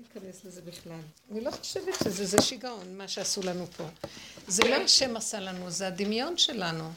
[0.00, 1.00] להיכנס לזה בכלל.
[1.30, 3.84] אני לא חושבת שזה, זה שיגעון, מה שעשו לנו פה.
[4.48, 6.90] זה לא השם עשה לנו, זה הדמיון שלנו.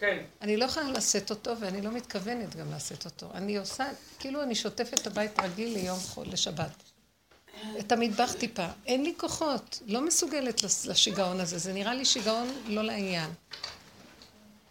[0.00, 0.24] כן.
[0.40, 3.30] אני לא יכולה לשאת אותו, ואני לא מתכוונת גם לשאת אותו.
[3.34, 3.88] אני עושה,
[4.18, 6.82] כאילו אני שוטפת את הבית רגיל ליום חול, לשבת.
[7.78, 8.66] את המטבח טיפה.
[8.86, 11.58] אין לי כוחות, לא מסוגלת לשיגעון הזה.
[11.58, 13.30] זה נראה לי שיגעון לא לעניין.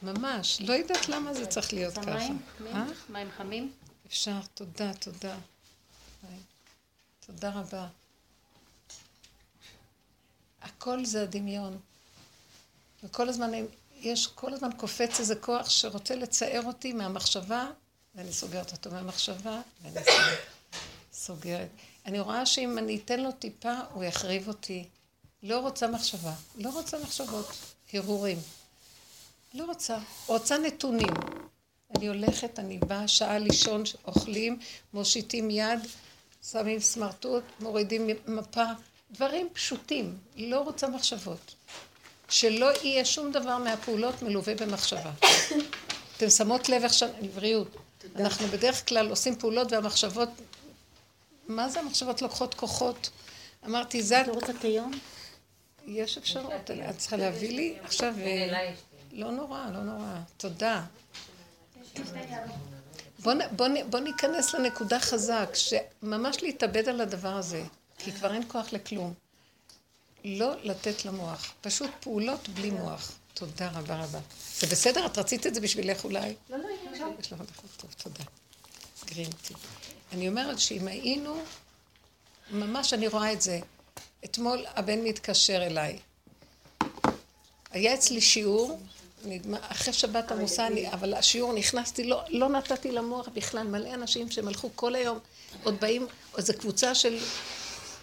[0.01, 0.61] ממש.
[0.61, 2.13] לא יודעת למה זה צריך להיות ככה.
[2.15, 2.39] מים?
[2.73, 2.85] אה?
[3.09, 3.71] מים חמים?
[4.07, 5.35] אפשר, תודה, תודה.
[7.27, 7.87] תודה רבה.
[10.61, 11.79] הכל זה הדמיון.
[13.03, 13.51] וכל הזמן,
[13.95, 17.71] יש, כל הזמן קופץ איזה כוח שרוצה לצייר אותי מהמחשבה,
[18.15, 20.05] ואני סוגרת אותו מהמחשבה, ואני
[21.13, 21.69] סוגרת.
[22.05, 24.87] אני רואה שאם אני אתן לו טיפה, הוא יחריב אותי.
[25.43, 27.47] לא רוצה מחשבה, לא רוצה מחשבות,
[27.93, 28.37] הרהורים.
[29.53, 29.97] לא רוצה.
[30.25, 31.13] רוצה נתונים.
[31.95, 34.59] אני הולכת, אני באה, שעה לישון, אוכלים,
[34.93, 35.79] מושיטים יד,
[36.43, 38.63] שמים סמרטוט, מורידים מפה,
[39.11, 41.55] דברים פשוטים, לא רוצה מחשבות.
[42.29, 45.11] שלא יהיה שום דבר מהפעולות מלווה במחשבה.
[46.17, 47.67] אתם שמות לב עכשיו, לבריאות.
[48.15, 50.29] אנחנו בדרך כלל עושים פעולות והמחשבות,
[51.47, 53.09] מה זה המחשבות לוקחות כוחות?
[53.65, 54.21] אמרתי, זה...
[54.21, 54.91] את רוצה את היום?
[55.85, 56.51] יש אפשרות,
[56.89, 58.13] את צריכה להביא לי עכשיו...
[58.19, 58.73] אה,
[59.11, 60.19] לא נורא, לא נורא.
[60.37, 60.83] תודה.
[63.27, 67.63] בוא, בוא, בוא ניכנס לנקודה חזק, שממש להתאבד על הדבר הזה,
[67.97, 69.13] כי כבר אין כוח לכלום.
[70.25, 73.11] לא לתת למוח, פשוט פעולות בלי מוח.
[73.33, 74.19] תודה רבה רבה.
[74.59, 75.05] זה בסדר?
[75.05, 76.35] את רצית את זה בשבילך אולי?
[76.49, 76.67] לא, לא,
[77.19, 77.39] יש לך
[77.77, 78.23] טוב, תודה.
[79.05, 79.53] גרינטי.
[80.13, 81.41] אני אומרת שאם היינו,
[82.51, 83.59] ממש אני רואה את זה.
[84.25, 85.99] אתמול הבן מתקשר אליי.
[87.71, 88.79] היה אצלי שיעור
[89.25, 94.31] נגמר, אחרי שבת עמוסה, אני, אבל השיעור נכנסתי, לא, לא נתתי למוח בכלל, מלא אנשים
[94.31, 95.19] שהם הלכו כל היום,
[95.63, 97.17] עוד באים, איזו קבוצה של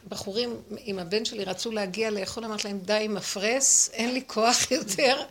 [0.09, 4.71] בחורים עם הבן שלי רצו להגיע לאכול, אמרתי להם, די עם הפרס, אין לי כוח
[4.71, 5.23] יותר,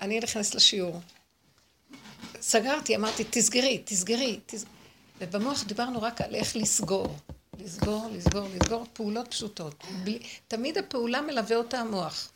[0.00, 1.00] אני נכנס לשיעור.
[2.40, 4.64] סגרתי, אמרתי, תסגרי, תסגרי, תס...
[5.20, 7.16] ובמוח דיברנו רק על איך לסגור.
[7.58, 9.84] לסגור, לסגור, לסגור, פעולות פשוטות.
[10.04, 12.30] בלי, תמיד הפעולה מלווה אותה המוח.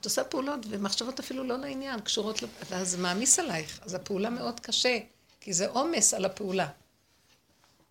[0.00, 3.80] את עושה פעולות ומחשבות אפילו לא לעניין, קשורות, ואז זה מעמיס עלייך.
[3.82, 4.98] אז הפעולה מאוד קשה,
[5.40, 6.68] כי זה עומס על הפעולה.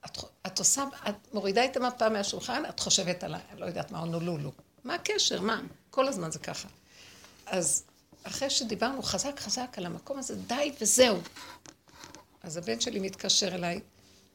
[0.06, 0.18] את,
[0.48, 3.40] את עושה, את מורידה את המפה מהשולחן, את חושבת על ה...
[3.58, 4.52] לא יודעת מה, הונולולו.
[4.84, 5.42] מה הקשר?
[5.42, 5.62] מה?
[5.90, 6.68] כל הזמן זה ככה.
[7.46, 7.84] אז
[8.24, 11.18] אחרי שדיברנו חזק חזק על המקום הזה, די וזהו.
[12.44, 13.82] אז הבן שלי מתקשר אליי,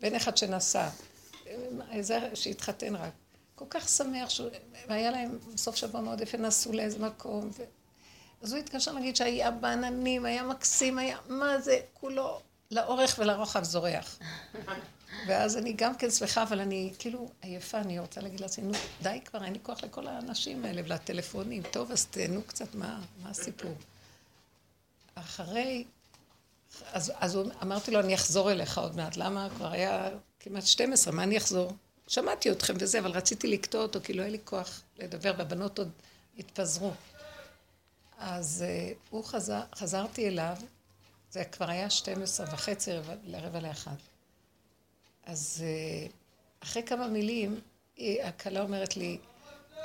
[0.00, 0.88] בן אחד שנסע,
[2.00, 3.12] זה שהתחתן רק.
[3.54, 4.28] כל כך שמח,
[4.88, 7.50] והיה להם סוף שבוע מאוד יפה, נסעו לאיזה מקום.
[7.58, 7.62] ו...
[8.42, 12.40] אז הוא התקשר להגיד שהיה בעננים, היה מקסים, היה, מה זה, כולו
[12.70, 14.18] לאורך ולרוחב זורח.
[15.26, 19.20] ואז אני גם כן שמחה, אבל אני כאילו עייפה, אני רוצה להגיד לעצמי, נו, די
[19.24, 21.62] כבר, אין לי כוח לכל האנשים האלה ולטלפונים.
[21.70, 23.74] טוב, אז תהנו קצת, מה, מה הסיפור?
[25.14, 25.84] אחרי,
[26.92, 29.16] אז, אז אמרתי לו, אני אחזור אליך עוד מעט.
[29.16, 29.48] למה?
[29.56, 30.08] כבר היה
[30.40, 31.72] כמעט 12, מה אני אחזור?
[32.12, 35.90] שמעתי אתכם וזה, אבל רציתי לקטוע אותו, כי לא היה לי כוח לדבר, והבנות עוד
[36.38, 36.92] התפזרו.
[38.18, 40.56] אז uh, הוא חזר, חזרתי אליו,
[41.30, 42.90] זה כבר היה 12 וחצי
[43.24, 43.94] לרבע לאחד.
[45.26, 46.12] אז uh,
[46.62, 47.60] אחרי כמה מילים,
[47.98, 49.18] הכלה אומרת לי,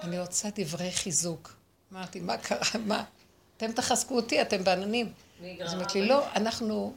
[0.01, 1.55] אני רוצה דברי חיזוק.
[1.91, 2.59] אמרתי, מה קרה?
[2.85, 3.03] מה?
[3.57, 5.13] אתם תחזקו אותי, אתם בעננים.
[5.63, 6.93] אז אמרת לי, לא, אנחנו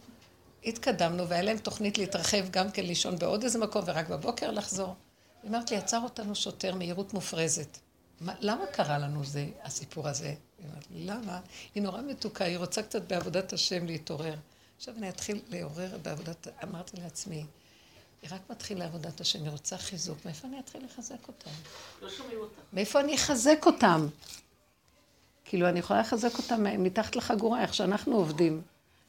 [0.65, 4.95] התקדמנו, והיה להם תוכנית להתרחב גם כן לישון בעוד איזה מקום, ורק בבוקר לחזור.
[5.43, 7.79] היא אומרת לי, עצר אותנו שוטר מהירות מופרזת.
[8.21, 10.27] מה, למה קרה לנו זה, הסיפור הזה?
[10.59, 11.41] היא אומרת לי, למה?
[11.75, 14.35] היא נורא מתוקה, היא רוצה קצת בעבודת השם להתעורר.
[14.77, 17.45] עכשיו אני אתחיל לעורר בעבודת, אמרתי לעצמי,
[18.23, 21.51] היא רק מתחילה לעבודת השם, היא רוצה חיזוק, מאיפה אני אתחיל לחזק אותם?
[22.03, 22.61] לא שומעים אותך.
[22.73, 24.07] מאיפה אני אחזק אותם?
[25.45, 28.63] כאילו, אני יכולה לחזק אותם מתחת לחגורה, איך שאנחנו עובדים.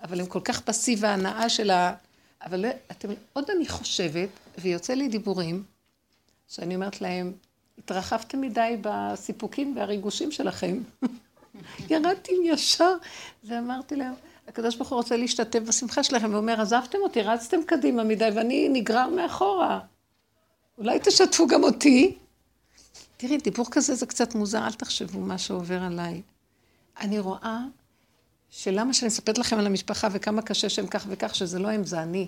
[0.03, 1.95] אבל הם כל כך בשיא והנאה של ה...
[2.41, 5.63] אבל אתם, עוד אני חושבת, ויוצא לי דיבורים,
[6.51, 7.33] שאני אומרת להם,
[7.77, 10.77] התרחבתם מדי בסיפוקים והריגושים שלכם.
[11.89, 12.93] ירדתי ישר,
[13.43, 14.13] ואמרתי להם,
[14.47, 19.09] הקדוש ברוך הוא רוצה להשתתף בשמחה שלכם, ואומר, עזבתם אותי, רצתם קדימה מדי, ואני נגרר
[19.09, 19.79] מאחורה.
[20.77, 22.17] אולי תשתפו גם אותי.
[23.17, 26.21] תראי, דיבור כזה זה קצת מוזר, אל תחשבו מה שעובר עליי.
[26.99, 27.59] אני רואה
[28.49, 32.01] שלמה שאני אספר לכם על המשפחה וכמה קשה שהם כך וכך, שזה לא הם, זה
[32.01, 32.27] אני.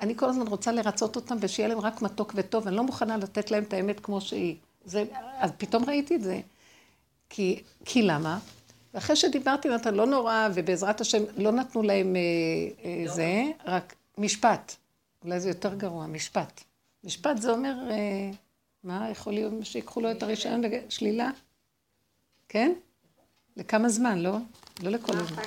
[0.00, 3.50] אני כל הזמן רוצה לרצות אותם ושיהיה להם רק מתוק וטוב, אני לא מוכנה לתת
[3.50, 4.56] להם את האמת כמו שהיא.
[4.84, 5.04] זה,
[5.38, 6.40] אז פתאום ראיתי את זה.
[7.30, 8.38] כי, כי למה?
[8.94, 12.20] ואחרי שדיברתי עם לא נורא, ובעזרת השם לא נתנו להם אה,
[12.84, 13.12] אה, לא.
[13.12, 14.76] זה, רק משפט.
[15.24, 16.60] אולי זה יותר גרוע, משפט.
[17.04, 18.30] משפט זה אומר אה,
[18.84, 21.30] מה, יכול להיות שיקחו לו את הרישיון לשלילה?
[22.48, 22.72] כן?
[23.56, 24.36] לכמה זמן, לא?
[24.82, 25.42] לא לכל הזמן.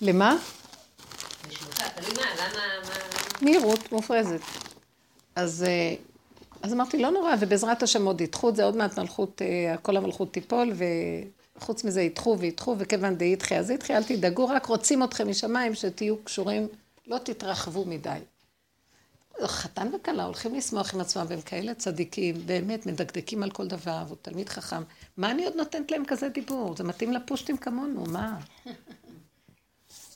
[0.00, 0.36] למה?
[3.42, 4.40] מהירות מופרזת.
[5.36, 5.94] אז, אה,
[6.62, 9.96] אז אמרתי, לא נורא, ובעזרת השם עוד ידחו את זה, עוד מעט מלכות, אה, כל
[9.96, 10.72] המלכות תיפול,
[11.58, 15.74] וחוץ מזה ידחו וידחו, וכיוון די ידחי, אז ידחי, אל תדאגו, רק רוצים אתכם משמיים
[15.74, 16.68] שתהיו קשורים,
[17.06, 18.18] לא תתרחבו מדי.
[19.46, 24.16] חתן וכלה הולכים לשמוח עם עצמם, והם כאלה צדיקים, באמת מדקדקים על כל דבר, והוא
[24.22, 24.82] תלמיד חכם.
[25.16, 26.76] מה אני עוד נותנת להם כזה דיבור?
[26.76, 28.38] זה מתאים לפושטים כמונו, מה?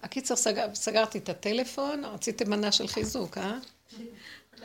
[0.02, 3.58] הקיצר, סגר, סגרתי את הטלפון, רציתם מנה של חיזוק, אה?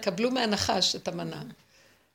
[0.02, 1.44] קבלו מהנחש את המנה.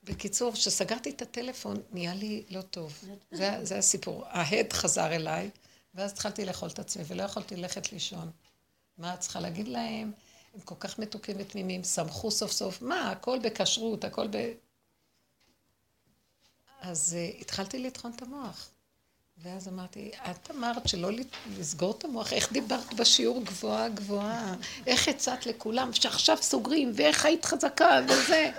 [0.04, 3.04] בקיצור, כשסגרתי את הטלפון, נהיה לי לא טוב.
[3.30, 4.24] זה, זה הסיפור.
[4.26, 5.50] ההד חזר אליי,
[5.94, 8.30] ואז התחלתי לאכול את עצמי, ולא יכולתי ללכת לישון.
[8.98, 10.12] מה את צריכה להגיד להם?
[10.54, 12.82] הם כל כך מתוקים ותמימים, שמחו סוף סוף.
[12.82, 14.52] מה, הכל בכשרות, הכל ב...
[16.80, 18.70] אז uh, התחלתי לטחון את המוח.
[19.42, 21.08] ואז אמרתי, את אמרת שלא
[21.58, 24.54] לסגור את המוח, איך דיברת בשיעור גבוהה גבוהה,
[24.86, 28.50] איך הצעת לכולם שעכשיו סוגרים, ואיך היית חזקה, וזה.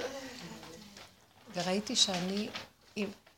[1.54, 2.50] וראיתי שאני,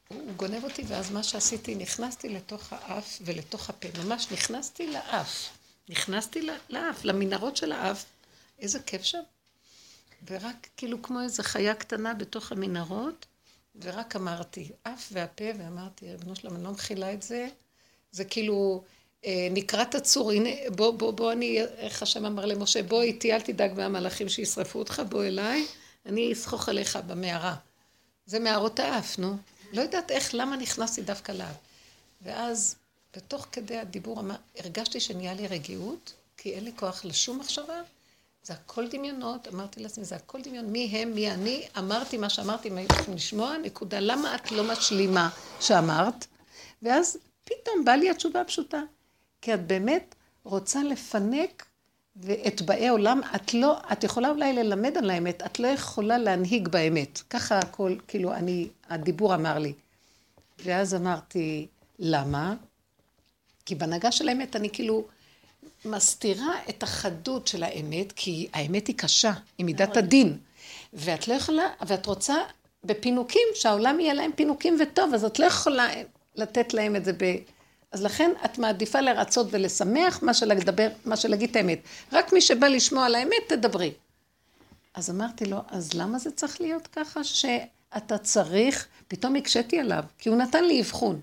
[0.07, 5.49] הוא גונב אותי, ואז מה שעשיתי, נכנסתי לתוך האף ולתוך הפה, ממש נכנסתי לאף,
[5.89, 8.05] נכנסתי לאף, למנהרות של האף,
[8.59, 9.21] איזה כיף שם.
[10.27, 13.25] ורק כאילו כמו איזה חיה קטנה בתוך המנהרות,
[13.81, 17.47] ורק אמרתי, אף והפה, ואמרתי, ריבונו שלום, אני לא מכילה את זה.
[18.11, 18.83] זה כאילו,
[19.25, 23.41] אה, נקראת הצור, הנה, בוא, בוא, בוא, אני, איך השם אמר למשה, בוא איתי, אל
[23.41, 25.65] תדאג מהמלאכים שישרפו אותך, בוא אליי,
[26.05, 27.55] אני אסחוך עליך במערה.
[28.25, 29.37] זה מערות האף, נו.
[29.73, 31.55] לא יודעת איך, למה נכנסתי דווקא לאף.
[32.21, 32.75] ואז,
[33.15, 34.21] בתוך כדי הדיבור,
[34.57, 37.81] הרגשתי שנהיה לי רגיעות, כי אין לי כוח לשום מחשבה,
[38.45, 42.69] זה הכל דמיונות, אמרתי לעצמי, זה הכל דמיון, מי הם, מי אני, אמרתי מה שאמרתי,
[42.69, 46.25] מה הייתם לשמוע, נקודה, למה את לא משלימה שאמרת?
[46.81, 48.81] ואז פתאום באה לי התשובה הפשוטה,
[49.41, 51.65] כי את באמת רוצה לפנק
[52.15, 56.67] ואת באי עולם, את לא, את יכולה אולי ללמד על האמת, את לא יכולה להנהיג
[56.67, 57.21] באמת.
[57.29, 59.73] ככה הכל, כאילו, אני, הדיבור אמר לי.
[60.59, 61.67] ואז אמרתי,
[61.99, 62.55] למה?
[63.65, 65.07] כי בהנהגה של האמת אני כאילו
[65.85, 70.37] מסתירה את החדות של האמת, כי האמת היא קשה, היא מידת הדין.
[70.93, 72.35] ואת לא יכולה, ואת רוצה
[72.83, 75.87] בפינוקים, שהעולם יהיה להם פינוקים וטוב, אז את לא יכולה
[76.35, 77.35] לתת להם את זה ב...
[77.91, 81.79] אז לכן את מעדיפה לרצות ולשמח מה שלדבר, מה שלהגיד את האמת.
[82.11, 83.91] רק מי שבא לשמוע על האמת, תדברי.
[84.93, 90.29] אז אמרתי לו, אז למה זה צריך להיות ככה שאתה צריך, פתאום הקשיתי עליו, כי
[90.29, 91.21] הוא נתן לי אבחון.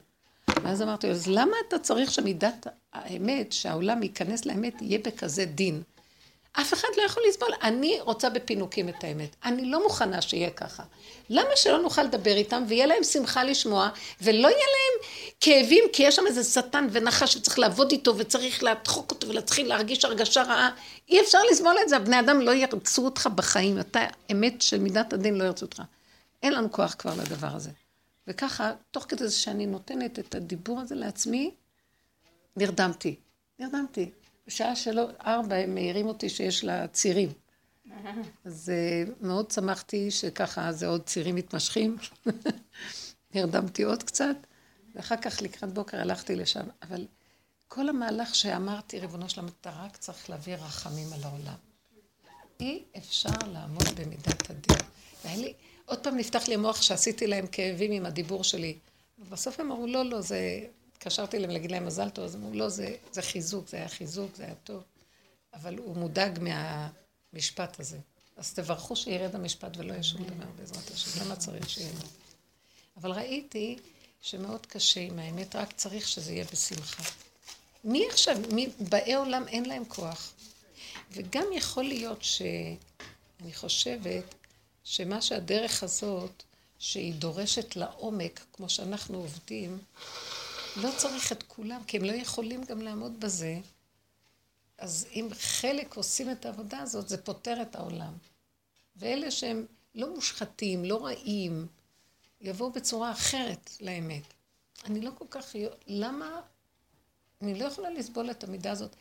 [0.62, 5.82] ואז אמרתי לו, אז למה אתה צריך שמידת האמת, שהעולם ייכנס לאמת, יהיה בכזה דין?
[6.52, 7.48] אף אחד לא יכול לסבול.
[7.62, 9.36] אני רוצה בפינוקים את האמת.
[9.44, 10.82] אני לא מוכנה שיהיה ככה.
[11.30, 13.88] למה שלא נוכל לדבר איתם ויהיה להם שמחה לשמוע,
[14.22, 15.08] ולא יהיה להם
[15.40, 20.04] כאבים, כי יש שם איזה שטן ונחש שצריך לעבוד איתו וצריך להדחוק אותו ולהתחיל להרגיש
[20.04, 20.70] הרגשה רעה.
[21.08, 23.80] אי אפשר לסבול את זה, הבני אדם לא ירצו אותך בחיים.
[23.80, 24.00] אתה,
[24.32, 25.82] אמת של מידת הדין לא ירצו אותך.
[26.42, 27.70] אין לנו כוח כבר לדבר הזה.
[28.26, 31.54] וככה, תוך כדי זה שאני נותנת את הדיבור הזה לעצמי,
[32.56, 33.16] נרדמתי.
[33.58, 34.10] נרדמתי.
[34.46, 37.32] בשעה שלא, ארבע הם מעירים אותי שיש לה צירים.
[38.44, 41.96] אז uh, מאוד שמחתי שככה זה עוד צירים מתמשכים.
[43.34, 44.36] נרדמתי עוד קצת,
[44.94, 46.66] ואחר כך לקראת בוקר הלכתי לשם.
[46.82, 47.06] אבל
[47.68, 51.54] כל המהלך שאמרתי, ריבונו של אתה רק צריך להביא רחמים על העולם.
[52.60, 54.78] אי אפשר לעמוד במידת הדין.
[55.24, 55.54] והיה לי,
[55.86, 58.78] עוד פעם נפתח לי המוח שעשיתי להם כאבים עם הדיבור שלי.
[59.18, 60.66] ובסוף הם אמרו, לא, לא, זה...
[60.92, 64.36] התקשרתי אליהם להגיד להם מזל טוב, אז אמרו, לא, זה, זה חיזוק, זה היה חיזוק,
[64.36, 64.82] זה היה טוב.
[65.54, 67.98] אבל הוא מודאג מהמשפט הזה.
[68.36, 71.24] אז תברכו שירד המשפט ולא יהיה שום דבר בעזרת השם.
[71.24, 71.84] למה צריך לו?
[72.96, 73.78] אבל ראיתי
[74.20, 77.02] שמאוד קשה עם האמת, רק צריך שזה יהיה בשמחה.
[77.84, 80.32] מי עכשיו, מי, באי עולם אין להם כוח.
[81.12, 84.24] וגם יכול להיות שאני חושבת
[84.84, 86.42] שמה שהדרך הזאת,
[86.78, 89.78] שהיא דורשת לעומק, כמו שאנחנו עובדים,
[90.76, 93.58] לא צריך את כולם, כי הם לא יכולים גם לעמוד בזה.
[94.78, 98.12] אז אם חלק עושים את העבודה הזאת, זה פותר את העולם.
[98.96, 101.66] ואלה שהם לא מושחתים, לא רעים,
[102.40, 104.22] יבואו בצורה אחרת לאמת.
[104.84, 105.56] אני לא כל כך...
[105.86, 106.40] למה...
[107.42, 108.96] אני לא יכולה לסבול את המידה הזאת.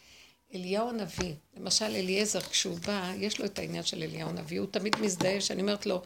[0.53, 4.95] אליהו הנביא, למשל אליעזר, כשהוא בא, יש לו את העניין של אליהו הנביא, הוא תמיד
[5.01, 6.01] מזדהה, שאני אומרת לו,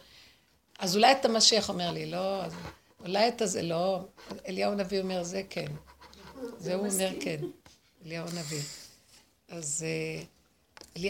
[0.80, 2.54] אז אולי אתה משיח, אומר לי, לא, אז
[3.00, 4.00] אולי אתה זה לא,
[4.48, 5.72] אליהו הנביא אומר זה כן,
[6.58, 7.40] זה הוא אומר כן,
[8.06, 8.62] אליהו הנביא.
[9.50, 10.24] אז, אה,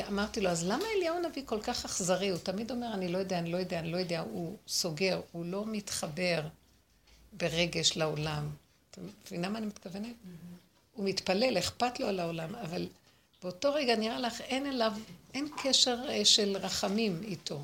[0.08, 2.30] אמרתי לו, אז למה אליהו הנביא כל כך אכזרי?
[2.30, 4.20] הוא תמיד אומר, אני לא יודע, אני לא יודע, אני לא יודע.
[4.20, 6.42] הוא סוגר, הוא לא מתחבר
[7.34, 8.50] ברגש לעולם.
[8.92, 10.16] אתה מבינה מה אני מתכוונת?
[10.94, 12.88] הוא מתפלל, אכפת לו על העולם, אבל
[13.46, 14.94] באותו רגע נראה לך, אין אליו,
[15.34, 17.64] אין קשר אה, של רחמים איתו.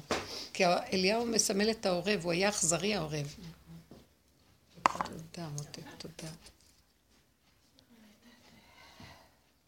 [0.54, 3.36] כי אליהו מסמל את העורב, הוא היה אכזרי העורב.
[4.84, 6.34] תודה, מותק, תודה.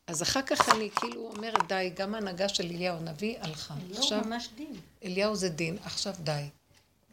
[0.07, 3.73] אז אחר כך אני כאילו אומרת, די, גם ההנהגה של אליהו הנביא הלכה.
[3.73, 4.75] אליהו עכשיו, ממש דין.
[5.03, 6.43] אליהו זה דין, עכשיו די.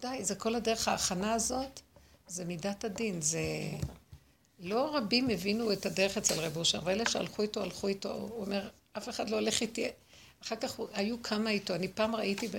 [0.01, 1.81] די, זה כל הדרך ההכנה הזאת,
[2.27, 3.41] זה מידת הדין, זה...
[4.59, 8.69] לא רבים הבינו את הדרך אצל רב אושר, ואלה שהלכו איתו, הלכו איתו, הוא אומר,
[8.93, 9.89] אף אחד לא הולך איתי.
[10.43, 12.57] אחר כך היו כמה איתו, אני פעם ראיתי ב...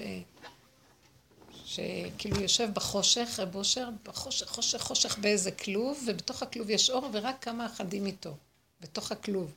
[1.65, 7.43] שכאילו יושב בחושך, רב אושר, בחושך, חושך, חושך באיזה כלוב, ובתוך הכלוב יש אור, ורק
[7.43, 8.35] כמה אחדים איתו,
[8.81, 9.53] בתוך הכלוב,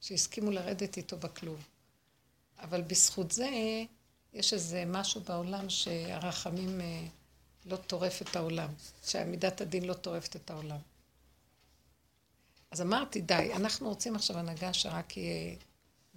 [0.00, 1.64] שהסכימו לרדת איתו בכלוב.
[2.58, 3.48] אבל בזכות זה,
[4.32, 7.06] יש איזה משהו בעולם שהרחמים אה,
[7.66, 8.68] לא טורף את העולם,
[9.04, 10.78] שעמידת הדין לא טורפת את העולם.
[12.70, 15.56] אז אמרתי, די, אנחנו רוצים עכשיו הנהגה שרק יהיה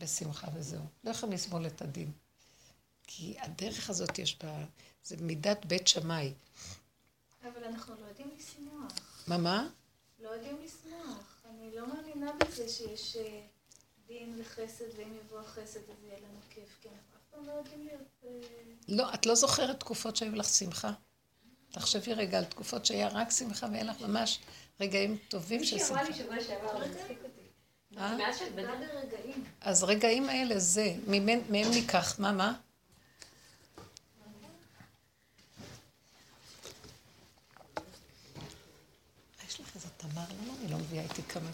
[0.02, 0.82] בשמחה וזהו.
[1.04, 2.12] לא יכולים לסבול את הדין.
[3.08, 4.66] כי הדרך הזאת יש בה,
[5.04, 6.34] זה מידת בית שמאי.
[7.44, 8.92] אבל אנחנו לא יודעים לשמוח.
[9.28, 9.68] מה, מה?
[10.20, 11.42] לא יודעים לשמוח.
[11.50, 13.42] אני לא מאמינה בזה שיש אה,
[14.08, 17.86] דין וחסד, ואם יבוא החסד אז יהיה לנו כיף, כי אנחנו אף פעם לא יודעים
[17.86, 18.24] להיות...
[18.24, 18.30] אה,
[18.88, 20.94] לא, את לא זוכרת תקופות שהיו לך שמחה?
[21.72, 24.40] תחשבי רגע על תקופות שהיה רק שמחה ואין לך ממש
[24.80, 26.04] רגעים טובים של שמחה.
[26.04, 26.84] מישהי אמרה לי שבוע שעבר,
[29.62, 32.54] אז רגעים האלה זה, מהם ניקח, מה, מה?
[39.48, 40.12] יש לך איזה תמר?
[40.12, 41.50] למה אני לא מביאה איתי כמה?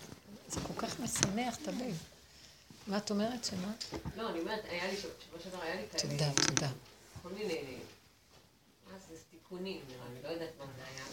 [0.48, 1.98] זה כל כך משמח את הלב.
[2.88, 3.72] מה את אומרת, שמה?
[4.18, 6.02] לא, אני אומרת, היה לי, שבוע שעבר היה לי כאלה...
[6.12, 6.70] תודה, תודה.
[7.24, 7.78] כל מיני...
[8.92, 11.06] מה זה, תיקונים, נראה לי, לא יודעת מה זה היה.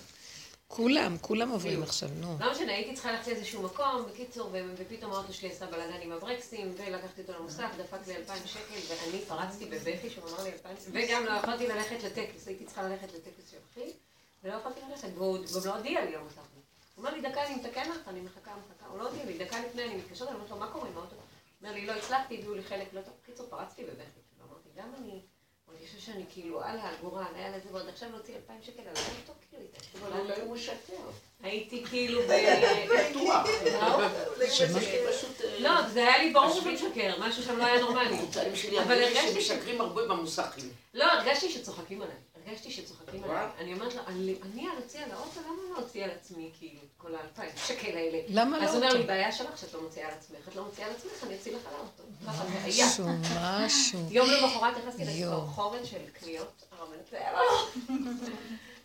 [0.77, 2.37] כולם, כולם עוברים עכשיו, נו.
[2.41, 6.75] לא משנה, הייתי צריכה ללכת לאיזשהו מקום, בקיצור, ופתאום האוטו שלי עשה בלאגן עם הברקסים,
[6.77, 10.91] ולקחתי אותו למוסף, דפק לי אלפיים שקל, ואני פרצתי בבכי שהוא אמר לי אלפיים שקל,
[10.93, 13.91] וגם לא יכולתי ללכת לטקס, הייתי צריכה ללכת לטקס של אחי,
[14.45, 16.37] ולא יכולתי ללכת, והוא גם לא הודיע לי למוסף.
[16.37, 19.57] הוא אומר לי, דקה, אני מתקן לך, אני מחכה, מחכה, הוא לא הודיע לי, דקה
[19.69, 21.17] לפני אני מתקשרת, אני אומרת לו, מה קורה עם האוטו?
[21.17, 21.23] הוא
[21.63, 25.21] אומר לי, לא הצלחתי, הביאו לי חלק, לא טוב, בקיצור, פרצתי בבכי, אמרתי, גם אני...
[26.07, 30.41] שאני כאילו על הגורל, היה לזה, ועוד עכשיו להוציא אלפיים שקל על האוטו, כאילו, אולי
[30.41, 30.95] הוא משקר.
[31.43, 32.33] הייתי כאילו ב...
[32.89, 33.47] בטוח.
[35.65, 38.17] לא, זה היה לי ברור שהוא משקר, משהו שם לא היה נורמלי.
[38.83, 40.71] אבל הרגשתי שמשקרים הרבה במוסכים.
[40.95, 42.17] לא, הרגשתי שצוחקים עליי.
[42.47, 43.47] הרגשתי שצוחקים עליי.
[43.59, 44.03] אני אומרת לו,
[44.43, 48.19] אני אוציא על האוטו, למה לא אוציא על עצמי, כאילו, כל האלפיים שקל האלה?
[48.29, 48.65] למה לא?
[48.65, 50.93] אז הוא אומר לי, בעיה שלך שאת לא מוציאה על עצמך, את לא מוציאה על
[50.93, 52.03] עצמך, אני אוציא לך על האוטו.
[52.69, 53.07] משהו,
[53.41, 54.01] משהו.
[54.11, 57.13] יום למחרת נכנסתי לסחרחורת של קניות, הרמנת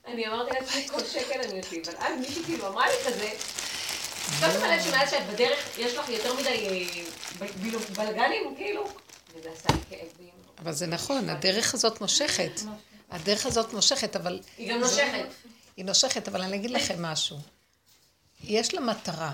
[0.07, 3.29] אני אמרתי לעצמי, כל שקל אני אוציא, אבל אז מישהי כאילו אמרה לי כזה,
[4.41, 6.67] לא שמה לב שמאז שאת בדרך, יש לך יותר מדי
[7.41, 7.47] אה,
[7.95, 8.83] בלגנים, כאילו,
[9.35, 10.29] וזה עשה לי כאבים.
[10.59, 12.61] אבל זה נכון, הדרך הזאת מושכת.
[13.11, 14.39] הדרך הזאת מושכת, אבל...
[14.57, 15.27] היא גם נושכת.
[15.77, 17.37] היא נושכת, אבל אני אגיד לכם משהו.
[18.43, 19.33] יש לה מטרה.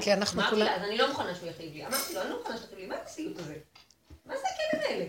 [0.00, 0.62] כי אנחנו כולם...
[0.62, 1.86] אמרתי לה, אז אני לא מוכנה שהוא יכאיב לי.
[1.86, 3.54] אמרתי לו, אני לא מוכנה שתכאיב לי, מה הסיוט הזה?
[4.26, 5.04] מה זה הכאבים האלה?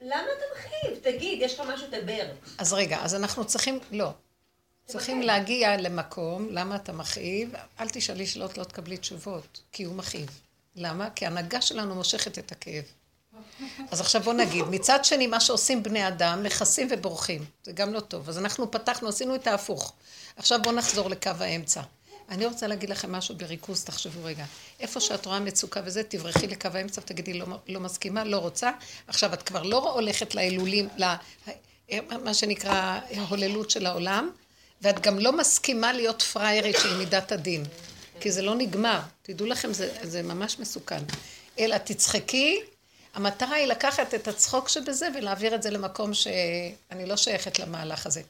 [0.00, 0.98] למה אתה מכאיב?
[1.02, 2.32] תגיד, יש לך משהו, דבר.
[2.58, 4.10] אז רגע, אז אנחנו צריכים, לא.
[4.86, 7.52] צריכים להגיע למקום, למה אתה מכאיב?
[7.80, 10.40] אל תשאלי שאלות, לא תקבלי תשובות, כי הוא מכאיב.
[10.76, 11.10] למה?
[11.10, 12.84] כי ההנהגה שלנו מושכת את הכאב.
[13.90, 17.44] אז עכשיו בוא נגיד, מצד שני, מה שעושים בני אדם, נכסים ובורחים.
[17.64, 18.28] זה גם לא טוב.
[18.28, 19.92] אז אנחנו פתחנו, עשינו את ההפוך.
[20.36, 21.80] עכשיו בואו נחזור לקו האמצע.
[22.28, 24.44] אני רוצה להגיד לכם משהו בריכוז, תחשבו רגע.
[24.80, 28.70] איפה שאת רואה מצוקה וזה, תברחי לקו האמצע ותגידי, לא, לא מסכימה, לא רוצה.
[29.06, 31.16] עכשיו, את כבר לא הולכת לאלולים, לה,
[32.24, 34.30] מה שנקרא ההוללות של העולם,
[34.82, 37.64] ואת גם לא מסכימה להיות פריירית של מידת הדין.
[38.20, 39.00] כי זה לא נגמר.
[39.22, 41.02] תדעו לכם, זה, זה ממש מסוכן.
[41.58, 42.60] אלא תצחקי,
[43.14, 48.22] המטרה היא לקחת את הצחוק שבזה ולהעביר את זה למקום שאני לא שייכת למהלך הזה.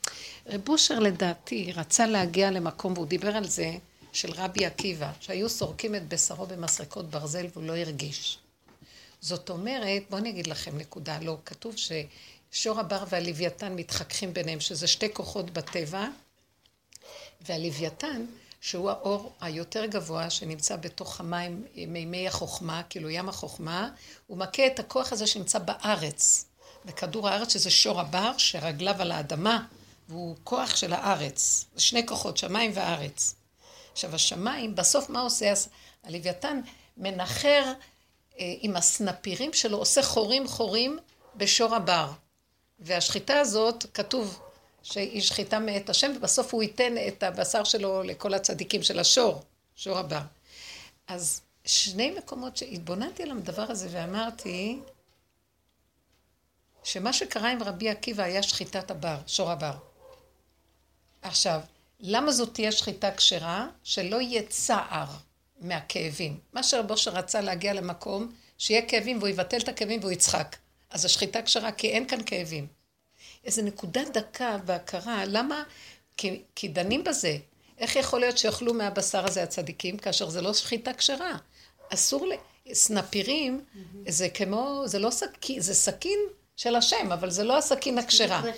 [0.47, 3.73] רב אושר לדעתי רצה להגיע למקום, והוא דיבר על זה,
[4.13, 8.39] של רבי עקיבא, שהיו סורקים את בשרו במסרקות ברזל והוא לא הרגיש.
[9.21, 14.87] זאת אומרת, בואו אני אגיד לכם נקודה, לא, כתוב ששור הבר והלוויתן מתחככים ביניהם, שזה
[14.87, 16.07] שתי כוחות בטבע,
[17.47, 18.25] והלוויתן,
[18.61, 23.91] שהוא האור היותר גבוה שנמצא בתוך המים, מימי החוכמה, כאילו ים החוכמה,
[24.27, 26.45] הוא מכה את הכוח הזה שנמצא בארץ,
[26.85, 29.67] בכדור הארץ, שזה שור הבר, שרגליו על האדמה,
[30.09, 31.65] והוא כוח של הארץ.
[31.75, 33.35] זה שני כוחות, שמיים וארץ.
[33.93, 35.53] עכשיו, השמיים, בסוף מה עושה
[36.05, 36.61] הלוויתן?
[36.97, 37.73] מנחר
[38.39, 40.99] אה, עם הסנפירים שלו, עושה חורים חורים
[41.37, 42.11] בשור הבר.
[42.79, 44.41] והשחיטה הזאת, כתוב
[44.83, 49.43] שהיא שחיטה מאת השם, ובסוף הוא ייתן את הבשר שלו לכל הצדיקים של השור,
[49.77, 50.23] שור הבר.
[51.07, 54.81] אז שני מקומות שהתבוננתי על הדבר הזה ואמרתי,
[56.85, 59.75] שמה שקרה עם רבי עקיבא היה שחיטת הבר, שור הבר.
[61.23, 61.61] עכשיו,
[62.01, 63.69] למה זאת תהיה שחיטה כשרה?
[63.85, 65.07] שלא יהיה צער
[65.61, 66.39] מהכאבים.
[66.53, 70.57] מה שרבו שרצה להגיע למקום, שיהיה כאבים והוא יבטל את הכאבים והוא יצחק.
[70.91, 72.67] אז השחיטה כשרה, כי אין כאן כאבים.
[73.45, 75.63] איזה נקודה דקה בהכרה, למה?
[76.17, 77.37] כי, כי דנים בזה.
[77.79, 81.37] איך יכול להיות שיאכלו מהבשר הזה הצדיקים, כאשר זה לא שחיטה כשרה?
[81.89, 82.33] אסור ל...
[82.73, 84.11] סנפירים, mm-hmm.
[84.11, 86.19] זה כמו, זה לא סכין, זה סכין
[86.57, 88.41] של השם, אבל זה לא הסכין הכשרה.
[88.41, 88.51] הוא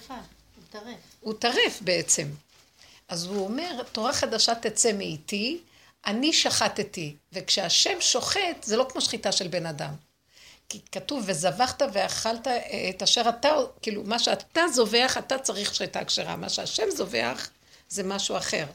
[0.71, 0.85] טרף.
[1.21, 2.29] הוא טרף בעצם.
[3.09, 5.61] אז הוא אומר, תורה חדשה תצא מאיתי,
[6.07, 7.17] אני שחטתי.
[7.33, 9.95] וכשהשם שוחט, זה לא כמו שחיטה של בן אדם.
[10.73, 12.49] כי כתוב, וזבחת ואכלת
[12.91, 13.49] את אשר אתה,
[13.83, 16.37] כאילו, מה שאתה זובח, אתה צריך שחיטה כשרה.
[16.37, 17.51] מה שהשם זובח,
[17.89, 18.67] זה משהו אחר.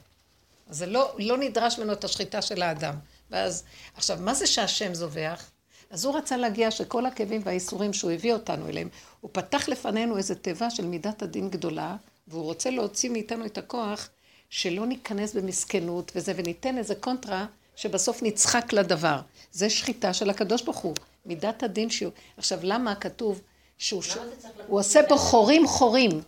[0.69, 2.95] זה לא, לא נדרש ממנו את השחיטה של האדם.
[3.31, 3.63] ואז,
[3.95, 5.49] עכשיו, מה זה שהשם זובח?
[5.89, 8.89] אז הוא רצה להגיע שכל הכאבים והאיסורים שהוא הביא אותנו אליהם,
[9.21, 11.95] הוא פתח לפנינו איזו תיבה של מידת הדין גדולה,
[12.27, 14.09] והוא רוצה להוציא מאיתנו את הכוח
[14.49, 19.19] שלא ניכנס במסכנות וזה, וניתן איזה קונטרה שבסוף נצחק לדבר.
[19.51, 20.95] זה שחיטה של הקדוש ברוך הוא,
[21.27, 22.11] מידת הדין שהוא...
[22.37, 23.41] עכשיו, למה כתוב
[23.77, 24.17] שהוא ש...
[24.67, 26.21] הוא עושה בו חורים חורים.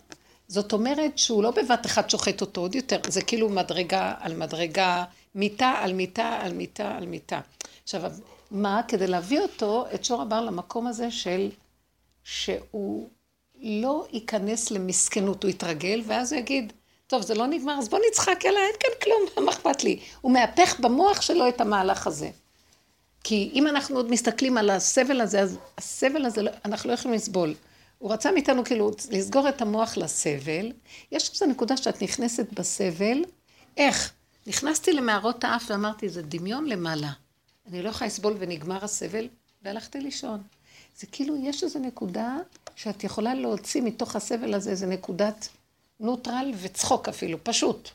[0.48, 5.04] זאת אומרת שהוא לא בבת אחת שוחט אותו עוד יותר, זה כאילו מדרגה על מדרגה,
[5.34, 7.40] מיטה על מיטה על מיטה על מיטה.
[7.82, 8.12] עכשיו,
[8.50, 8.80] מה?
[8.88, 11.50] כדי להביא אותו, את שור הבר, למקום הזה של...
[12.24, 13.08] שהוא
[13.62, 16.72] לא ייכנס למסכנות, הוא יתרגל, ואז הוא יגיד,
[17.06, 20.00] טוב, זה לא נגמר, אז בוא נצחק, יאללה, אין כאן כלום, מה אכפת לי?
[20.20, 22.30] הוא מהפך במוח שלו את המהלך הזה.
[23.24, 27.16] כי אם אנחנו עוד מסתכלים על הסבל הזה, אז הסבל הזה, לא, אנחנו לא יכולים
[27.16, 27.54] לסבול.
[27.98, 30.72] הוא רצה מאיתנו כאילו לסגור את המוח לסבל.
[31.12, 33.24] יש איזו נקודה שאת נכנסת בסבל.
[33.76, 34.12] איך?
[34.46, 37.10] נכנסתי למערות האף ואמרתי, זה דמיון למעלה.
[37.68, 39.28] אני לא יכולה לסבול ונגמר הסבל,
[39.62, 40.42] והלכתי לישון.
[40.98, 42.36] זה כאילו, יש איזו נקודה
[42.76, 45.48] שאת יכולה להוציא מתוך הסבל הזה איזו נקודת
[46.00, 47.88] נוטרל וצחוק אפילו, פשוט.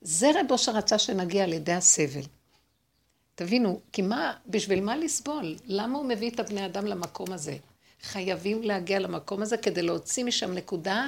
[0.00, 2.22] זה רבו שרצה שנגיע על ידי הסבל.
[3.40, 5.56] תבינו, כי מה, בשביל מה לסבול?
[5.66, 7.56] למה הוא מביא את הבני אדם למקום הזה?
[8.02, 11.06] חייבים להגיע למקום הזה כדי להוציא משם נקודה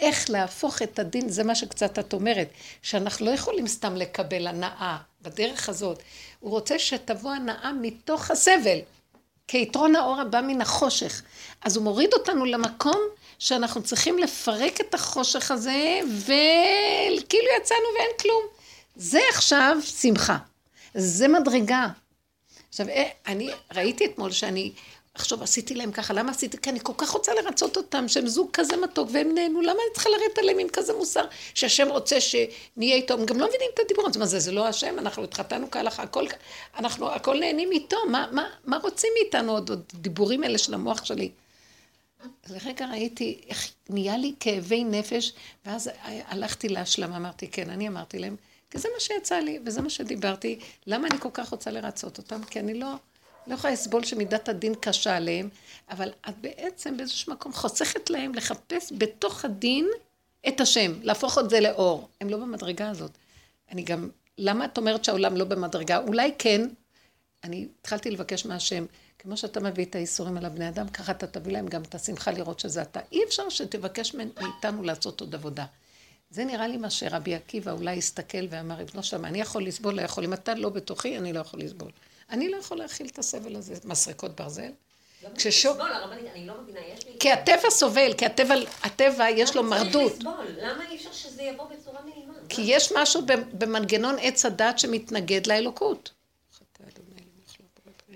[0.00, 2.48] איך להפוך את הדין, זה מה שקצת את אומרת,
[2.82, 6.02] שאנחנו לא יכולים סתם לקבל הנאה בדרך הזאת.
[6.40, 8.78] הוא רוצה שתבוא הנאה מתוך הסבל,
[9.48, 11.22] כיתרון האור הבא מן החושך.
[11.62, 13.00] אז הוא מוריד אותנו למקום
[13.38, 18.42] שאנחנו צריכים לפרק את החושך הזה, וכאילו יצאנו ואין כלום.
[18.96, 20.36] זה עכשיו שמחה.
[20.94, 21.88] זה מדרגה.
[22.68, 24.72] עכשיו, אה, אני ראיתי אתמול שאני
[25.14, 26.58] עכשיו עשיתי להם ככה, למה עשיתי?
[26.58, 29.94] כי אני כל כך רוצה לרצות אותם, שהם זוג כזה מתוק, והם נהנו, למה אני
[29.94, 31.24] צריכה לרדת עליהם עם כזה מוסר,
[31.54, 34.66] שהשם רוצה שנהיה איתו, הם גם לא מבינים את הדיבור, אז מה זה, זה לא
[34.66, 36.26] השם, אנחנו התחתנו כהלכה, הכל,
[36.78, 41.04] אנחנו הכל נהנים איתו, מה, מה, מה רוצים מאיתנו עוד, עוד דיבורים אלה של המוח
[41.04, 41.30] שלי?
[42.50, 45.32] לרגע ראיתי איך נהיה לי כאבי נפש,
[45.66, 48.36] ואז הלכתי להשלמה, אמרתי, כן, אני אמרתי להם,
[48.72, 52.44] כי זה מה שיצא לי, וזה מה שדיברתי, למה אני כל כך רוצה לרצות אותם?
[52.44, 52.94] כי אני לא...
[53.46, 55.48] לא יכולה לסבול שמידת הדין קשה עליהם,
[55.90, 59.88] אבל את בעצם באיזשהו מקום חוסכת להם לחפש בתוך הדין
[60.48, 62.08] את השם, להפוך את זה לאור.
[62.20, 63.10] הם לא במדרגה הזאת.
[63.70, 65.98] אני גם, למה את אומרת שהעולם לא במדרגה?
[65.98, 66.68] אולי כן.
[67.44, 68.86] אני התחלתי לבקש מהשם,
[69.18, 72.30] כמו שאתה מביא את האיסורים על הבני אדם, ככה אתה תביא להם גם את השמחה
[72.30, 73.00] לראות שזה אתה.
[73.12, 75.64] אי אפשר שתבקש מאיתנו לעשות עוד עבודה.
[76.32, 80.02] זה נראה לי מה שרבי עקיבא אולי הסתכל ואמר, ריבונו שלמה, אני יכול לסבול, לא
[80.02, 80.24] יכול.
[80.24, 81.90] אם אתה לא בתוכי, אני לא יכול לסבול.
[82.30, 84.70] אני לא יכול להכיל את הסבל הזה, מסרקות ברזל.
[85.34, 85.78] כששוק...
[86.34, 87.12] אני לא מבינה, יש לי...
[87.20, 90.12] כי הטבע סובל, כי הטבע, הטבע יש לו מרדות.
[90.58, 92.34] למה אי אפשר שזה יבוא בצורה נעימה?
[92.48, 93.20] כי יש משהו
[93.52, 96.10] במנגנון עץ הדת שמתנגד לאלוקות.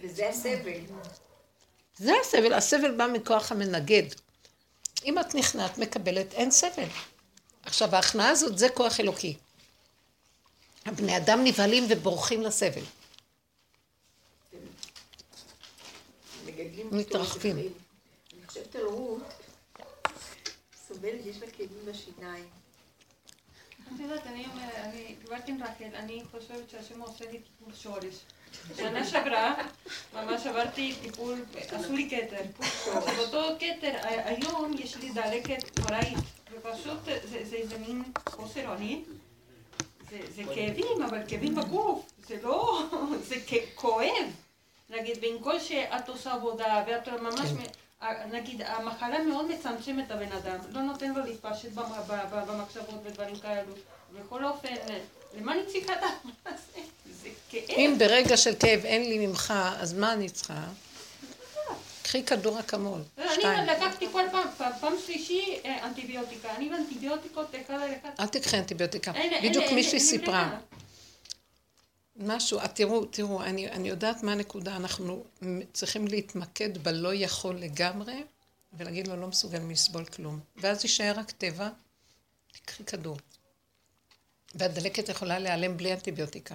[0.02, 0.80] וזה הסבל.
[1.96, 4.02] זה הסבל, הסבל בא מכוח המנגד.
[5.04, 6.88] אם את נכנעת, מקבלת, אין סבל.
[7.66, 9.36] עכשיו, ההכנעה הזאת זה כוח אלוקי.
[10.86, 12.82] הבני אדם נבהלים ובורחים לסבל.
[16.46, 17.56] מגדלים מתרחבים.
[17.58, 19.22] אני חושבת על רות,
[20.88, 22.48] סובלת, יש לה כאבים בשיניים.
[23.94, 28.14] את יודעת, אני דיברתי עם רחל, אני חושבת שהשם עושה לי טיפול שורש.
[28.76, 29.54] שנה שעברה,
[30.14, 32.42] ממש עברתי טיפול, עשו לי כתר.
[33.16, 36.18] באותו כתר, היום יש לי דלקת נוראית,
[36.52, 39.04] ופשוט זה איזה מין חוסר אונים.
[40.10, 42.82] זה כאבים, אבל כאבים בגוף, זה לא,
[43.28, 43.36] זה
[43.74, 44.26] כואב.
[44.90, 48.30] נגיד, כל שאת עושה עבודה, ואת ממש, כן.
[48.32, 51.70] נגיד, המחלה מאוד מצמצמת את הבן אדם, לא נותן לו להתפשט
[52.46, 53.72] במחשבות ודברים כאלו.
[54.14, 54.74] בכל אופן,
[55.36, 56.06] למה אני צריכה את ה...
[56.44, 56.80] זה?
[57.22, 57.62] זה כאב.
[57.70, 60.64] אם ברגע של כאב אין לי ממך, אז מה אני צריכה?
[62.02, 63.68] קחי כדור אקמול, אני שתיים.
[63.68, 64.48] לקחתי כל פעם,
[64.80, 68.10] פעם- שלישי אה, אנטיביוטיקה, אני באנטיביוטיקות אחד על אחד.
[68.20, 69.12] אל תקחי אנטיביוטיקה.
[69.44, 70.58] בדיוק מישהי סיפרה.
[72.16, 75.24] משהו, תראו, תראו, אני, אני יודעת מה הנקודה, אנחנו
[75.72, 78.22] צריכים להתמקד בלא יכול לגמרי,
[78.72, 80.40] ולהגיד לו לא מסוגל לסבול כלום.
[80.56, 81.68] ואז יישאר רק טבע,
[82.52, 83.16] תקחי כדור.
[84.58, 86.54] והדלקת יכולה להיעלם בלי אנטיביוטיקה.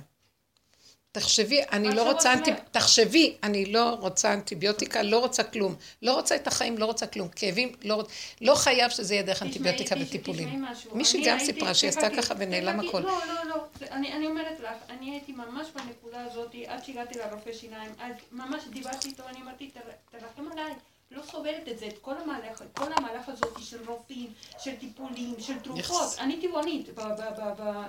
[1.14, 2.50] תחשבי, אני לא רוצה את אנטי...
[2.50, 5.76] אומרת- תחשבי, אני לא רוצה אנטיביוטיקה, לא רוצה כלום.
[6.02, 7.28] לא רוצה את החיים, לא רוצה כלום.
[7.36, 8.12] כאבים, לא רוצה...
[8.42, 10.66] לא חייב שזה יהיה דרך אנטיביוטיקה וטיפולים.
[10.94, 12.80] מישהי גם סיפרה שהיא עשתה ככה ונעלם.
[12.80, 13.00] הכל.
[13.00, 13.56] לא, לא, לא.
[13.92, 17.92] אני, אומרת לך, אני הייתי ממש בנקודה הזאת, עד שהגעתי לרופא שיניים,
[18.32, 20.74] ממש דיברתי איתו, אני אמרתי, "תר- תרחם עליי.
[21.12, 25.36] לא סובלת את זה, את כל המהלך, את כל המהלך הזאת של רופאים, של טיפולים,
[25.40, 25.80] של תרופות.
[25.80, 26.20] יחס.
[26.20, 26.90] אני טבעונית,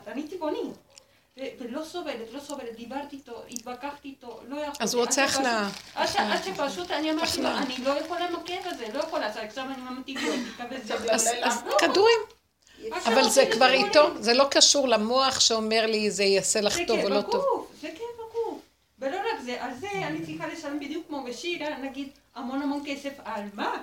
[0.06, 0.74] אני טבעונית.
[1.37, 4.85] ולא סובלת, לא סובלת, דיברתי איתו, התווכחתי איתו, לא יכולתי.
[4.85, 5.68] אז הוא רוצה החלאה.
[5.94, 7.48] עד שפשוט אני אמרתי לו.
[7.48, 10.94] אני לא יכולה עם הכאב הזה, לא יכולה, אז עכשיו אני אנטיביוטיקה וזה.
[11.42, 12.18] אז, כדורים.
[13.04, 13.70] אבל זה כבר.
[13.72, 17.20] איתו, זה לא קשור למוח שאומר לי זה יעשה לך זה טוב או כאב לא
[17.20, 17.44] טוב.
[17.44, 18.61] בגוף, זה כאב בגוף.
[18.98, 23.12] ולא רק זה, על זה אני צריכה לשלם בדיוק כמו בשירה, נגיד המון המון כסף,
[23.25, 23.83] על מה?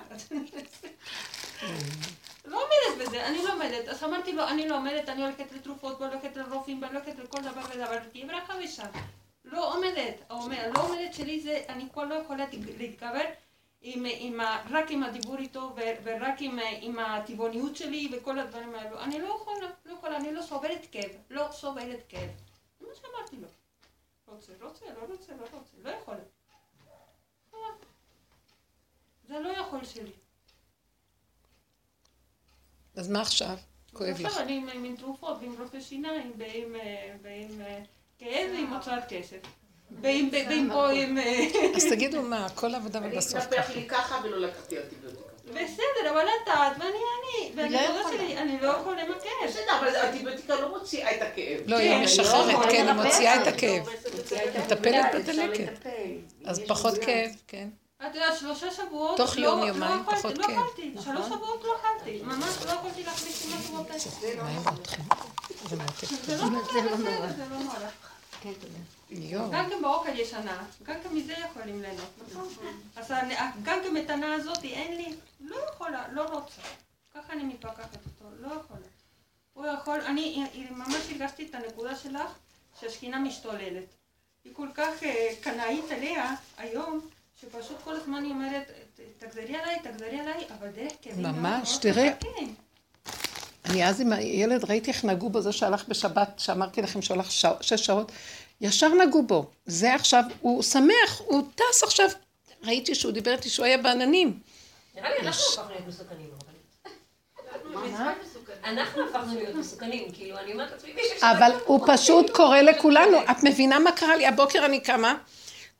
[2.44, 3.88] לא עומדת בזה, אני לא עומדת.
[3.88, 7.98] אז אמרתי לו, אני לא עומדת, אני הולכת לתרופות, והולכת לרופאים, והולכת לכל דבר ודבר,
[8.12, 8.86] תהיה ברכה ושם.
[9.44, 12.44] לא עומדת, אומר, לא עומדת שלי זה, אני כבר לא יכולה
[12.78, 13.24] להתגבר
[13.82, 18.74] עם, עם ה, רק עם הדיבור איתו, ו, ורק עם, עם הטבעוניות שלי וכל הדברים
[18.74, 19.00] האלו.
[19.00, 22.30] אני לא יכולה, לא יכולה, אני לא סובלת כאב, לא סובלת כאב.
[22.80, 23.48] זה מה שאמרתי לו.
[24.26, 26.20] רוצה, רוצה, לא רוצה, לא רוצה, לא יכולה.
[27.54, 27.58] אה.
[29.30, 30.10] זה לא יכול שלי.
[32.96, 33.56] אז מה עכשיו?
[33.92, 34.26] כואב לך.
[34.26, 37.16] עכשיו אני עם, עם תרופות, ועם רופא שיניים, ועם, אה,
[37.66, 37.82] אה,
[38.18, 39.36] כאב ועם הוצאת כסף.
[40.02, 40.30] ועם,
[40.72, 41.18] פה עם...
[41.18, 43.74] אה, אז תגידו מה, כל העבודה אני ובסוף התנפח ככה.
[43.74, 45.22] לי ככה ולא לקחתי אנטיביוטיקה.
[45.44, 47.52] בסדר, אבל את את ואני אני.
[47.56, 49.28] והנקודה שלי, אני לא יכולה למכר.
[49.46, 51.60] בסדר, אבל האנטיביוטיקה לא מוציאה את הכאב.
[51.66, 53.46] לא, היא כן, משחררת, לא, כן, היא מוציאה את.
[53.46, 53.88] הכאב.
[54.58, 55.86] מטפלת בדלקת.
[56.44, 56.98] אז פחות.
[56.98, 57.68] כאב, כן.
[58.06, 60.56] את יודעת, שלושה שבועות, תוך לא- יום, לא יומיים, אכלתי, פחות לא כאב.
[60.58, 64.42] אכלתי, שלוש שבועות לא אכלתי, ממש לא יכולתי להכניס השבועות האלה.
[64.42, 65.02] מה עם אתכם?
[65.68, 65.76] זה.
[66.26, 67.78] זה לא נורא, זה לא נורא.
[68.40, 69.48] כן, תודה.
[69.52, 72.48] גם כן באוכל יש הנאה, גם כן מזה יכולים ליהנות, נכון?
[72.96, 73.12] אז
[73.62, 76.60] גם כן מתנה הזאת אין לי, לא יכולה, לא רוצה.
[77.14, 78.86] ככה אני מתווכחת איתו, לא יכולה.
[79.52, 82.30] הוא יכול, אני ממש הרגשתי את הנקודה שלך,
[82.80, 83.84] שהשכינה משתוללת.
[84.44, 87.00] היא כל כך אה, קנאית עליה היום,
[87.40, 88.72] שפשוט כל הזמן היא אומרת,
[89.18, 92.12] תחזרי עליי, תחזרי עליי, אבל דרך כאבים ממש, תראה.
[93.64, 97.30] אני אז עם הילד ראיתי איך נגעו בו, זה שהלך בשבת, שאמרתי לכם שהוא הלך
[97.60, 98.12] שש שעות,
[98.60, 99.50] ישר נגעו בו.
[99.66, 102.08] זה עכשיו, הוא שמח, הוא טס עכשיו.
[102.64, 104.38] ראיתי שהוא דיבר איתי שהוא היה בעננים.
[104.94, 106.50] נראה לי אנחנו הפכנו להיות מסוכנים, אבל...
[108.64, 110.92] אנחנו הפכנו להיות מסוכנים, כאילו, אני אומרת לעצמי.
[111.22, 113.18] אבל הוא פשוט קורא לכולנו.
[113.30, 114.26] את מבינה מה קרה לי?
[114.26, 115.14] הבוקר אני קמה,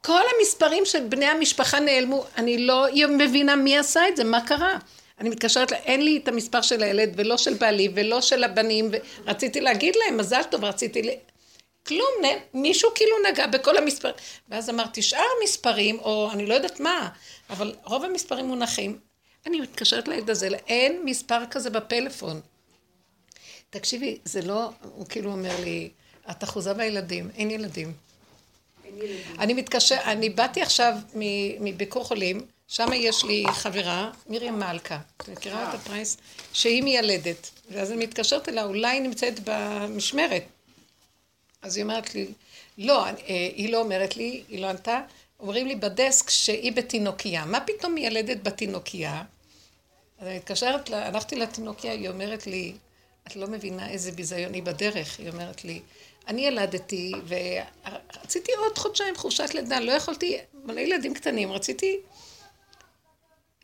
[0.05, 2.25] כל המספרים של בני המשפחה נעלמו.
[2.37, 2.87] אני לא
[3.19, 4.79] מבינה מי עשה את זה, מה קרה.
[5.19, 8.91] אני מתקשרת, לה- אין לי את המספר של הילד, ולא של בעלי, ולא של הבנים,
[9.25, 11.11] ורציתי להגיד להם, מזל טוב, רציתי ל...
[11.87, 14.15] כלום, נ- מישהו כאילו נגע בכל המספרים.
[14.49, 17.09] ואז אמרתי, שאר המספרים, או אני לא יודעת מה,
[17.51, 18.99] אבל רוב המספרים מונחים.
[19.47, 22.41] אני מתקשרת לילד הזה, אין מספר כזה בפלאפון.
[23.71, 25.91] תקשיבי, זה לא, הוא כאילו אומר לי,
[26.31, 27.93] את אחוזה בילדים, אין ילדים.
[29.39, 30.95] אני מתקשר, אני באתי עכשיו
[31.61, 36.17] מביקור חולים, שם יש לי חברה, מרים מלכה, את מכירה את הפרייס?
[36.53, 40.43] שהיא מיילדת, ואז אני מתקשרת אליה, אולי היא נמצאת במשמרת.
[41.63, 42.27] אז היא אומרת לי,
[42.79, 45.01] לא, אה, היא לא אומרת לי, היא לא ענתה,
[45.41, 47.45] אומרים לי בדסק שהיא בתינוקייה.
[47.45, 49.23] מה פתאום מיילדת בתינוקייה?
[50.19, 52.73] אז אני מתקשרת, הלכתי לתינוקיה, היא אומרת לי,
[53.27, 55.19] את לא מבינה איזה ביזיון היא בדרך.
[55.19, 55.81] היא אומרת לי,
[56.29, 62.01] אני ילדתי ורציתי עוד חודשיים חופשת לידה, לא יכולתי, מלא ילדים קטנים, רציתי...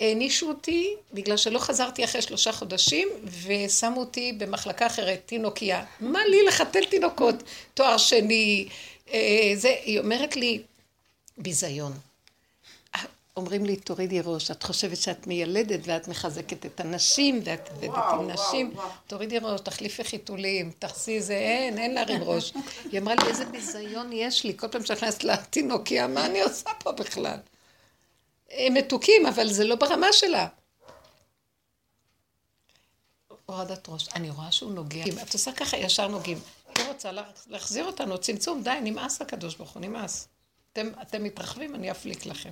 [0.00, 3.08] הענישו אותי בגלל שלא חזרתי אחרי שלושה חודשים
[3.46, 5.84] ושמו אותי במחלקה אחרת, תינוקייה.
[6.00, 7.34] מה לי לחתל תינוקות,
[7.74, 8.68] תואר שני,
[9.12, 10.62] אה, זה, היא אומרת לי,
[11.38, 11.92] ביזיון.
[13.36, 18.30] אומרים לי, תורידי ראש, את חושבת שאת מיילדת ואת מחזקת את הנשים ואת עובדת עם
[18.30, 18.74] נשים,
[19.06, 22.52] תורידי ראש, תחליפי חיתולים, תחסי זה, אין, אין להרים ראש.
[22.92, 26.70] היא אמרה לי, איזה ביזיון יש לי, כל פעם שאני נכנסת לתינוקיה, מה אני עושה
[26.78, 27.38] פה בכלל?
[28.50, 30.48] הם מתוקים, אבל זה לא ברמה שלה.
[33.46, 34.08] הורדת ראש.
[34.14, 35.04] אני רואה שהוא נוגע.
[35.22, 36.38] את עושה ככה, ישר נוגעים.
[36.78, 37.10] היא רוצה
[37.46, 40.28] להחזיר אותנו, צמצום, די, נמאס לקדוש ברוך הוא, נמאס.
[40.78, 42.50] אתם, אתם מתרחבים, אני אפליק לכם.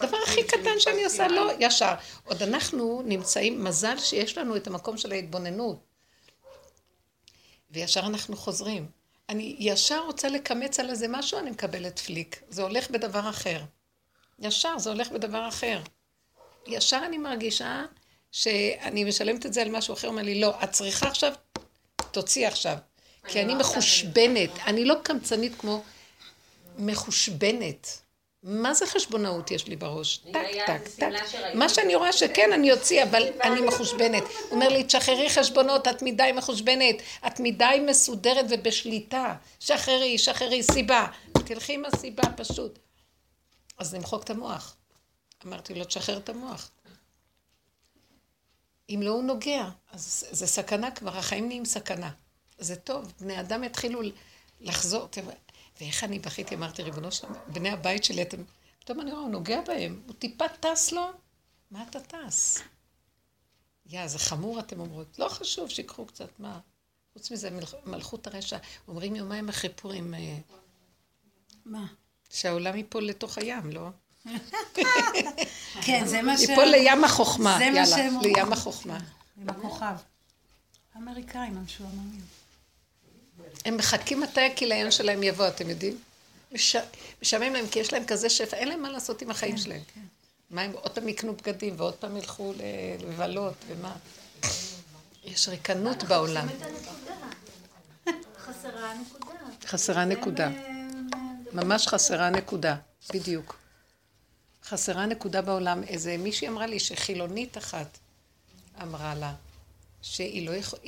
[0.00, 1.94] הדבר הכי קטן שאני עושה, לא, ישר.
[2.24, 5.78] עוד אנחנו נמצאים, מזל שיש לנו את המקום של ההתבוננות.
[7.70, 8.86] וישר אנחנו חוזרים.
[9.28, 12.42] אני ישר רוצה לקמץ על איזה משהו, אני מקבלת פליק.
[12.48, 13.60] זה הולך בדבר אחר.
[14.38, 15.80] ישר, זה הולך בדבר אחר.
[16.66, 17.84] ישר אני מרגישה
[18.32, 21.32] שאני משלמת את זה על משהו אחר, אומר לי, לא, את צריכה עכשיו,
[22.10, 22.76] תוציא עכשיו.
[23.28, 25.82] כי אני מחושבנת, אני לא קמצנית כמו
[26.80, 28.00] מחושבנת.
[28.42, 30.16] מה זה חשבונאות יש לי בראש?
[30.16, 31.08] טק, טק, טק.
[31.54, 34.22] מה שאני רואה שכן, אני אוציא, אבל אני מחושבנת.
[34.22, 39.34] הוא אומר לי, תשחררי חשבונות, את מדי מחושבנת, את מדי מסודרת ובשליטה.
[39.60, 41.06] שחררי, שחררי, סיבה.
[41.32, 42.78] תלכי עם הסיבה פשוט.
[43.78, 44.76] אז נמחוק את המוח.
[45.46, 46.70] אמרתי לו, תשחרר את המוח.
[48.90, 52.10] אם לא הוא נוגע, אז זה סכנה כבר, החיים נהיים סכנה.
[52.58, 54.00] זה טוב, בני אדם יתחילו
[54.60, 55.08] לחזור.
[55.80, 58.42] ואיך אני בכיתי, אמרתי, ריבונו שלום, בני הבית שלי, אתם...
[58.80, 61.10] פתאום אני רואה, הוא נוגע בהם, הוא טיפה טס לו,
[61.70, 62.62] מה אתה טס?
[63.86, 65.18] יא, זה חמור, אתם אומרות.
[65.18, 66.60] לא חשוב, שיקחו קצת, מה?
[67.12, 67.50] חוץ מזה,
[67.86, 70.14] מלכות הרשע, אומרים יומיים אחרי פורים...
[70.14, 70.38] אה,
[71.64, 71.86] מה?
[72.30, 73.88] שהעולם ייפול לתוך הים, לא?
[75.86, 76.40] כן, זה מה ש...
[76.40, 78.20] ייפול לים החוכמה, יאללה.
[78.22, 78.98] לים החוכמה.
[79.40, 79.96] עם הכוכב.
[80.94, 82.39] האמריקאים המשועממים.
[83.64, 85.98] הם מחכים מתי הכיליון שלהם יבוא, אתם יודעים?
[86.52, 86.76] מש...
[87.22, 89.80] משעמם להם, כי יש להם כזה שפע, אין להם מה לעשות עם החיים שלהם.
[90.50, 92.62] מה הם עוד פעם יקנו בגדים, ועוד פעם ילכו ל-
[93.08, 93.96] לבלות, ומה?
[95.24, 96.48] יש ריקנות בעולם.
[98.38, 99.34] חסרה הנקודה.
[99.66, 100.50] חסרה נקודה.
[101.52, 102.76] ממש חסרה נקודה,
[103.14, 103.56] בדיוק.
[104.64, 105.82] חסרה נקודה בעולם.
[105.82, 107.98] איזה מישהי אמרה לי שחילונית אחת
[108.82, 109.34] אמרה לה
[110.02, 110.78] שהיא לא, יכול,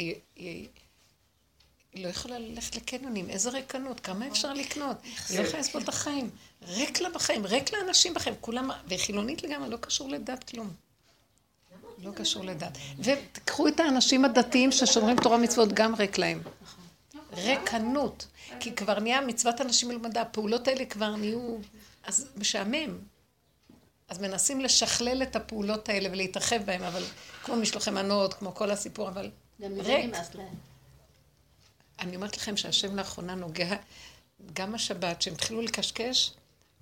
[1.92, 4.96] היא, לא יכולה ללכת לקניונים, איזה ריקנות, כמה אפשר לקנות?
[5.28, 6.30] היא לא יכולה לסבול את החיים.
[6.62, 10.70] ריק לה בחיים, ריק לאנשים בחיים, כולם, וחילונית לגמרי, לא קשור לדת כלום.
[11.98, 12.78] לא קשור לדת.
[12.98, 16.42] ותקחו את האנשים הדתיים ששומרים תורה ומצוות, גם ריק להם.
[17.32, 18.26] ריקנות.
[18.60, 21.56] כי כבר נהיה מצוות אנשים מלומדה, הפעולות האלה כבר נהיו...
[22.04, 22.98] אז משעמם.
[24.08, 27.02] אז מנסים לשכלל את הפעולות האלה ולהתרחב בהן, אבל
[27.44, 30.14] כמו משלוחי מנות, כמו כל הסיפור, אבל ריק.
[31.98, 33.76] אני אומרת לכם שהשם לאחרונה נוגע,
[34.52, 36.32] גם השבת, כשהם התחילו לקשקש,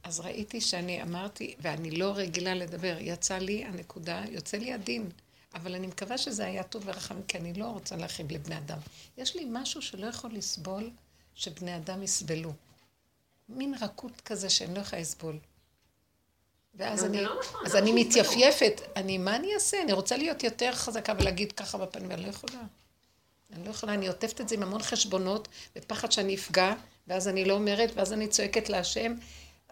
[0.02, 5.10] אז ראיתי שאני אמרתי, ואני לא רגילה לדבר, יצא לי הנקודה, יוצא לי הדין,
[5.54, 8.78] אבל אני מקווה שזה היה טוב ורחמים, כי אני לא רוצה להכאיב לבני אדם.
[9.18, 10.90] יש לי משהו שלא יכול לסבול
[11.34, 12.52] שבני אדם יסבלו.
[13.48, 15.38] מין רכות כזה שאני לא יכולה לסבול.
[16.74, 18.08] ואז אני, לא נכון, אז לא אני שיסבלו.
[18.08, 18.80] מתייפייפת.
[18.96, 19.82] אני, מה אני אעשה?
[19.82, 22.62] אני רוצה להיות יותר חזקה ולהגיד ככה בפנים, ואני לא יכולה.
[23.52, 26.72] אני לא יכולה, אני עוטפת את זה עם המון חשבונות, ופחד שאני אפגע,
[27.06, 29.14] ואז אני לא אומרת, ואז אני צועקת להשם,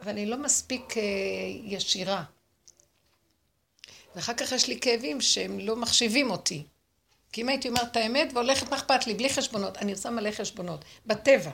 [0.01, 1.03] אבל אני לא מספיק אה,
[1.65, 2.25] ישירה.
[4.17, 6.63] ואחר כך יש לי כאבים שהם לא מחשיבים אותי.
[7.33, 9.15] כי אם הייתי אומרת את האמת והולכת, מה אכפת לי?
[9.15, 9.77] בלי חשבונות.
[9.77, 10.85] אני עושה מלא חשבונות.
[11.07, 11.51] בטבע.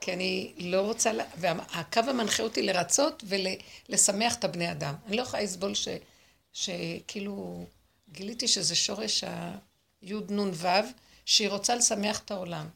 [0.00, 4.94] כי אני לא רוצה, לה- והקו המנחה אותי לרצות ולשמח את הבני אדם.
[5.06, 5.88] אני לא יכולה לסבול ש,
[6.52, 7.66] שכאילו,
[8.12, 9.24] גיליתי שזה שורש
[10.02, 10.78] וו,
[11.28, 12.68] שהיא רוצה לשמח את העולם.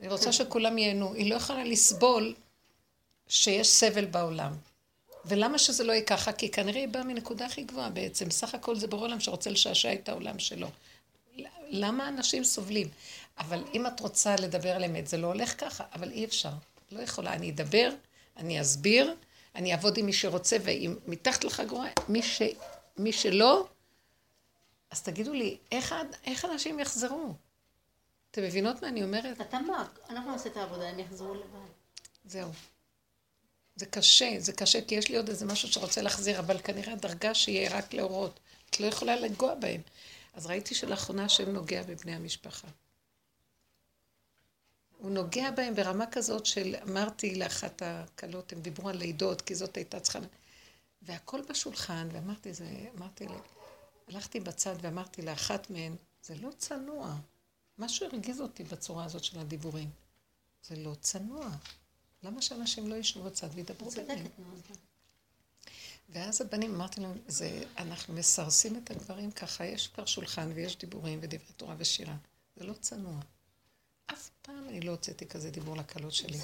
[0.00, 1.14] היא רוצה שכולם ייהנו.
[1.14, 2.34] היא לא יכולה לסבול
[3.28, 4.52] שיש סבל בעולם.
[5.24, 6.32] ולמה שזה לא יהיה ככה?
[6.32, 8.30] כי כנראה היא באה מנקודה הכי גבוהה בעצם.
[8.30, 10.68] סך הכל זה בורא עולם שרוצה לשעשע את העולם שלו.
[11.68, 12.88] למה אנשים סובלים?
[13.38, 16.52] אבל אם את רוצה לדבר על אמת, זה לא הולך ככה, אבל אי אפשר.
[16.92, 17.32] לא יכולה.
[17.32, 17.90] אני אדבר,
[18.36, 19.14] אני אסביר,
[19.54, 22.42] אני אעבוד עם מי שרוצה, ואם מתחת לחגורה, מי, ש...
[22.96, 23.66] מי שלא,
[24.94, 27.34] אז תגידו לי, איך, איך אנשים יחזרו?
[28.30, 29.40] אתם מבינות מה אני אומרת?
[29.40, 29.88] אתה מה?
[30.10, 31.66] אנחנו נעשה את העבודה, הם יחזרו לבד.
[32.24, 32.50] זהו.
[33.76, 37.34] זה קשה, זה קשה, כי יש לי עוד איזה משהו שרוצה להחזיר, אבל כנראה הדרגה
[37.34, 38.40] שיהיה רק להורות.
[38.70, 39.80] את לא יכולה לגוע בהם.
[40.34, 42.68] אז ראיתי שלאחרונה השם נוגע בבני המשפחה.
[44.98, 49.76] הוא נוגע בהם ברמה כזאת של, אמרתי לאחת הכלות, הם דיברו על לידות, כי זאת
[49.76, 50.18] הייתה צריכה...
[51.02, 52.66] והכל בשולחן, ואמרתי, זה,
[52.98, 53.34] אמרתי, לה-
[54.08, 57.16] הלכתי בצד ואמרתי לאחת מהן, זה לא צנוע.
[57.78, 59.90] משהו הרגיז אותי בצורה הזאת של הדיבורים.
[60.62, 61.50] זה לא צנוע.
[62.22, 64.26] למה שאנשים לא ישבו בצד וידברו ביניהם?
[64.38, 64.74] מה?
[66.08, 71.18] ואז הבנים, אמרתי להם, זה, אנחנו מסרסים את הגברים ככה, יש כבר שולחן ויש דיבורים
[71.22, 72.16] ודברי תורה ושירה.
[72.56, 73.20] זה לא צנוע.
[74.06, 76.38] אף פעם אני לא הוצאתי כזה דיבור לקלות שלי.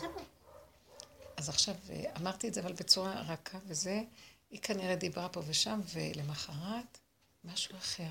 [1.36, 4.02] אז עכשיו אה, אמרתי את זה, אבל בצורה רכה וזה,
[4.50, 6.98] היא כנראה דיברה פה ושם, ולמחרת
[7.44, 8.10] משהו אחר.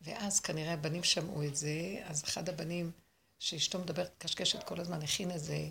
[0.00, 1.70] ואז כנראה הבנים שמעו את זה,
[2.04, 2.90] אז אחד הבנים,
[3.38, 5.68] שאשתו מדברת קשקשת כל הזמן, הכין איזה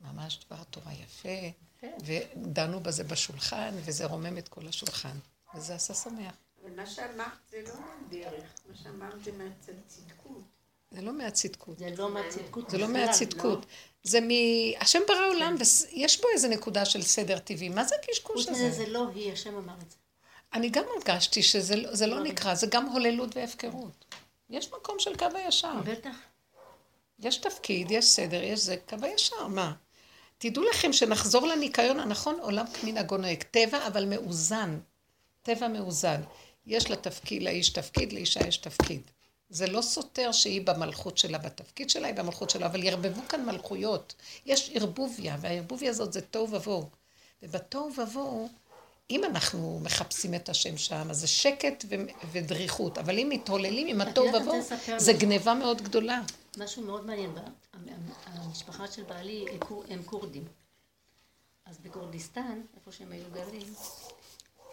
[0.00, 1.96] ממש דבר תורה יפה, כן.
[2.04, 5.16] ודנו בזה בשולחן, וזה רומם את כל השולחן.
[5.54, 6.34] וזה עשה שמח.
[6.62, 10.42] אבל מה שאמרת זה לא מהדרך, מה שאמרת זה מהצדקות.
[10.90, 11.78] זה לא מהצדקות.
[11.78, 13.66] זה לא מהצדקות זה לא מהצדקות.
[14.02, 14.28] זה מ...
[14.80, 17.68] השם ברא עולם, ויש בו איזה נקודה של סדר טבעי.
[17.68, 18.70] מה זה הקשקוש הזה?
[18.70, 19.96] זה לא היא, השם אמר את זה.
[20.52, 24.04] אני גם הרגשתי שזה לא- זה לא נקרא, זה גם הוללות והפקרות.
[24.50, 25.80] יש מקום של קו הישר.
[25.84, 26.16] בטח.
[27.18, 29.72] יש תפקיד, יש סדר, יש זה, קו הישר, מה?
[30.38, 33.42] תדעו לכם שנחזור לניקיון הנכון, עולם כמנהגו נוהג.
[33.42, 34.78] טבע, אבל מאוזן.
[35.42, 36.20] טבע מאוזן.
[36.66, 39.00] יש לתפקיד, לאיש תפקיד, לאישה יש תפקיד.
[39.50, 44.14] זה לא סותר שהיא במלכות שלה, בתפקיד שלה היא במלכות שלה, אבל ירבבו כאן מלכויות.
[44.46, 46.88] יש ערבוביה, והערבוביה הזאת זה תוהו ובוהו.
[47.42, 48.48] ובתוהו ובוהו,
[49.10, 51.94] אם אנחנו מחפשים את השם שם, אז זה שקט ו-
[52.32, 54.60] ודריכות, אבל אם מתהוללים עם התוהו ובוהו,
[54.96, 55.12] זה.
[55.12, 56.20] גניבה מאוד גדולה.
[56.58, 57.30] משהו מאוד מעניין,
[58.26, 59.44] המשפחה של בעלי
[59.90, 60.44] הם כורדים.
[61.66, 63.74] אז בכורדיסטן, איפה שהם היו גרים,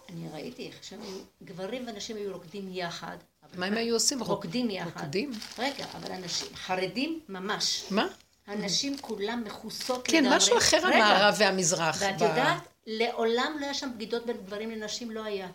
[0.10, 3.18] אני ראיתי איך שהם היו, גברים ונשים היו רוקדים יחד.
[3.56, 4.20] מה הם היו עושים?
[4.20, 5.02] רוק- רוקדים יחד.
[5.02, 5.32] רוקדים?
[5.60, 7.84] רגע, אבל אנשים, חרדים ממש.
[7.90, 8.08] מה?
[8.48, 10.38] הנשים כולם מכוסות כן, לגמרי.
[10.38, 11.98] משהו אחר המערב והמזרח.
[12.02, 15.52] ואת יודעת, לעולם לא היה שם בגידות בין גברים לנשים, לא היה.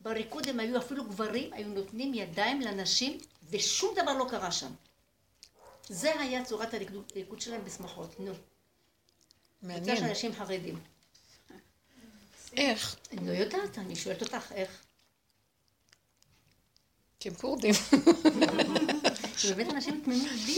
[0.00, 3.18] בריקוד הם היו, אפילו גברים, היו נותנים ידיים לנשים,
[3.50, 4.70] ושום דבר לא קרה שם.
[5.88, 8.32] זה היה צורת הריקוד שלהם בשמחות, נו.
[8.32, 8.42] קבוצה
[9.60, 10.04] של מעניין.
[10.04, 10.78] אנשים חרדים.
[12.56, 12.96] איך?
[13.12, 14.82] אני לא יודעת, אני שואלת אותך איך.
[17.20, 17.74] כי הם כורדים.
[19.48, 20.02] באמת אנשים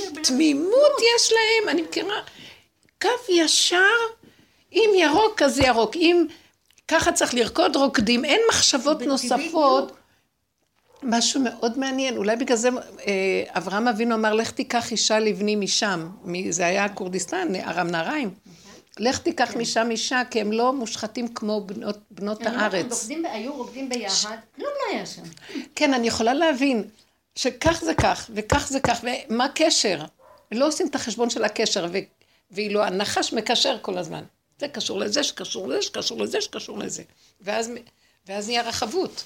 [0.07, 0.23] הרבה...
[0.23, 2.25] תמימות יש להם, אני מכירה.
[3.03, 3.77] קו ישר,
[4.75, 6.27] אם ירוק אז ירוק, אם
[6.89, 9.03] ככה צריך לרקוד רוקדים, אין מחשבות.
[9.03, 9.93] נוספות.
[11.03, 12.69] משהו מאוד מעניין, אולי בגלל זה
[13.07, 13.13] אה,
[13.49, 16.09] אברהם אבינו אמר, לך תיקח אישה לבני משם,
[16.51, 18.31] זה היה כורדיסטן, ארם נהריים.
[18.99, 22.93] לך תיקח משם אישה, כי הם לא מושחתים כמו בנות, בנות הם הארץ.
[22.93, 25.23] רוקדים- היו רוקדים ביחד, כלום לא היה שם.
[25.75, 26.85] כן, אני יכולה להבין
[27.35, 30.05] שכך זה כך, וכך זה כך, ומה הקשר?
[30.53, 31.99] לא עושים את החשבון של הקשר, ו...
[32.51, 34.23] ואילו הנחש מקשר כל הזמן.
[34.59, 37.03] זה קשור לזה, שקשור לזה, שקשור לזה, שקשור לזה.
[37.41, 37.71] ואז,
[38.27, 39.25] ואז נהיה רחבות.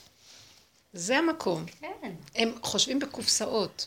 [0.92, 1.66] זה המקום.
[1.80, 2.12] כן.
[2.34, 3.86] הם חושבים בקופסאות.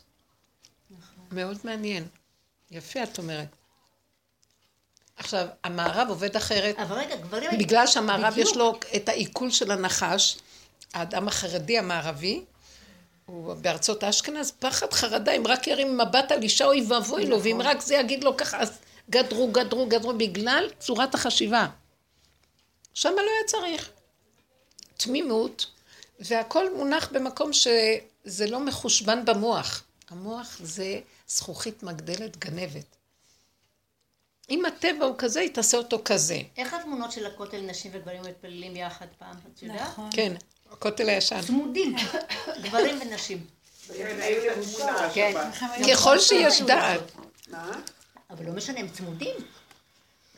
[1.32, 2.08] מאוד מעניין.
[2.72, 3.48] יפה, את אומרת.
[5.18, 6.80] עכשיו, המערב עובד אחרת.
[6.80, 7.52] אבל רגע, גברים...
[7.60, 8.50] בגלל שהמערב בדיוק.
[8.50, 10.38] יש לו את העיכול של הנחש,
[10.94, 12.44] האדם החרדי המערבי,
[13.26, 17.62] הוא בארצות אשכנז, פחד חרדה, אם רק ירים מבט על אישה, אוי ואבוי לו, ואם
[17.64, 18.78] רק זה יגיד לו ככה, אז
[19.10, 21.68] גדרו, גדרו, גדרו, בגלל צורת החשיבה.
[22.94, 23.90] שם לא היה צריך.
[24.98, 25.66] תמימות,
[26.20, 29.84] והכל מונח במקום שזה לא מחושבן במוח.
[30.10, 32.86] המוח זה זכוכית מגדלת גנבת.
[34.50, 36.42] אם הטבע הוא כזה, היא תעשה אותו כזה.
[36.58, 39.82] איך התמונות של הכותל, נשים וגברים מתפללים יחד פעם, את יודעת?
[39.82, 40.10] נכון.
[40.12, 40.34] כן,
[40.72, 41.42] הכותל הישן.
[41.42, 41.96] צמודים,
[42.64, 43.46] גברים ונשים.
[43.88, 44.32] כן,
[45.14, 45.34] כן.
[45.94, 47.12] ככל שיש דעת.
[48.32, 49.36] אבל לא משנה, הם צמודים.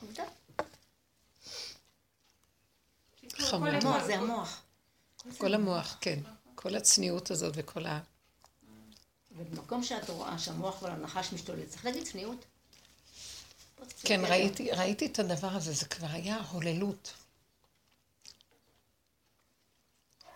[0.02, 0.24] עובדה.
[3.38, 3.68] חמור.
[3.68, 4.62] המוח זה המוח.
[5.38, 6.20] כל המוח, כן.
[6.56, 8.00] כל הצניעות הזאת וכל ה...
[9.32, 12.46] ובמקום שאת רואה שהמוח כבר הנחש משתולל, צריך להגיד צניעות.
[14.04, 17.14] כן, ראיתי, ראיתי את הדבר הזה, זה כבר היה הוללות.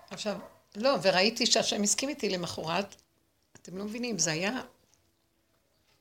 [0.10, 0.40] עכשיו,
[0.76, 2.96] לא, וראיתי שהשם הסכים איתי למחרת,
[3.54, 4.62] אתם לא מבינים, זה היה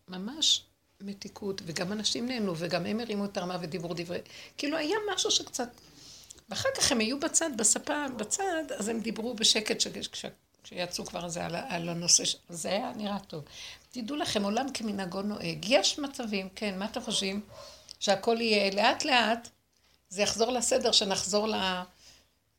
[0.08, 0.64] ממש
[1.00, 4.18] מתיקות, וגם אנשים נהנו, וגם הם הרימו את הרמה ודיברו דברי,
[4.58, 5.68] כאילו היה משהו שקצת...
[6.48, 9.86] ואחר כך הם היו בצד, בספה, בצד, אז הם דיברו בשקט, ש...
[9.88, 10.24] כש...
[10.62, 12.36] כשיצאו כבר זה על, על הנושא, ש...
[12.48, 13.44] זה היה נראה טוב.
[13.92, 15.64] תדעו לכם, עולם כמנהגו נוהג.
[15.68, 17.40] יש מצבים, כן, מה אתם חושבים?
[18.00, 19.48] שהכל יהיה לאט לאט,
[20.08, 21.54] זה יחזור לסדר, שנחזור ל...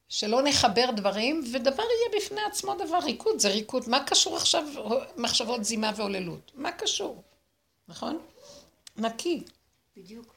[0.10, 3.90] שלא נחבר דברים, ודבר יהיה בפני עצמו דבר ריקוד, זה ריקוד.
[3.90, 4.64] מה קשור עכשיו
[5.18, 6.52] מחשבות זימה והוללות?
[6.56, 7.24] מה קשור?
[7.88, 8.20] נכון?
[8.98, 9.44] נקי.
[9.98, 10.36] בדיוק.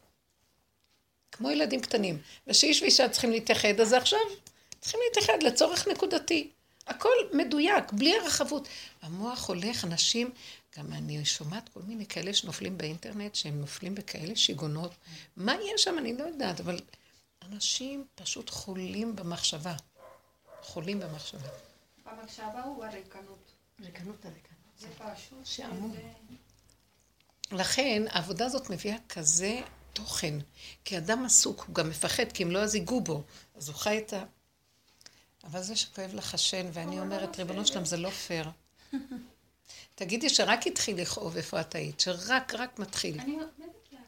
[1.33, 2.23] כמו ילדים קטנים.
[2.47, 4.19] ושאיש ואישה צריכים להתאחד, אז עכשיו
[4.81, 6.51] צריכים להתאחד לצורך נקודתי.
[6.87, 8.69] הכל מדויק, בלי הרחבות.
[9.03, 10.31] המוח הולך, אנשים,
[10.79, 14.93] גם אני שומעת כל מיני כאלה שנופלים באינטרנט, שהם נופלים בכאלה שיגעונות.
[15.37, 16.81] מה יש שם, אני לא יודעת, אבל
[17.43, 19.75] אנשים פשוט חולים במחשבה.
[20.63, 21.49] חולים במחשבה.
[22.07, 23.53] במחשבה הוא הריקנות.
[23.81, 24.79] ריקנות הריקנות.
[24.79, 25.39] זה פשוט...
[25.45, 25.97] שעמום.
[27.53, 29.61] לכן העבודה הזאת מביאה כזה
[29.93, 30.35] תוכן.
[30.85, 33.23] כי אדם עסוק, הוא גם מפחד, כי אם לא אז ייגעו בו.
[33.55, 34.25] אז הוא חי את ה...
[35.45, 38.51] אבל זה שכואב לך השן, ואני אומרת, ריבונו שלם, זה לא פייר.
[39.95, 43.21] תגידי שרק התחיל לכאוב איפה את היית, שרק, רק מתחיל.
[43.21, 43.49] אני אומרת
[43.93, 44.01] לך,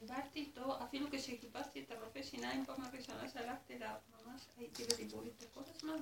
[0.00, 3.94] דיברתי איתו, אפילו כשחיפשתי את הרופא שיניים פעם הראשונה שהלכתי אליו,
[4.26, 6.00] ממש הייתי בדיבור איתו כל הזמן.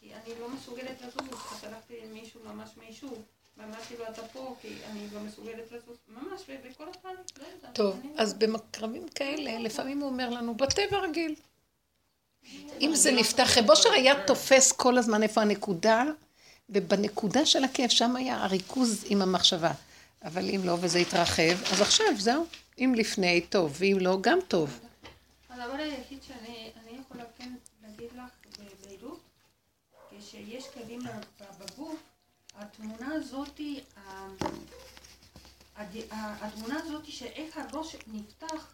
[0.00, 3.22] כי אני לא מסוגלת לזוז, אז הלכתי למישהו, ממש מישהו,
[3.56, 7.74] ואמרתי לו, אתה פה, כי אני לא מסוגלת לזוז, ממש, וכל הזמן, לא יודעת.
[7.74, 11.34] טוב, אז במקרבים כאלה, לפעמים הוא אומר לנו, בטבע רגיל.
[12.80, 16.04] אם זה נפתח, רב אושר היה תופס כל הזמן איפה הנקודה,
[16.70, 19.72] ובנקודה של הכיף, שם היה הריכוז עם המחשבה.
[20.24, 22.46] אבל אם לא, וזה התרחב, אז עכשיו, זהו.
[22.78, 24.80] אם לפני, טוב, ואם לא, גם טוב.
[25.50, 29.20] הדבר היחיד שאני אני יכולה כן להגיד לך בבהירות,
[30.20, 31.96] כשיש כאבים ב- בגוף,
[32.62, 34.26] התמונה הזאתי, ה-
[35.76, 38.66] הד- ה- התמונה הזאתי שאיך הראש נפתח,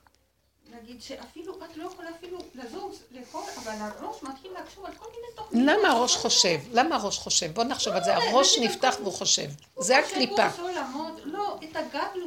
[0.82, 5.26] נגיד שאפילו, את לא יכולה אפילו לזוז, לאכול, אבל הראש מתחיל לחשוב על כל מיני
[5.36, 5.78] תוכניות.
[5.78, 6.58] למה הראש חושב?
[6.72, 7.54] למה הראש חושב?
[7.54, 8.16] בואו נחשוב על זה.
[8.16, 9.48] הראש נפתח והוא חושב.
[9.78, 10.46] זה הקליפה.
[10.58, 11.58] לא, לא.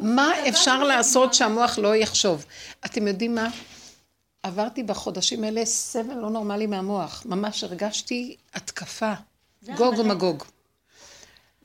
[0.02, 1.34] מה אפשר לא לעשות.
[1.34, 2.46] שהמוח לא יחשוב?
[2.86, 3.48] אתם יודעים מה?
[4.44, 7.24] עברתי בחודשים האלה סבל לא נורמלי מהמוח.
[7.26, 9.14] ממש הרגשתי התקפה.
[9.76, 9.96] גוג.
[10.00, 10.44] ומגוג.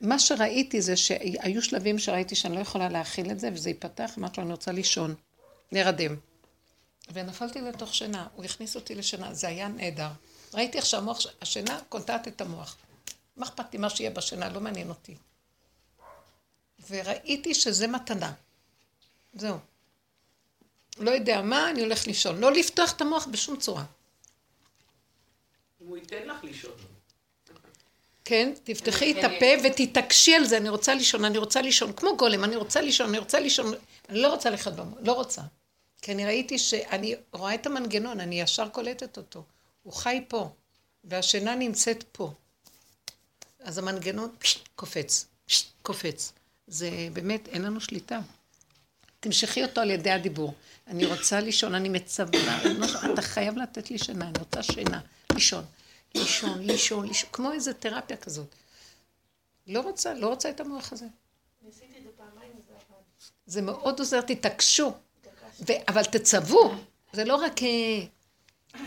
[0.01, 4.41] מה שראיתי זה שהיו שלבים שראיתי שאני לא יכולה להכיל את זה, וזה ייפתח, אמרתי
[4.41, 5.15] לו, אני רוצה לישון,
[5.71, 6.15] נרדם.
[7.13, 10.09] ונפלתי לתוך שינה, הוא הכניס אותי לשינה, זה היה נהדר.
[10.53, 12.77] ראיתי איך שהמוח, השינה קוטעת את המוח.
[13.37, 15.15] מה אכפת לי מה שיהיה בשינה, לא מעניין אותי.
[16.89, 18.33] וראיתי שזה מתנה.
[19.33, 19.57] זהו.
[20.97, 22.39] לא יודע מה, אני הולך לישון.
[22.39, 23.85] לא לפתוח את המוח בשום צורה.
[25.81, 26.71] אם הוא ייתן לך לישון.
[28.29, 32.43] כן, תפתחי את הפה ותתעקשי על זה, אני רוצה לישון, אני רוצה לישון, כמו גולם,
[32.43, 33.73] אני רוצה לישון, אני רוצה לישון,
[34.09, 35.41] אני לא רוצה במוח, לא רוצה.
[36.01, 39.43] כי אני ראיתי שאני רואה את המנגנון, אני ישר קולטת אותו.
[39.83, 40.49] הוא חי פה,
[41.03, 42.31] והשינה נמצאת פה.
[43.59, 44.29] אז המנגנון
[44.75, 45.25] קופץ,
[45.81, 46.33] קופץ.
[46.67, 48.19] זה באמת, אין לנו שליטה.
[49.19, 50.53] תמשכי אותו על ידי הדיבור.
[50.87, 52.39] אני רוצה לישון, אני מצווה,
[53.13, 54.99] אתה חייב לתת לי שינה, אני רוצה שינה,
[55.33, 55.63] לישון.
[56.15, 58.55] לישון, לישון, לישון, כמו איזה תרפיה כזאת.
[59.67, 61.05] לא רוצה, לא רוצה את המוח הזה.
[61.61, 63.01] ניסיתי את זה פעמיים, זה עבד.
[63.45, 64.93] זה מאוד עוזר, תתעקשו.
[65.67, 66.71] ו- אבל תצוו,
[67.13, 67.63] זה לא רק...
[67.63, 68.05] אה,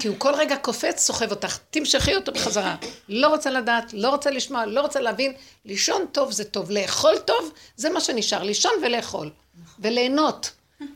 [0.01, 2.77] כי הוא כל רגע קופץ, סוחב אותך, תמשכי אותו בחזרה.
[3.09, 5.33] לא רוצה לדעת, לא רוצה לשמוע, לא רוצה להבין.
[5.64, 9.31] לישון טוב זה טוב, לאכול טוב זה מה שנשאר, לישון ולאכול.
[9.79, 10.51] וליהנות.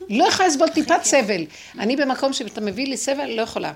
[0.08, 1.44] לא יכולה לסבול טיפת סבל.
[1.78, 3.72] אני במקום שאתה מביא לי סבל, לא יכולה.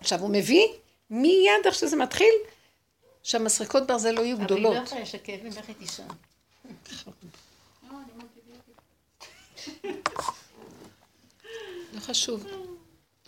[0.00, 0.66] עכשיו, הוא מביא,
[1.10, 2.34] מיד איך שזה מתחיל,
[3.22, 4.76] שהמסריקות ברזל לא יהיו אבל היא גדולות.
[4.76, 6.06] לא יכולה לשקף ממך היא תישן.
[7.06, 7.12] לא.
[11.92, 12.46] לא חשוב.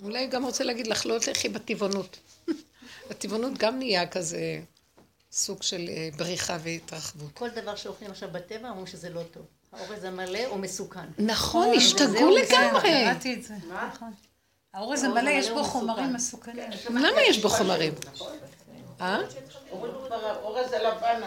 [0.02, 2.18] אולי גם רוצה להגיד לך, לא תלכי בטבעונות.
[3.10, 4.60] הטבעונות גם נהיה כזה
[5.32, 7.30] סוג של אה, בריחה והתרחבות.
[7.34, 9.42] כל דבר שאוכלים עכשיו בטבע, אומרים שזה לא טוב.
[9.72, 11.06] האורז המלא הוא מסוכן.
[11.18, 12.82] נכון, וזהו, השתגעו לגמרי.
[12.82, 14.12] קראתי את זה, נכון.
[14.74, 16.70] האורז המלא יש בו חומרים מסוכנים.
[16.90, 17.92] למה יש בו חומרים?
[19.00, 19.18] אה?
[20.10, 21.20] האורז הלבן.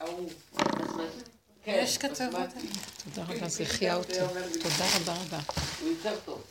[0.00, 0.30] ההוא.
[1.64, 2.40] כן, יש כתבות.
[2.48, 2.66] בסמטי.
[3.04, 4.12] תודה רבה, זה החיה אותי.
[4.62, 5.38] תודה רבה רבה.
[5.80, 6.42] הוא יותר טוב.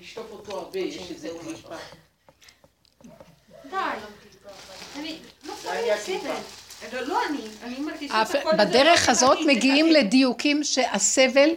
[0.00, 1.76] לשטוף אותו הרבה, יש איזה קליפה.
[3.70, 3.76] די.
[4.96, 5.54] אני לא.
[5.96, 6.30] סבל.
[6.92, 8.22] לא, לא אני, אני מרגישה.
[8.58, 11.50] בדרך לא הזאת מגיעים לדיוקים שהסבל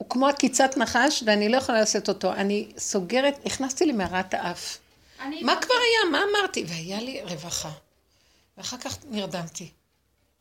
[0.00, 2.32] הוא כמו עקיצת נחש ואני לא יכולה לשאת אותו.
[2.32, 4.78] אני סוגרת, נכנסתי למערת האף.
[5.18, 6.10] מה כבר היה?
[6.12, 6.64] מה אמרתי?
[6.68, 7.70] והיה לי רווחה.
[8.56, 9.70] ואחר כך נרדמתי.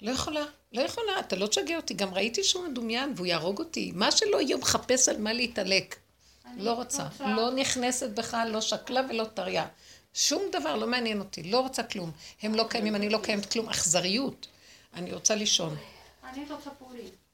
[0.02, 0.44] לא יכולה,
[0.74, 1.94] לא יכולה, אתה לא תשגע אותי.
[1.94, 3.92] גם ראיתי שהוא מדומיין והוא יהרוג אותי.
[3.96, 5.96] מה שלא יהיה, הוא מחפש על מה להתעלק.
[6.58, 7.04] לא רוצה.
[7.20, 9.68] לא נכנסת בך, לא שקלה ולא טריה.
[10.14, 12.12] שום דבר לא מעניין אותי, לא רוצה כלום.
[12.42, 13.70] הם לא קיימים, אני לא קיימת כלום.
[13.70, 14.48] אכזריות.
[14.94, 15.76] אני רוצה לישון.
[16.24, 17.29] אני רוצה פורים.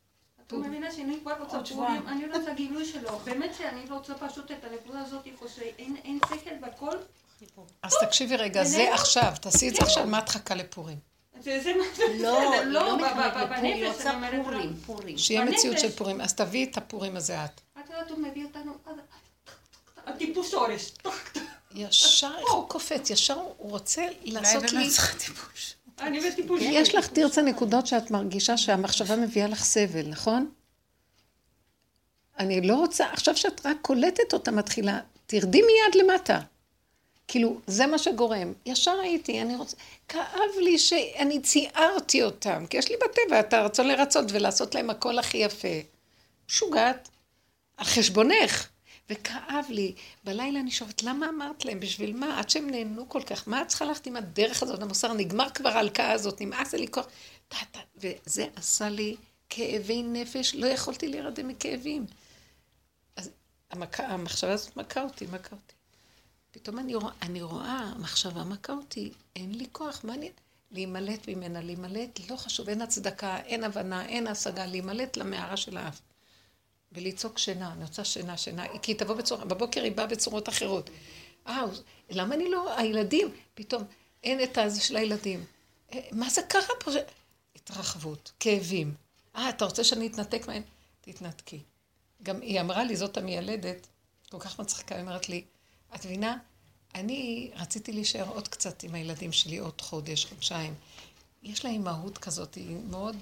[0.48, 2.08] את מבינה שאני כבר רוצה פורים.
[2.08, 3.20] אני רוצה גילוי שלו.
[3.24, 6.98] באמת שאני רוצה פשוט את הנקודה הזאת, איפה שאין אין שכל בכל.
[7.82, 8.94] אז תקשיבי רגע, זה?
[8.94, 10.98] עכשיו, תעשי את זה עכשיו, מה את חכה לפורים?
[12.16, 14.76] לא, לא היא בנפש רוצה אני אומרת פורים.
[14.86, 15.18] פורים.
[15.18, 15.92] שיהיה מציאות של.
[15.92, 16.22] פורים.
[16.22, 17.62] אז תביאי את הפורים הזה את.
[17.80, 18.96] את יודעת, הוא מביא אותנו עד...
[20.06, 20.92] הטיפוס שורש.
[21.76, 23.10] ישר, איך הוא קופץ?
[23.10, 24.70] ישר הוא רוצה אולי לעשות לי...
[24.78, 25.75] באמת צריך טיפוש.
[26.00, 26.74] אני בטיפוס שורש.
[26.74, 30.50] יש לך תרצה נקודות שאת מרגישה שהמחשבה מביאה לך סבל, נכון?
[32.40, 36.40] אני לא רוצה, עכשיו שאת רק קולטת אותה מתחילה, תרדי מיד למטה.
[37.28, 38.54] כאילו, זה מה שגורם.
[38.66, 39.78] ישר הייתי, אני רוצה...
[40.08, 45.20] כאב לי שאני ציערתי אותם, כי יש לי בטבע את הרצון לרצות ולעשות להם הכל
[45.20, 45.68] הכי יפה.
[46.50, 47.10] משוגעת.
[47.78, 48.68] על חשבונך.
[49.10, 49.96] וכאב לי.
[50.24, 51.80] בלילה אני שואלת, למה אמרת להם?
[51.80, 52.40] בשביל מה?
[52.40, 53.48] עד שהם נהנו כל כך.
[53.48, 55.14] מה את צריכה ללכת עם הדרך הזאת, המוסר?
[55.14, 57.08] נגמר כבר ההלקאה הזאת, נמאס לי כוח.
[57.98, 59.16] וזה עשה לי
[59.50, 62.06] כאבי נפש, לא יכולתי להירדם מכאבים.
[63.16, 63.30] אז
[63.72, 64.00] המק...
[64.00, 65.74] המחשבה הזאת מכה אותי, מכה אותי.
[66.52, 70.32] פתאום אני רואה, אני רואה, המחשבה מכה אותי, אין לי כוח, מה אני...
[70.72, 76.02] להימלט ממנה, להימלט, לא חשוב, אין הצדקה, אין הבנה, אין השגה, להימלט למערה של האף.
[76.96, 80.90] ולצעוק שינה, אני רוצה שינה, שינה, כי היא תבוא בצורה, בבוקר היא באה בצורות אחרות.
[81.48, 81.62] אה,
[82.10, 83.84] למה אני לא, הילדים, פתאום
[84.24, 85.46] אין את הזה של הילדים.
[85.94, 86.92] אה, מה זה קרה פה?
[87.56, 88.94] התרחבות, כאבים.
[89.36, 90.64] אה, אתה רוצה שאני אתנתק מהם?
[91.02, 91.60] תתנתקי.
[92.24, 93.88] גם היא אמרה לי, זאת המיילדת,
[94.30, 95.44] כל כך מצחיקה, היא אומרת לי,
[95.96, 96.38] את מבינה?
[96.96, 100.74] אני רציתי להישאר עוד קצת עם הילדים שלי, עוד חודש, חודשיים.
[101.44, 103.16] יש להם מהות כזאת, היא מאוד...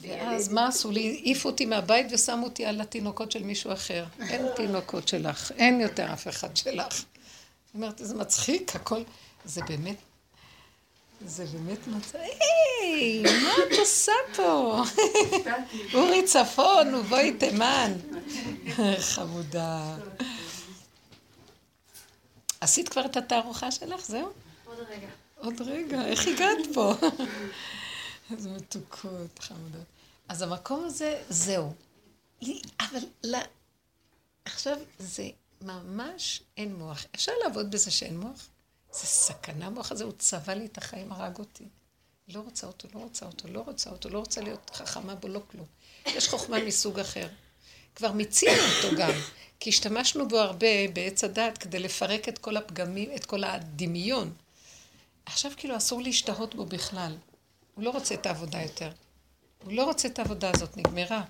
[0.00, 1.20] ואז מה עשו לי?
[1.22, 4.04] העיפו אותי מהבית ושמו אותי על התינוקות של מישהו אחר.
[4.28, 7.04] אין תינוקות שלך, אין יותר אף אחד שלך.
[7.74, 9.02] אני אומרת, זה מצחיק, הכל...
[9.44, 9.96] זה באמת...
[11.26, 12.20] זה באמת מצחיק.
[12.20, 14.82] היי, מה את עושה פה?
[15.94, 17.92] אורי צפון ובואי תימן.
[18.98, 19.96] חמודה.
[22.60, 24.04] עשית כבר את התערוכה שלך?
[24.06, 24.28] זהו?
[24.64, 25.06] עוד רגע.
[25.36, 26.94] עוד רגע, איך הגעת פה?
[28.36, 29.84] איזה מתוקות, חמודות.
[30.28, 31.72] אז המקום הזה, זהו.
[32.80, 33.38] אבל לא,
[34.44, 35.28] עכשיו זה
[35.60, 37.04] ממש אין מוח.
[37.14, 38.48] אפשר לעבוד בזה שאין מוח?
[38.92, 41.64] זה סכנה, המוח הזה, הוא צבע לי את החיים, הרג אותי.
[42.28, 45.40] לא רוצה אותו, לא רוצה אותו, לא רוצה אותו, לא רוצה להיות חכמה בו, לא
[45.50, 45.66] כלום.
[46.06, 47.28] יש חוכמה מסוג אחר.
[47.94, 49.12] כבר מיצינו אותו גם,
[49.60, 54.32] כי השתמשנו בו הרבה בעץ הדת כדי לפרק את כל הפגמים, את כל הדמיון.
[55.26, 57.16] עכשיו כאילו אסור להשתהות בו בכלל.
[57.78, 58.90] הוא לא רוצה את העבודה יותר.
[59.64, 61.22] הוא לא רוצה את העבודה הזאת, נגמרה.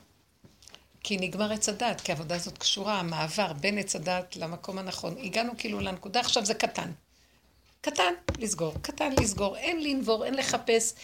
[1.01, 5.19] כי נגמר עץ הדת, כי העבודה הזאת קשורה, המעבר בין עץ הדת למקום הנכון.
[5.19, 6.93] הגענו כאילו לנקודה, עכשיו זה קטן.
[7.81, 9.57] קטן, לסגור, קטן, לסגור.
[9.57, 10.95] אין לנבור, אין לחפש,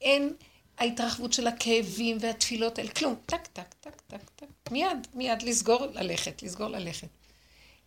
[0.00, 0.32] אין
[0.78, 3.14] ההתרחבות של הכאבים והתפילות האלה, כלום.
[3.26, 4.70] טק, טק, טק, טק, טק.
[4.70, 7.08] מיד, מיד לסגור, ללכת, לסגור, ללכת.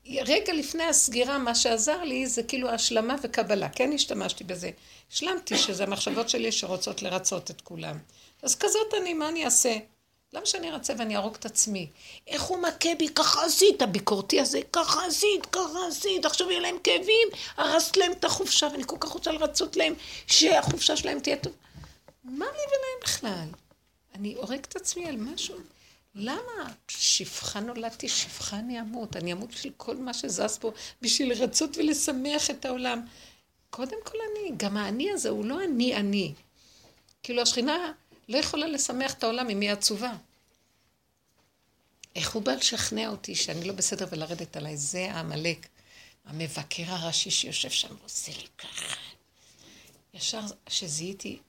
[0.08, 3.70] רגע לפני הסגירה, מה שעזר לי זה כאילו השלמה וקבלה.
[3.70, 4.72] כן השתמשתי בזה.
[5.12, 7.98] השלמתי שזה המחשבות שלי שרוצות לרצות את כולם.
[8.44, 9.78] אז כזאת אני, מה אני אעשה?
[10.34, 11.90] למה שאני ארצה ואני אהרוג את עצמי?
[12.28, 13.10] איך הוא מכה בי?
[13.10, 17.28] ככה עשית, הביקורתי הזה, ככה עשית, ככה עשית, עכשיו יהיה להם כאבים,
[17.58, 19.94] הרסת להם את החופשה, ואני כל כך רוצה לרצות להם
[20.28, 21.54] שהחופשה שלהם תהיה טוב.
[22.24, 23.48] מה לי ולהם בכלל?
[24.16, 25.56] אני הורג את עצמי על משהו?
[26.16, 26.74] למה?
[26.88, 29.16] שפחה נולדתי, שפחה אני אמות.
[29.16, 33.02] אני אמות בשביל כל מה שזז פה, בשביל לרצות ולשמח את העולם.
[33.70, 36.34] קודם כל אני, גם האני הזה הוא לא אני אני.
[37.24, 37.92] כאילו השכינה
[38.30, 40.14] לא יכולה לשמח את העולם אם היא עצובה.
[42.16, 44.78] איך הוא בא לשכנע אותי שאני לא בסדר ולרדת עליי?
[44.78, 45.68] זה העמלק,
[46.26, 48.96] המבקר הראשי שיושב שם ועושה לי ככה.
[50.14, 51.40] ישר שזיהיתי,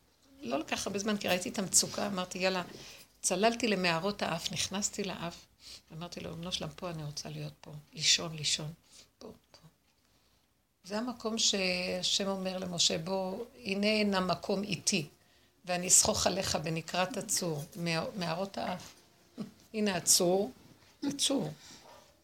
[0.41, 2.63] לא לקח הרבה זמן, כי ראיתי את המצוקה, אמרתי, יאללה,
[3.27, 5.47] צללתי למערות האף, נכנסתי לאף,
[5.93, 8.73] אמרתי לו, אמנו שלם, פה אני רוצה להיות פה, לישון, לישון.
[9.19, 9.59] פה, פה.
[10.85, 15.07] זה המקום שהשם אומר למשה, בוא, הנה הנה מקום איתי,
[15.65, 17.65] ואני אסחוך עליך בנקרת הצור,
[18.17, 18.95] מערות האף.
[19.75, 20.53] הנה הצור,
[21.03, 21.53] זה צור,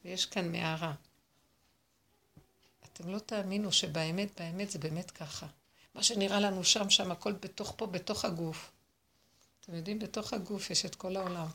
[0.05, 0.95] ויש כאן מערה.
[2.93, 5.47] אתם לא תאמינו שבאמת, באמת זה באמת ככה.
[5.95, 8.72] מה שנראה לנו שם, שם הכל בתוך פה, בתוך הגוף.
[9.65, 11.47] אתם יודעים, בתוך הגוף יש את כל העולם.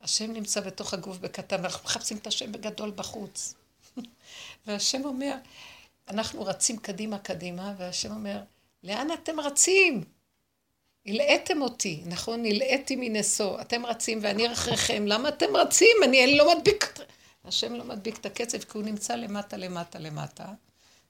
[0.00, 3.54] השם נמצא בתוך הגוף בקטן, ואנחנו מחפשים את השם בגדול בחוץ.
[4.66, 5.34] והשם אומר,
[6.08, 8.42] אנחנו רצים קדימה קדימה, והשם אומר,
[8.82, 10.04] לאן אתם רצים?
[11.06, 12.44] הלאיתם אותי, נכון?
[12.44, 15.96] הלאיתי מנשוא, אתם רצים ואני אחריכם, למה אתם רצים?
[16.04, 16.98] אני, לא מדביק...
[17.44, 20.46] השם לא מדביק את הקצב כי הוא נמצא למטה, למטה, למטה,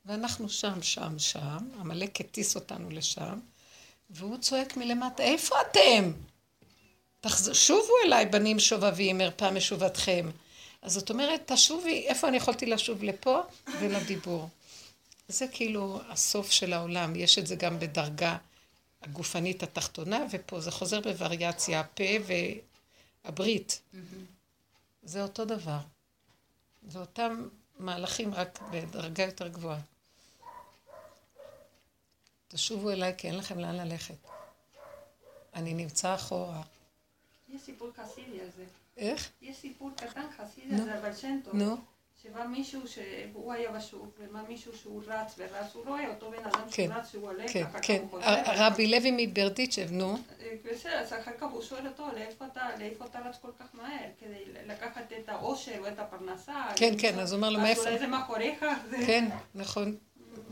[0.06, 3.38] ואנחנו שם, שם, שם, עמלק הטיס אותנו לשם,
[4.12, 6.12] והוא צועק מלמטה, איפה אתם?
[7.20, 7.50] תחז...
[7.52, 10.30] שובו אליי, בנים שובבים, ארפה משובתכם.
[10.82, 13.40] אז זאת אומרת, תשובי, איפה אני יכולתי לשוב לפה
[13.80, 14.48] ולדיבור.
[15.28, 18.36] זה כאילו הסוף של העולם, יש את זה גם בדרגה
[19.02, 22.04] הגופנית התחתונה, ופה זה חוזר בווריאציה, הפה
[23.24, 23.80] והברית.
[25.02, 25.78] זה אותו דבר.
[26.88, 27.48] זה אותם
[27.78, 29.80] מהלכים רק בדרגה יותר גבוהה.
[32.55, 34.14] תשובו אליי כי אין לכם לאן ללכת.
[35.55, 36.62] אני נמצא אחורה.
[37.48, 38.64] יש סיפור חסידי על זה.
[38.96, 39.30] איך?
[39.42, 41.55] יש סיפור קטן חסידי על זה, אבל שם טוב.
[41.55, 41.76] נו.
[42.22, 46.44] שבא מישהו שהוא היה בשוק, ובא מישהו שהוא רץ ורץ, הוא לא היה אותו בן
[46.44, 47.98] אדם כן, שהוא רץ, שהוא עולה, כן, אחר כך כן.
[48.00, 48.42] הוא חוזר.
[48.46, 50.16] רבי לוי מברדיצ'ב, נו.
[50.40, 52.68] אה, בסדר, אז אחר כך הוא שואל אותו, לאיפה אתה,
[53.24, 54.09] רץ כל כך מהר?
[54.20, 56.64] כדי לקחת את האושר או את הפרנסה?
[56.76, 57.82] כן, כן, אז הוא אומר לו, אז מאיפה?
[57.82, 58.64] אולי זה מאחוריך?
[59.07, 59.96] כן, נכון.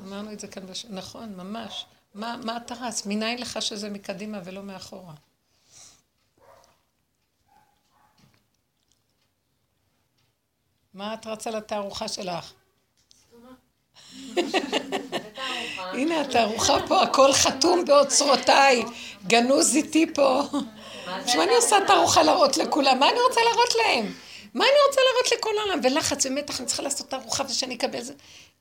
[0.06, 0.86] אמרנו את זה כאן, בש...
[0.88, 1.86] נכון, ממש.
[2.14, 3.06] מה, מה אתה רץ?
[3.06, 5.14] מניין לך שזה מקדימה ולא מאחורה?
[10.94, 12.52] מה את רצה לתערוכה שלך?
[15.76, 18.84] הנה התערוכה פה, הכל חתום באוצרותיי,
[19.26, 20.42] גנוז איתי פה.
[21.24, 24.12] תשמע, אני עושה תערוכה להראות לכולם, מה אני רוצה להראות להם?
[24.54, 25.80] מה אני רוצה להראות לכל העולם?
[25.82, 28.14] ולחץ ומתח, אני צריכה לעשות תערוכה ושאני אקבל זה.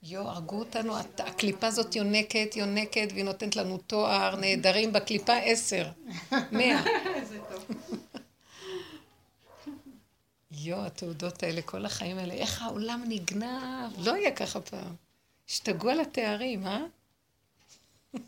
[0.03, 5.87] יואו, הרגו אותנו, הקליפה הזאת יונקת, יונקת, והיא נותנת לנו תואר, נהדרים, בקליפה עשר,
[6.51, 6.83] מאה.
[10.51, 14.95] יואו, התעודות האלה, כל החיים האלה, איך העולם נגנב, לא היה ככה פעם.
[15.49, 16.85] השתגעו על התארים, אה?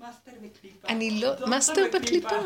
[0.00, 0.88] מאסטר בקליפה.
[0.88, 2.36] אני לא, מאסטר בקליפה,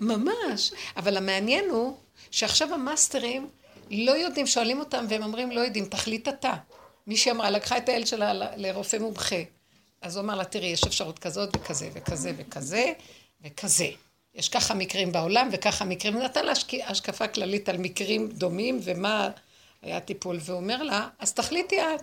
[0.00, 0.72] ממש.
[0.96, 1.96] אבל המעניין הוא
[2.30, 3.48] שעכשיו המאסטרים
[3.90, 6.54] לא יודעים, שואלים אותם והם אומרים לא יודעים, תחליט אתה.
[7.06, 9.36] מישהי אמרה, לקחה את הילד שלה לרופא מומחה.
[10.02, 12.92] אז הוא אמר לה, תראי, יש אפשרות כזאת וכזה וכזה וכזה
[13.44, 13.88] וכזה.
[14.34, 19.28] יש ככה מקרים בעולם וככה מקרים, נתן לה השק- השקפה כללית על מקרים דומים ומה
[19.82, 22.00] היה הטיפול, והוא אומר לה, אז תחליטי את.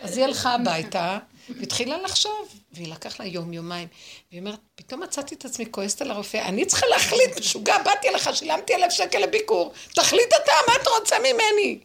[0.00, 1.18] אז היא הלכה הביתה,
[1.58, 3.88] והתחילה לחשוב, והיא לקח לה יום, יומיים.
[4.30, 8.30] והיא אומרת, פתאום מצאתי את עצמי כועסת על הרופא, אני צריכה להחליט, משוגע, באתי אליך,
[8.36, 11.78] שילמתי אלף שקל לביקור, תחליט אתה, מה אתה רוצה ממני?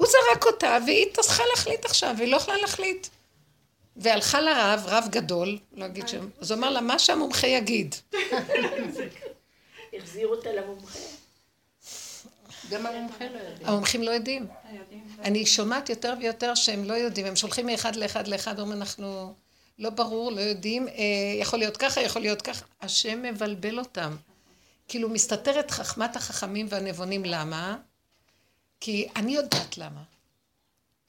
[0.00, 3.06] הוא זרק אותה, והיא צריכה להחליט עכשיו, והיא לא יכולה להחליט.
[3.96, 7.94] והלכה לרב, רב גדול, לא אגיד שם, אז הוא אמר לה, מה שהמומחה יגיד.
[9.96, 10.98] החזירו אותה למומחה.
[12.70, 13.68] גם המומחה לא יודע.
[13.68, 14.46] המומחים לא יודעים.
[15.24, 19.34] אני שומעת יותר ויותר שהם לא יודעים, הם שולחים מאחד לאחד לאחד, אומרים אנחנו
[19.78, 20.94] לא ברור, לא יודעים, אה,
[21.40, 24.16] יכול להיות ככה, יכול להיות ככה, השם מבלבל אותם.
[24.88, 27.76] כאילו מסתתרת חכמת החכמים והנבונים, למה?
[28.80, 30.02] כי אני יודעת למה.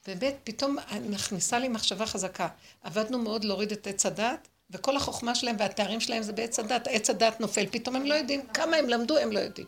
[0.06, 0.76] באמת, פתאום
[1.10, 2.48] נכנסה לי מחשבה חזקה.
[2.82, 6.88] עבדנו מאוד להוריד את עץ הדת, וכל החוכמה שלהם והתארים שלהם זה בעץ הדת.
[6.90, 9.66] עץ הדת נופל, פתאום הם לא יודעים, כמה הם למדו, הם לא יודעים.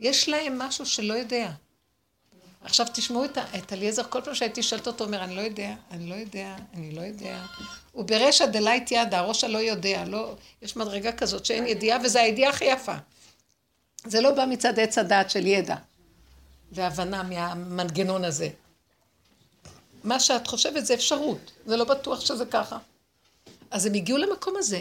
[0.00, 1.50] יש להם משהו שלא יודע.
[2.64, 6.06] עכשיו תשמעו את, את אליעזר, כל פעם שהייתי שואלת אותו, אומר, אני לא יודע, אני
[6.06, 7.42] לא יודע, אני לא יודע.
[7.92, 12.50] הוא ברשע דלית ידה, הראש הלא יודע, לא, יש מדרגה כזאת שאין ידיעה, וזו הידיעה
[12.50, 12.94] הכי יפה.
[14.04, 15.76] זה לא בא מצד עץ הדעת של ידע
[16.74, 18.48] והבנה מהמנגנון הזה.
[20.04, 22.78] מה שאת חושבת זה אפשרות, זה לא בטוח שזה ככה.
[23.70, 24.80] אז הם הגיעו למקום הזה.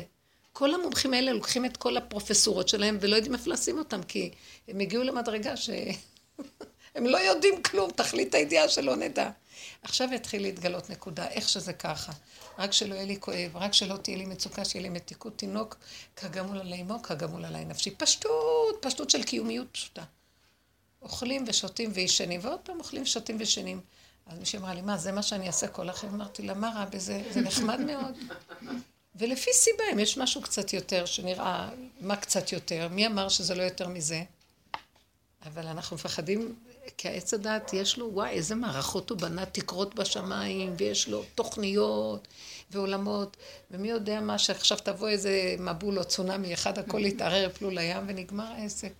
[0.53, 4.31] כל המומחים האלה לוקחים את כל הפרופסורות שלהם ולא יודעים איפה לשים אותם, כי
[4.67, 5.69] הם הגיעו למדרגה ש...
[6.95, 9.29] הם לא יודעים כלום, תכלית הידיעה שלא נדע.
[9.81, 12.11] עכשיו יתחיל להתגלות נקודה, איך שזה ככה.
[12.59, 15.77] רק שלא יהיה לי כואב, רק שלא תהיה לי מצוקה, שיהיה לי מתיקות תינוק,
[16.15, 17.91] כגמול עלי אמו, כגמול עלי נפשי.
[17.91, 20.03] פשטות, פשטות של קיומיות פשוטה.
[21.03, 23.81] אוכלים ושותים וישנים, ועוד פעם אוכלים, שותים וישנים.
[24.27, 26.13] אז מישהי אמרה לי, מה, זה מה שאני אעשה כל החיים?
[26.13, 27.21] אמרתי לה, מה רע בזה?
[27.31, 28.17] זה נחמד מאוד.
[29.15, 31.69] ולפי סיבה, אם יש משהו קצת יותר, שנראה,
[32.01, 32.87] מה קצת יותר?
[32.91, 34.23] מי אמר שזה לא יותר מזה?
[35.45, 36.55] אבל אנחנו מפחדים,
[36.97, 42.27] כי העץ הדעת יש לו, וואי, איזה מערכות הוא בנה, תקרות בשמיים, ויש לו תוכניות
[42.71, 43.37] ועולמות,
[43.71, 48.51] ומי יודע מה, שעכשיו תבוא איזה מבול או צונאמי אחד, הכל יתערער, יפלו לים, ונגמר
[48.51, 48.93] העסק.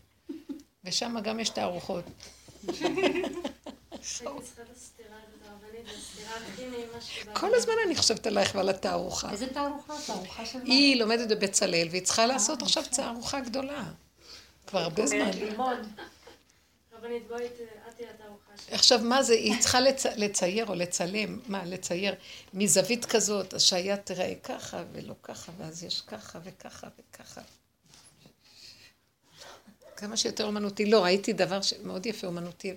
[0.83, 2.05] ושם גם יש תערוכות.
[7.33, 9.31] כל הזמן אני חושבת עלייך ועל התערוכה.
[9.31, 9.93] איזה תערוכה?
[10.07, 10.63] תערוכה של מה?
[10.65, 13.83] היא לומדת בבצלאל, והיא צריכה לעשות עכשיו תערוכה גדולה.
[14.67, 15.31] כבר הרבה זמן.
[18.71, 20.05] עכשיו, מה זה, היא צריכה לצ...
[20.05, 22.15] לצייר או לצלם, מה, לצייר
[22.53, 27.41] מזווית כזאת, אז שהיה תראה ככה ולא ככה, ואז יש ככה וככה וככה.
[30.03, 30.85] כמה שיותר אומנותי.
[30.85, 32.73] לא, ראיתי דבר שמאוד יפה אומנותי,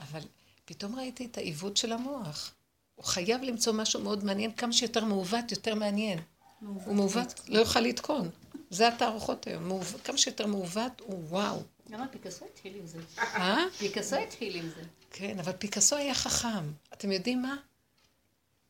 [0.00, 0.20] אבל
[0.64, 2.54] פתאום ראיתי את העיוות של המוח.
[2.94, 6.18] הוא חייב למצוא משהו מאוד מעניין, כמה שיותר מעוות, יותר מעניין.
[6.60, 8.30] הוא מעוות, לא יוכל לתקון.
[8.70, 9.68] זה התערוכות היום.
[9.68, 11.62] מעוות, כמה שיותר מעוות, הוא וואו.
[11.90, 12.98] למה פיקאסו התחיל עם זה?
[13.18, 13.58] אה?
[13.78, 14.82] פיקאסו התחיל עם זה.
[15.10, 16.72] כן, אבל פיקאסו היה חכם.
[16.92, 17.56] אתם יודעים מה?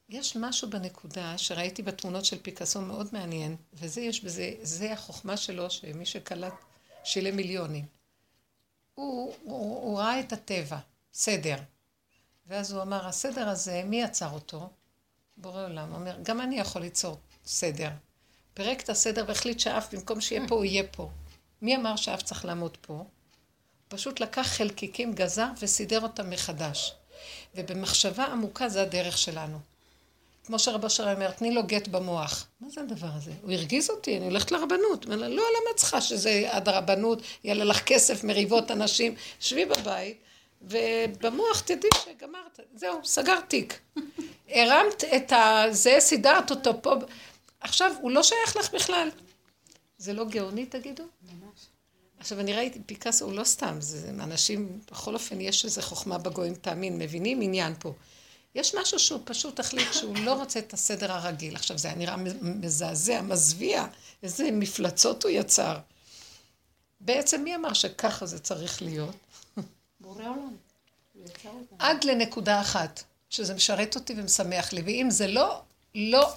[0.08, 5.70] יש משהו בנקודה שראיתי בתמונות של פיקאסו מאוד מעניין, וזה יש בזה, זה החוכמה שלו,
[5.70, 6.54] שמי שקלט
[7.04, 7.84] שילם מיליונים.
[8.94, 10.78] הוא, הוא, הוא ראה את הטבע,
[11.14, 11.56] סדר.
[12.46, 14.70] ואז הוא אמר, הסדר הזה, מי יצר אותו?
[15.36, 15.94] בורא עולם.
[15.94, 17.90] אומר, גם אני יכול ליצור סדר.
[18.54, 21.10] פירק את הסדר והחליט שאף במקום שיהיה פה, הוא יהיה פה.
[21.62, 23.04] מי אמר שאף צריך לעמוד פה?
[23.88, 26.94] פשוט לקח חלקיקים, גזר וסידר אותם מחדש.
[27.54, 29.58] ובמחשבה עמוקה זה הדרך שלנו.
[30.50, 32.46] כמו שרבו אשר אומר, תני לו גט במוח.
[32.60, 33.30] מה זה הדבר הזה?
[33.42, 35.04] הוא הרגיז אותי, אני הולכת לרבנות.
[35.04, 39.64] אומר לה, לא, למה את צריכה שזה עד הרבנות, יעלה לך כסף, מריבות אנשים, שבי
[39.64, 40.18] בבית,
[40.62, 43.80] ובמוח תדעי שגמרת, זהו, סגרת תיק.
[44.54, 46.94] הרמת את הזה, סידרת אותו פה.
[47.60, 49.08] עכשיו, הוא לא שייך לך בכלל.
[49.98, 51.04] זה לא גאוני, תגידו?
[51.22, 51.60] ממש.
[52.18, 56.54] עכשיו, אני ראיתי, פיקאסו הוא לא סתם, זה אנשים, בכל אופן, יש איזו חוכמה בגויים,
[56.54, 57.92] תאמין, מבינים עניין פה.
[58.54, 61.56] יש משהו שהוא פשוט החליט שהוא לא רוצה את הסדר הרגיל.
[61.56, 63.86] עכשיו, זה היה נראה מזעזע, מזוויע,
[64.22, 65.78] איזה מפלצות הוא יצר.
[67.00, 69.16] בעצם מי אמר שככה זה צריך להיות?
[70.00, 70.56] בורא עולם.
[71.78, 75.62] עד לנקודה אחת, שזה משרת אותי ומשמח לי, ואם זה לא,
[75.94, 76.32] לא,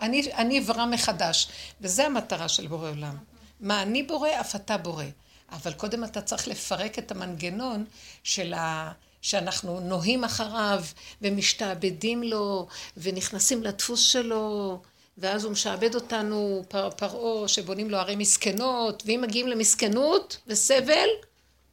[0.00, 1.48] אני, אני אברא מחדש.
[1.80, 3.16] וזה המטרה של בורא עולם.
[3.60, 5.04] מה אני בורא, אף אתה בורא.
[5.52, 7.84] אבל קודם אתה צריך לפרק את המנגנון
[8.22, 8.92] של ה...
[9.24, 10.84] שאנחנו נוהים אחריו
[11.22, 12.66] ומשתעבדים לו
[12.96, 14.82] ונכנסים לדפוס שלו
[15.18, 21.08] ואז הוא משעבד אותנו פר, פרעה שבונים לו ערי מסכנות ואם מגיעים למסכנות וסבל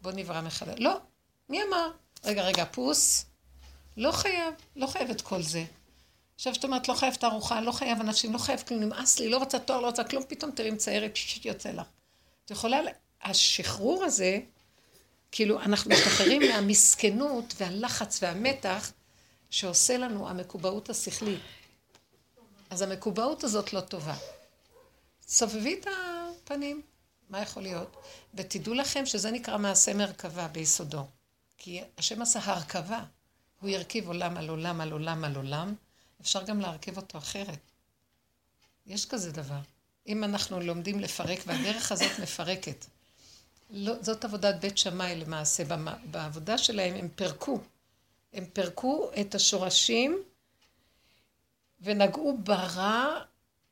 [0.02, 0.76] בוא נברא מחדש.
[0.80, 0.97] לא,
[1.49, 1.91] מי אמר?
[2.24, 3.26] רגע, רגע, פוס.
[3.97, 5.64] לא חייב, לא חייב את כל זה.
[6.36, 9.30] עכשיו שאת אומרת, לא חייב את הארוחה, לא חייב אנשים, לא חייב כלום, נמאס לי,
[9.30, 10.78] לא רוצה תואר, לא רוצה כלום, פתאום תראי
[11.14, 11.86] פשוט יוצא לך.
[12.45, 12.80] את יכולה,
[13.24, 14.39] השחרור הזה,
[15.32, 18.92] כאילו, אנחנו משתחררים מהמסכנות והלחץ והמתח
[19.50, 21.42] שעושה לנו המקובעות השכלית.
[22.70, 24.16] אז המקובעות הזאת לא טובה.
[25.28, 25.88] סובבי את
[26.44, 26.82] הפנים,
[27.30, 27.98] מה יכול להיות?
[28.34, 31.06] ותדעו לכם שזה נקרא מעשה מרכבה ביסודו.
[31.58, 33.04] כי השם עשה הרכבה.
[33.60, 35.76] הוא ירכיב עולם על עולם על עולם על עולם,
[36.22, 37.60] אפשר גם להרכיב אותו אחרת.
[38.86, 39.60] יש כזה דבר.
[40.08, 42.86] אם אנחנו לומדים לפרק, והדרך הזאת מפרקת.
[43.72, 45.64] לא, זאת עבודת בית שמאי למעשה.
[46.06, 47.60] בעבודה שלהם הם פירקו.
[48.34, 50.24] הם פירקו את השורשים
[51.82, 53.22] ונגעו ברע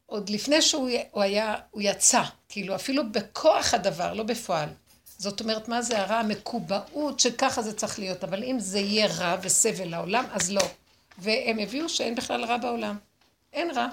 [0.05, 2.23] עוד לפני שהוא היה, הוא יצא.
[2.49, 4.69] כאילו, אפילו בכוח הדבר, לא בפועל.
[5.17, 6.15] זאת אומרת, מה זה הרע?
[6.15, 8.23] המקובעות שככה זה צריך להיות.
[8.23, 10.61] אבל אם זה יהיה רע וסבל לעולם, אז לא.
[11.17, 12.97] והם הביאו שאין בכלל רע בעולם.
[13.53, 13.87] אין רע.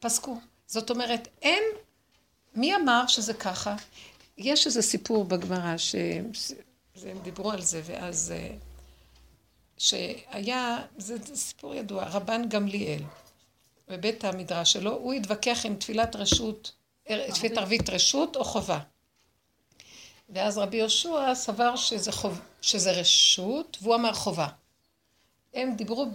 [0.00, 0.40] פסקו.
[0.66, 1.62] זאת אומרת, אין...
[2.54, 3.76] מי אמר שזה ככה?
[4.38, 8.34] יש איזה סיפור בגמרא, שהם דיברו על זה, ואז...
[8.36, 8.56] אה,
[9.78, 13.02] שהיה, זה סיפור ידוע, רבן גמליאל,
[13.88, 16.72] בבית המדרש שלו, הוא התווכח עם תפילת רשות,
[17.04, 18.78] תפילת ערבית רשות או חובה.
[20.28, 24.48] ואז רבי יהושע סבר שזה, חוב, שזה רשות, והוא אמר חובה.
[25.54, 26.06] הם דיברו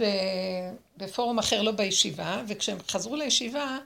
[0.98, 3.78] בפורום אחר, לא בישיבה, וכשהם חזרו לישיבה,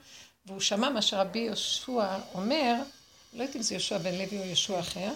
[0.46, 2.74] והוא שמע מה שרבי יהושע אומר,
[3.34, 5.10] לא יודעת אם זה יהושע בן לוי או יהושע אחר,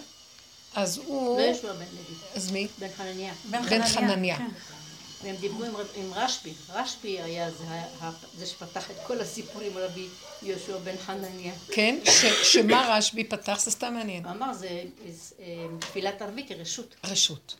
[0.75, 1.39] אז הוא...
[1.39, 2.15] לא יהושע בן לוי.
[2.35, 2.67] אז מי?
[2.79, 3.33] בן חנניה.
[3.45, 4.37] בן חנניה.
[4.37, 4.47] כן.
[5.23, 5.63] והם דיברו
[5.95, 6.53] עם, רשב"י.
[6.69, 7.65] רשב"י היה זה,
[8.37, 10.07] זה שפתח את כל הסיפורים רבי
[10.41, 11.53] יהושע בן חנניה.
[11.71, 11.99] כן?
[12.05, 13.59] ש, שמה רשב"י פתח?
[13.59, 14.25] זה סתם מעניין.
[14.25, 14.83] הוא אמר, זה
[15.39, 15.45] אה,
[15.79, 16.95] תפילת ערבית היא רשות.
[17.03, 17.55] רשות.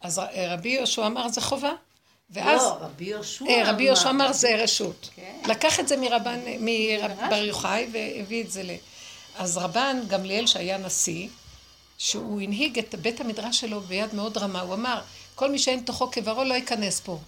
[0.00, 1.72] אז רבי יהושע אמר זה חובה.
[2.30, 2.62] ואז...
[2.62, 3.62] לא, רבי יהושע אמר.
[3.66, 5.10] רבי יהושע אמר זה רשות.
[5.16, 5.40] כן.
[5.46, 8.70] לקח את זה מרבן, מבר יוחאי והביא את זה ל...
[9.38, 11.28] אז רבן גמליאל שהיה נשיא,
[11.98, 15.00] שהוא הנהיג את בית המדרש שלו ביד מאוד רמה, הוא אמר,
[15.34, 17.18] כל מי שאין תוכו כברו לא ייכנס פה.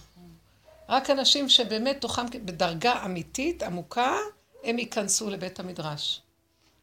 [0.89, 4.15] רק אנשים שבאמת תוכם בדרגה אמיתית, עמוקה,
[4.63, 6.21] הם ייכנסו לבית המדרש.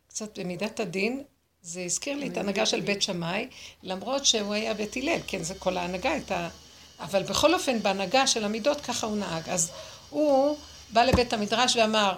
[0.09, 1.23] קצת במידת הדין,
[1.63, 3.49] זה הזכיר לי את ההנהגה של בית שמאי,
[3.83, 6.49] למרות שהוא היה בית הלל, כן, זה כל ההנהגה הייתה...
[7.01, 9.49] אבל בכל אופן, בהנהגה של המידות ככה הוא נהג.
[9.49, 9.71] אז
[10.11, 10.57] הוא
[10.93, 12.17] בא לבית המדרש ואמר,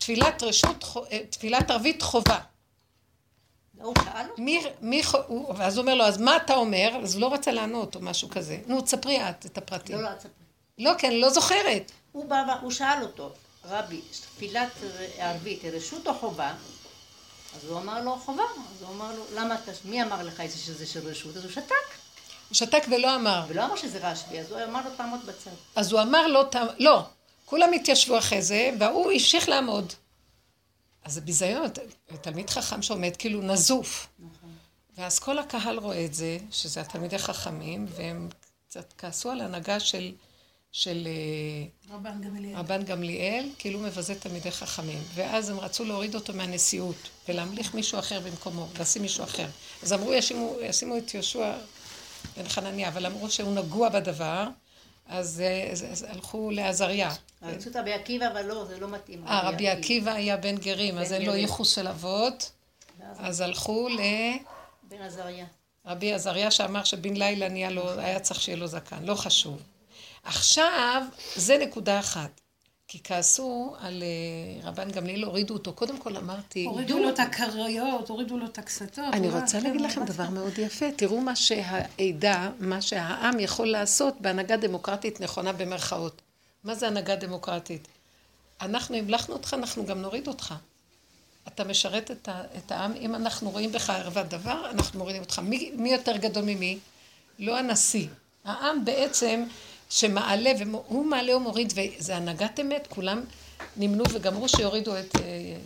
[0.00, 2.38] תפילת רשות, אה, תפילת ערבית חובה.
[3.80, 4.02] אותו.
[4.38, 6.90] מי, מי, הוא, ואז הוא אומר לו, אז מה אתה אומר?
[7.02, 8.58] אז הוא לא רצה לענות או משהו כזה.
[8.66, 9.96] נו, תספרי את את הפרטים.
[9.96, 10.30] לא, לא, תספרי.
[10.78, 11.92] לא, כן, לא זוכרת.
[12.12, 13.32] הוא בא, הוא שאל אותו,
[13.64, 14.00] רבי,
[14.36, 14.70] תפילת
[15.18, 16.54] ערבית היא רשות או חובה?
[17.56, 18.42] אז הוא אמר לו, חובה.
[18.76, 21.36] אז הוא אמר לו, למה אתה, מי אמר לך שזה של רשות?
[21.36, 21.74] אז הוא שתק.
[22.48, 23.44] הוא שתק ולא אמר.
[23.48, 25.50] ולא אמר שזה רשב"י, אז הוא אמר לו, תעמוד בצד.
[25.76, 26.40] אז הוא אמר לו,
[26.78, 27.02] לא.
[27.50, 29.92] כולם התיישבו אחרי זה, והוא המשיך לעמוד.
[31.04, 31.66] אז זה ביזיון,
[32.20, 34.08] תלמיד חכם שעומד כאילו נזוף.
[34.18, 34.50] נכון.
[34.98, 38.28] ואז כל הקהל רואה את זה, שזה התלמידי חכמים, והם
[38.68, 40.12] קצת כעסו על הנהגה של,
[40.72, 42.56] של אה, רבן גמליאל.
[42.56, 45.02] רבן גמליאל, כאילו מבזה תלמידי חכמים.
[45.14, 49.46] ואז הם רצו להוריד אותו מהנשיאות, ולהמליך מישהו אחר במקומו, לשים מישהו אחר.
[49.82, 51.52] אז אמרו, ישימו, ישימו את יהושע
[52.36, 54.48] בן חנניה, אבל אמרו שהוא נגוע בדבר,
[55.06, 55.42] אז,
[55.72, 57.14] אז, אז הלכו לעזריה.
[57.42, 59.26] רצו את רבי עקיבא, אבל לא, זה לא מתאים.
[59.26, 62.50] אה, רבי עקיבא היה בן גרים, אז אין לו ייחוס של אבות.
[63.18, 64.00] אז הלכו ל...
[64.82, 65.46] בן עזריה.
[65.86, 69.62] רבי עזריה שאמר שבן לילה נהיה לו, היה צריך שיהיה לו זקן, לא חשוב.
[70.24, 71.02] עכשיו,
[71.36, 72.40] זה נקודה אחת.
[72.88, 75.72] כי כעסו על אה, רבן גמליאל, הורידו אותו.
[75.72, 76.64] קודם כל אמרתי...
[76.64, 79.04] הורידו לו את הכריות, הורידו לו את הקסתות.
[79.12, 80.30] אני הוא רוצה להגיד כן, לכם דבר?
[80.30, 80.86] מאוד יפה.
[80.96, 86.22] תראו מה שהעדה, מה שהעם יכול לעשות בהנהגה דמוקרטית נכונה במרכאות.
[86.64, 87.88] מה זה הנהגה דמוקרטית?
[88.60, 90.54] אנחנו המלכנו אותך, אנחנו גם נוריד אותך.
[91.48, 95.38] אתה משרת את, ה, את העם, אם אנחנו רואים בך ערוות דבר, אנחנו מורידים אותך.
[95.38, 96.78] מי, מי יותר גדול ממי?
[97.38, 98.08] לא הנשיא.
[98.44, 99.44] העם בעצם
[99.90, 103.24] שמעלה, והוא מעלה ומוריד, וזה הנהגת אמת, כולם
[103.76, 105.16] נמנו וגמרו שיורידו את...
[105.16, 105.56] אה,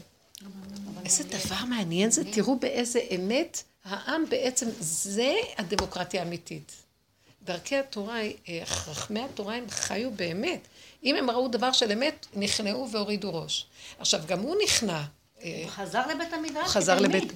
[1.04, 6.72] איזה דבר מעניין זה, תראו באיזה אמת העם בעצם, זה הדמוקרטיה האמיתית.
[7.44, 10.60] דרכי התורה, אה, חכמי התורה הם חיו באמת.
[11.04, 13.66] אם הם ראו דבר של אמת, נכנעו והורידו ראש.
[13.98, 15.02] עכשיו, גם הוא נכנע.
[15.42, 17.16] אה, הוא חזר לבית המדרש הוא חזר כתלמיד.
[17.22, 17.32] לבית...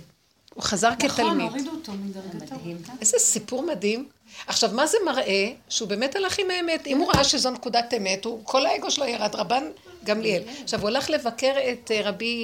[0.55, 1.47] הוא חזר נכון, כתלמיד.
[1.51, 2.55] הורידו אותו מדרגתו.
[2.55, 2.83] מדהים.
[3.01, 4.09] איזה סיפור מדהים.
[4.47, 5.51] עכשיו, מה זה מראה?
[5.69, 6.87] שהוא באמת הלך עם האמת.
[6.87, 9.65] אם הוא ראה שזו נקודת אמת, הוא, כל האגו שלו ירד, רבן
[10.05, 10.43] גמליאל.
[10.63, 12.37] עכשיו, הוא הלך לבקר את אה, רבי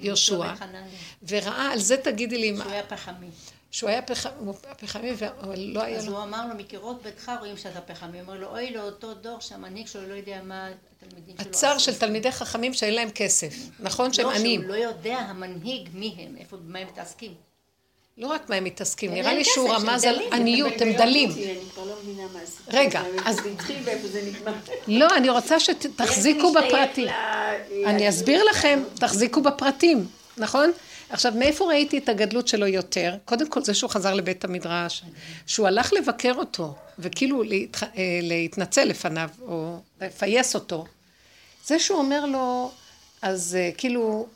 [0.00, 0.52] יהושע,
[1.28, 3.26] וראה, על זה תגידי לי, מה- שהוא היה פחמי.
[3.70, 4.02] שהוא היה
[4.80, 5.10] פחמי,
[5.40, 6.16] אבל לא היה אז לו...
[6.16, 8.20] הוא אמר לו, מקירות ביתך רואים שאתה פחמי.
[8.20, 11.84] הוא אומר לו, אוי לאותו דור שהמנהיג שלו לא יודע מה התלמידים שלו הצער עשו."
[11.84, 13.54] של תלמידי חכמים שאין להם כסף.
[13.80, 14.60] נכון שהם לא, עניים.
[14.60, 17.34] שהוא לא יודע המנהיג מי הם, איפה, במה הם מתעסקים.
[18.18, 20.20] לא רק מה הם מתעסקים, נראה לי שהוא רמז על.
[20.32, 21.30] עניות, הם דלים.
[21.76, 21.84] לא.
[22.68, 23.40] רגע, אז-.
[24.88, 27.08] לא, אני רוצה שתחזיקו בפרטים.
[27.86, 30.06] אני אסביר לכם, תחזיקו בפרטים,
[30.36, 30.72] נכון?
[31.10, 33.16] עכשיו, מאיפה ראיתי את הגדלות שלו יותר?
[33.24, 35.02] קודם כל זה שהוא חזר לבית המדרש,
[35.46, 37.82] שהוא הלך לבקר אותו, וכאילו להתח...
[37.82, 37.88] אה,
[38.22, 40.86] להתנצל לפניו, או לפייס אותו.
[41.64, 42.70] זה שהוא אומר לו,
[43.22, 44.26] אז אה, כאילו,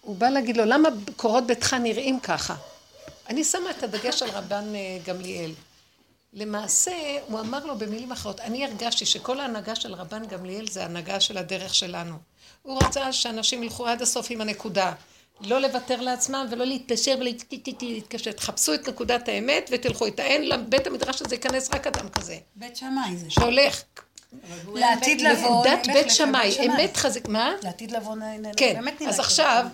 [0.00, 2.54] הוא בא להגיד לו, למה קורות ביתך נראים ככה?
[3.28, 5.50] אני שמה את הדגש על רבן אה, גמליאל.
[6.32, 6.92] למעשה,
[7.26, 11.38] הוא אמר לו במילים אחרות, אני הרגשתי שכל ההנהגה של רבן גמליאל זה הנהגה של
[11.38, 12.14] הדרך שלנו.
[12.62, 14.92] הוא רצה שאנשים ילכו עד הסוף עם הנקודה.
[15.40, 18.32] לא לוותר לעצמם ולא להתפשר ולהתקשר.
[18.32, 20.22] תחפשו את נקודת האמת ותלכו איתה.
[20.22, 22.36] אין לבית המדרש הזה ייכנס רק אדם כזה.
[22.56, 23.30] בית שמאי זה.
[23.30, 23.82] שהולך.
[24.74, 27.52] לעתיד לבוא, נלך בית שמאי, אמת חזק, מה?
[27.62, 28.14] לעתיד לבוא.
[28.16, 29.20] נ- כן, אז.
[29.20, 29.66] עכשיו,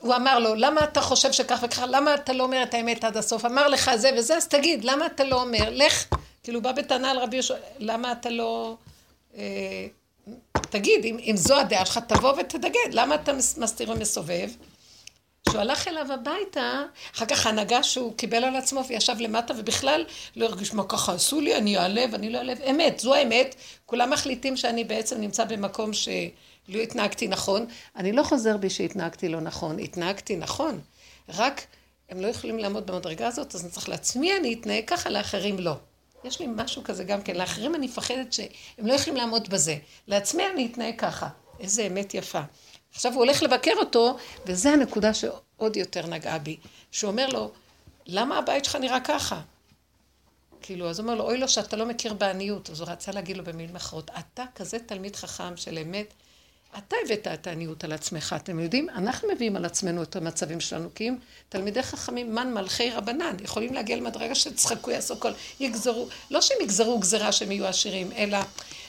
[0.00, 3.16] הוא אמר לו, למה אתה חושב שכך וככה, למה אתה לא אומר את האמת עד
[3.16, 3.44] הסוף?
[3.44, 5.68] אמר לך זה וזה, אז תגיד, למה אתה לא אומר?
[5.70, 6.04] לך,
[6.42, 8.76] כאילו, בא בטענה על רבי יהושע, למה אתה לא...
[9.36, 9.42] אה,
[10.70, 14.50] תגיד, אם, אם זו הדעה שלך, תבוא ותתנגד, למה אתה מס- מסתיר ומסובב?
[15.48, 16.82] כשהוא הלך אליו הביתה,
[17.14, 20.04] אחר כך ההנהגה שהוא קיבל על עצמו וישב למטה ובכלל
[20.36, 23.54] לא הרגיש מה ככה עשו לי, אני אעלה ואני לא אעלה, אמת, זו האמת,
[23.86, 27.66] כולם מחליטים שאני בעצם נמצא במקום שלא התנהגתי נכון,
[27.96, 30.80] אני לא חוזר בי שהתנהגתי לא נכון, התנהגתי נכון,
[31.28, 31.66] רק
[32.08, 35.74] הם לא יכולים לעמוד במדרגה הזאת, אז אני צריך לעצמי אני אתנהג ככה, לאחרים לא.
[36.24, 39.76] יש לי משהו כזה גם כן, לאחרים אני מפחדת שהם לא יכולים לעמוד בזה,
[40.08, 41.28] לעצמי אני אתנהג ככה,
[41.60, 42.40] איזה אמת יפה.
[42.96, 44.16] עכשיו הוא הולך לבקר אותו,
[44.46, 46.56] וזו הנקודה שעוד יותר נגעה בי.
[46.92, 47.50] שהוא אומר לו,
[48.06, 49.40] למה הבית שלך נראה ככה?
[50.60, 52.70] כאילו, אז הוא אומר לו, אוי לו שאתה לא מכיר בעניות.
[52.70, 56.14] אז הוא רצה להגיד לו במילים אחרות, אתה כזה תלמיד חכם של אמת,
[56.78, 58.36] אתה הבאת את העניות על עצמך.
[58.38, 61.16] אתם יודעים, אנחנו מביאים על עצמנו את המצבים שלנו, כי אם
[61.48, 65.30] תלמידי חכמים, מן מלכי רבנן, יכולים להגיע למדרגה שצחקו, יעשו כל,
[65.60, 68.38] יגזרו, לא שהם יגזרו גזרה שהם יהיו עשירים, אלא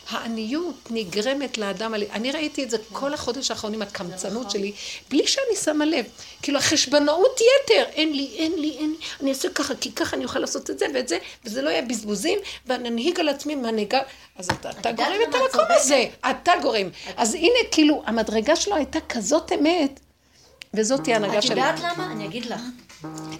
[0.09, 4.71] העניות נגרמת לאדם, אני ראיתי את זה כל החודש האחרון עם הקמצנות שלי,
[5.09, 6.05] בלי שאני שמה לב.
[6.41, 10.25] כאילו, החשבונאות יתר, אין לי, אין לי, אין לי, אני אעשה ככה, כי ככה אני
[10.25, 13.99] אוכל לעשות את זה ואת זה, וזה לא יהיה בזבוזים, ואני אנהיג על עצמי מנהיגה,
[14.37, 15.65] אז אתה, אתה גורם את את המקום?
[15.69, 16.87] הזה, אתה גורם.
[17.17, 19.99] אז הנה, כאילו, המדרגה שלו הייתה כזאת אמת,
[20.73, 21.51] וזאת היא ההנהגה את שלו.
[21.57, 22.11] יודעת למה?
[22.11, 22.61] אני אגיד לך.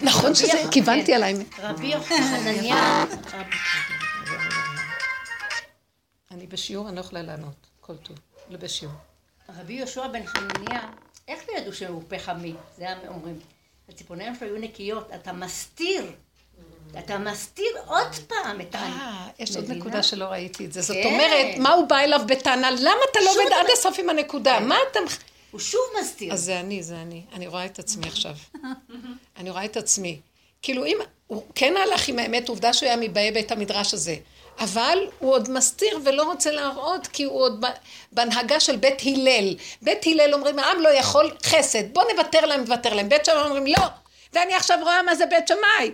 [0.02, 1.12] נכון שזה, רבי- כיוונתי כן.
[1.12, 1.34] עליי.
[1.62, 4.07] רבי חנניה, אני
[6.48, 8.16] בשיעור, אני לא יכולה לענות, כל טוב.
[8.50, 8.94] לא בשיעור.
[9.60, 10.90] רבי יהושע בן חנניה,
[11.28, 12.54] איך לא ידעו שהוא פחמי?
[12.78, 13.38] זה היה אומרים.
[13.88, 16.12] הציפורניים שלו היו נקיות, אתה מסתיר.
[16.98, 18.78] אתה מסתיר עוד פעם את ה...
[18.78, 19.70] אה, יש עוד?
[19.70, 20.80] נקודה שלא ראיתי את זה.
[20.80, 21.12] זאת כן.
[21.12, 22.70] אומרת, מה הוא בא אליו בטענה?
[22.70, 24.60] למה אתה לא עובד עד הסוף עם הנקודה?
[24.60, 24.98] מה אתה...
[25.50, 26.32] הוא שוב מסתיר.
[26.32, 27.22] אז זה אני, זה אני.
[27.32, 28.34] אני רואה את עצמי עכשיו.
[29.38, 30.20] אני רואה את עצמי.
[30.62, 30.98] כאילו, אם...
[31.26, 34.16] הוא כן הלך עם האמת, עובדה שהוא היה מבאי בית המדרש הזה.
[34.60, 37.64] אבל הוא עוד מסתיר ולא רוצה להראות, כי הוא עוד
[38.12, 39.54] בהנהגה של בית הלל.
[39.82, 43.08] בית הלל אומרים, העם לא יכול חסד, בוא נוותר להם, נוותר להם.
[43.08, 43.86] בית שמאי אומרים, לא.
[44.32, 45.90] ואני עכשיו רואה מה זה בית שמאי.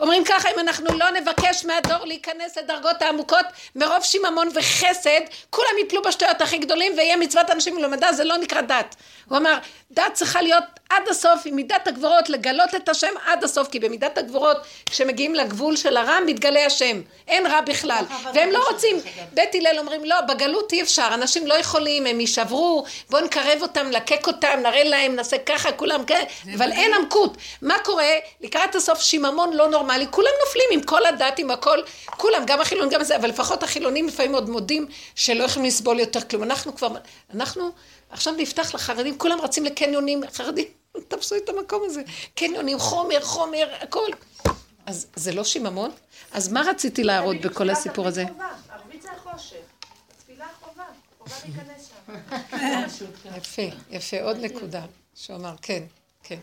[0.00, 3.46] אומרים ככה, אם אנחנו לא נבקש מהדור להיכנס לדרגות העמוקות
[3.76, 8.60] מרוב שיממון וחסד, כולם יפלו בשטויות הכי גדולים ויהיה מצוות אנשים ולמדע, זה לא נקרא
[8.60, 8.96] דת.
[9.28, 9.58] הוא אמר,
[9.90, 14.18] דת צריכה להיות עד הסוף, עם מידת הגבורות, לגלות את השם עד הסוף, כי במידת
[14.18, 14.56] הגבורות,
[14.86, 17.00] כשמגיעים לגבול של הרע, מתגלה השם.
[17.28, 18.04] אין רע בכלל.
[18.34, 18.96] והם לא רוצים,
[19.32, 23.90] בית הלל אומרים, לא, בגלות אי אפשר, אנשים לא יכולים, הם יישברו, בואו נקרב אותם,
[23.90, 27.36] לקק אותם, נראה להם, נעשה ככה, כולם כן, אבל אין עמקות.
[27.62, 28.12] מה קורה?
[28.40, 32.90] לקראת הסוף שיממון לא נורמלי, כולם נופלים עם כל הדת, עם הכל, כולם, גם החילונים,
[32.90, 36.42] גם זה, אבל לפחות החילונים לפעמים עוד מודים שלא יכולים לסבול יותר כלום.
[36.42, 36.88] אנחנו כבר,
[37.34, 37.72] אנחנו
[38.12, 40.66] עכשיו נפתח לחרדים, כולם רצים לקניונים, חרדים,
[41.08, 42.02] תפסו את המקום הזה,
[42.34, 44.08] קניונים, חומר, חומר, הכל.
[44.86, 45.90] אז זה לא שיממון?
[46.32, 48.24] אז מה רציתי להראות בכל הסיפור הזה?
[48.70, 49.56] ערבית זה החושך.
[50.18, 50.84] תפילה חובה.
[51.18, 53.36] חובה להיכנס שם.
[53.36, 54.82] יפה, יפה, עוד נקודה
[55.14, 55.82] שהוא אמר, כן,
[56.22, 56.38] כן.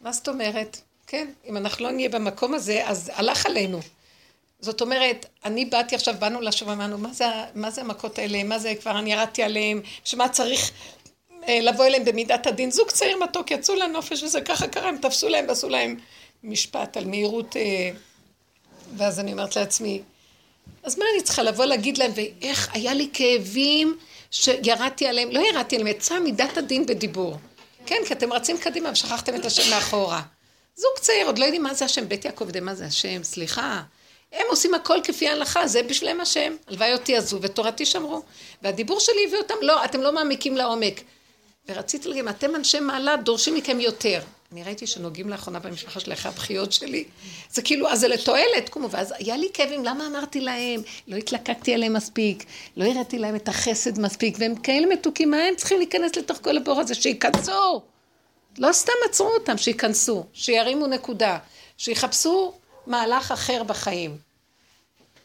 [0.00, 0.80] מה זאת אומרת?
[1.06, 3.80] כן, אם אנחנו לא נהיה במקום הזה, אז הלך עלינו.
[4.60, 8.58] זאת אומרת, אני באתי עכשיו, באנו לשם, אמרנו, מה זה, מה זה המכות האלה, מה
[8.58, 10.70] זה כבר אני ירדתי עליהם, שמה צריך
[11.48, 12.70] לבוא אליהם במידת הדין.
[12.70, 15.96] זוג צעיר מתוק, יצאו לנופש וזה ככה קרה, הם תפסו להם ועשו להם
[16.44, 17.56] משפט על מהירות.
[17.56, 17.90] אה,
[18.96, 20.02] ואז אני אומרת לעצמי,
[20.82, 23.96] אז מה אני צריכה לבוא להגיד להם, ואיך היה לי כאבים
[24.30, 27.36] שירדתי עליהם, לא ירדתי עליהם, יצא מידת הדין בדיבור.
[27.86, 30.22] כן, כי אתם רצים קדימה ושכחתם את השם מאחורה.
[30.76, 33.82] זוג צעיר, עוד לא יודעים מה זה השם, בית יעקב יודע מה זה השם, סליחה.
[34.32, 36.56] הם עושים הכל כפי ההלכה, זה בשבילם השם.
[36.68, 38.22] הלוואי אותי עזו ותורתי שמרו.
[38.62, 41.00] והדיבור שלי הביא אותם, לא, אתם לא מעמיקים לעומק.
[41.68, 44.20] ורציתי להגיד, אתם אנשי מעלה, דורשים מכם יותר.
[44.52, 47.04] אני ראיתי שנוגעים לאחרונה במשפחה של אחרי הבכיות שלי.
[47.50, 50.82] זה כאילו, אז זה לתועלת, קומו, ואז היה לי כאבים, למה אמרתי להם?
[51.08, 52.44] לא התלקקתי עליהם מספיק,
[52.76, 56.56] לא הראיתי להם את החסד מספיק, והם כאלה מתוקים, מה הם צריכים להיכנס לתוך כל
[56.56, 56.94] הבור הזה?
[56.94, 57.82] שייכנסו!
[58.58, 61.38] לא סתם עצרו אותם, שייכנסו, שירימו נקודה,
[61.78, 62.52] שיחפשו
[62.86, 64.16] מהלך אחר בחיים.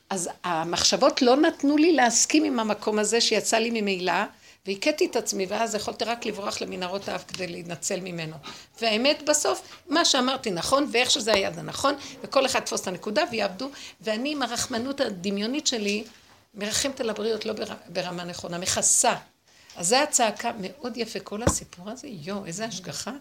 [0.10, 4.14] אז המחשבות לא נתנו לי להסכים עם המקום הזה שיצא לי ממילא,
[4.66, 8.36] והכיתי את עצמי, ואז יכולתי רק לברוח למנהרות האף כדי להינצל ממנו.
[8.82, 13.24] והאמת בסוף, מה שאמרתי נכון, ואיך שזה היה זה נכון, וכל אחד תפוס את הנקודה
[13.32, 13.70] ויעבדו,
[14.01, 16.03] ואני עם הרחמנות הדמיונית שלי,
[16.53, 17.53] מרחמת על הבריות לא
[17.88, 19.16] ברמה נכונה, מכסה.
[19.76, 23.12] אז זו הצעקה מאוד יפה, כל הסיפור הזה, יואו, איזה השגחה.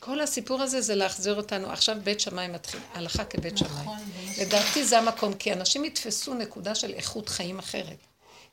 [0.00, 3.70] כל הסיפור הזה זה להחזיר אותנו, עכשיו בית שמאי מתחיל, הלכה כבית שמאי.
[3.70, 3.98] נכון,
[4.40, 8.11] לדעתי זה המקום, כי אנשים יתפסו נקודה של איכות חיים אחרת.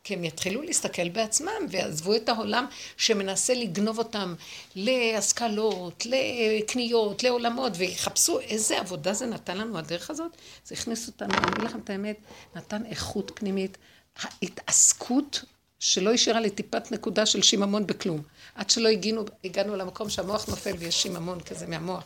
[0.10, 2.66] כי הם יתחילו להסתכל בעצמם ויעזבו את העולם
[2.98, 4.36] שמנסה לגנוב אותם
[4.76, 10.32] להשכלות, לקניות, לעולמות, ויחפשו איזה עבודה זה נתן לנו הדרך הזאת.
[10.66, 12.18] זה הכניס אותנו, אני אגיד לכם את האמת,
[12.56, 13.78] נתן איכות פנימית.
[14.20, 15.44] ההתעסקות
[15.80, 18.22] שלא השאירה לי טיפת נקודה של שיממון בכלום.
[18.56, 22.04] עד שלא הגינו, הגענו למקום שהמוח נופל ויש שיממון כזה מהמוח.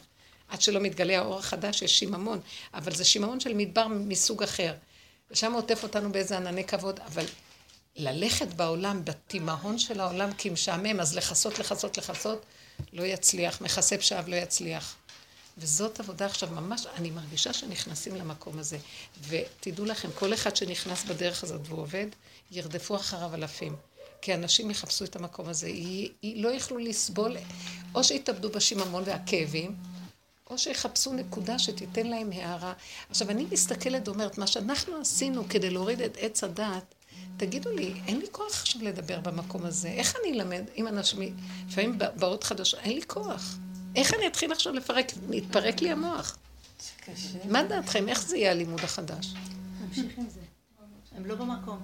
[0.49, 2.39] עד שלא מתגלה האור החדש יש שיממון,
[2.74, 4.74] אבל זה שיממון של מדבר מסוג אחר.
[5.32, 7.26] ושם עוטף אותנו באיזה ענני כבוד, אבל
[7.95, 12.45] ללכת בעולם, בתימהון של העולם כי משעמם, אז לכסות, לכסות, לכסות,
[12.93, 14.95] לא יצליח, מכסה פשעיו לא יצליח.
[15.57, 18.77] וזאת עבודה עכשיו, ממש, אני מרגישה שנכנסים למקום הזה.
[19.27, 22.07] ותדעו לכם, כל אחד שנכנס בדרך הזאת והוא עובד,
[22.51, 23.75] ירדפו אחריו אלפים.
[24.21, 27.37] כי אנשים יחפשו את המקום הזה, היא, היא לא יכלו לסבול,
[27.95, 29.75] או שיתאבדו בשיממון והכאבים,
[30.49, 32.73] או שיחפשו נקודה שתיתן להם הערה.
[33.09, 36.95] עכשיו, אני מסתכלת ואומרת, מה שאנחנו עשינו כדי להוריד את עץ הדעת,
[37.38, 39.88] תגידו לי, אין לי כוח עכשיו לדבר במקום הזה.
[39.88, 43.57] איך אני אלמד אם אנשים, לפעמים באות חדשות, אין לי כוח.
[43.95, 46.38] איך אני אתחיל עכשיו לפרק, מתפרק לי המוח.
[47.45, 49.34] מה דעתכם, איך זה יהיה הלימוד החדש?
[49.81, 50.39] נמשיך עם זה.
[51.17, 51.79] הם לא במקום.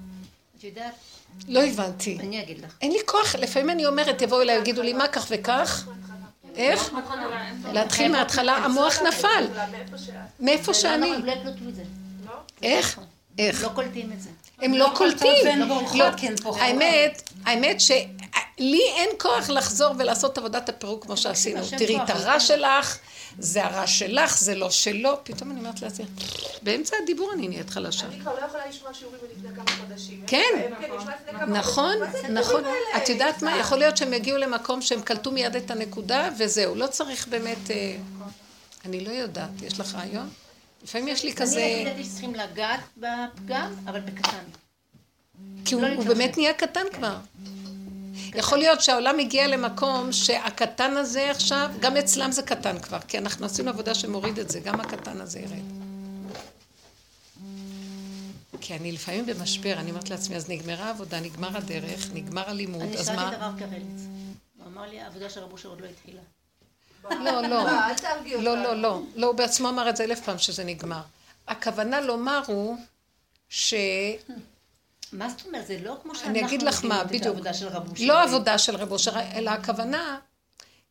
[0.58, 0.94] את יודעת...
[1.48, 2.18] לא הבנתי.
[2.20, 2.76] אני אגיד לך.
[2.82, 5.88] אין לי כוח, לפעמים אני אומרת, יבואו אליי, יגידו לי, מה כך וכך?
[6.56, 6.92] איך?
[7.74, 9.48] להתחיל מההתחלה, המוח נפל.
[10.40, 11.12] מאיפה שאני.
[12.26, 12.32] לא?
[12.64, 13.00] איך?
[13.38, 13.64] איך?
[13.64, 14.30] לא קולטים את זה.
[14.62, 15.60] הם לא קולטים.
[15.96, 16.06] לא,
[16.60, 21.62] האמת, האמת שלי אין כוח לחזור ולעשות עבודת הפירוק כמו שעשינו.
[21.78, 22.98] תראי את הרע שלך,
[23.40, 25.20] זה הרע שלך, זה לא שלו.
[25.24, 26.06] פתאום אני אומרת לעצמי,
[26.62, 28.06] באמצע הדיבור אני נהיית חלשה.
[28.06, 30.24] אני כבר לא יכולה לשמוע שיעורים מלפני כמה חודשים.
[30.28, 30.72] כן,
[31.48, 31.96] נכון,
[32.30, 32.64] נכון.
[32.98, 33.58] את יודעת מה?
[33.58, 36.76] יכול להיות שהם יגיעו למקום שהם קלטו מיד את הנקודה, וזהו.
[36.76, 37.72] לא צריך באמת...
[37.72, 37.96] אה,
[38.86, 39.62] אני לא יודעת.
[39.62, 40.30] יש לך רעיון?
[40.84, 41.66] לפעמים יש לי כזה...
[41.66, 44.44] אני לפי דעתי שצריכים לגעת בפגם, אבל בקטן.
[45.66, 47.18] כי הוא, הוא באמת נהיה קטן כבר.
[48.36, 53.46] יכול להיות שהעולם הגיע למקום שהקטן הזה עכשיו, גם אצלם זה קטן כבר, כי אנחנו
[53.46, 55.90] עשינו עבודה שמוריד את זה, גם הקטן הזה ירד.
[58.62, 63.10] כי אני לפעמים במשבר, אני אומרת לעצמי, אז נגמרה העבודה, נגמר הדרך, נגמר הלימוד, אז
[63.10, 63.14] מה?
[63.16, 64.02] אני שאלתי הרב קרליץ.
[64.58, 66.22] הוא אמר לי, העבודה של רבו שעוד לא התחילה.
[67.10, 67.64] לא, לא,
[68.42, 71.02] לא, לא, לא, לא, הוא בעצמו אמר את זה אלף פעם שזה נגמר.
[71.48, 72.78] הכוונה לומר הוא
[73.50, 73.74] ש...
[75.14, 75.68] מה זאת אומרת?
[75.68, 77.26] זה לא כמו שאנחנו אני אגיד לך מה, בדיוק.
[77.26, 78.06] העבודה של רב אושר.
[78.06, 80.18] לא עבודה של רב אושר, אלא הכוונה...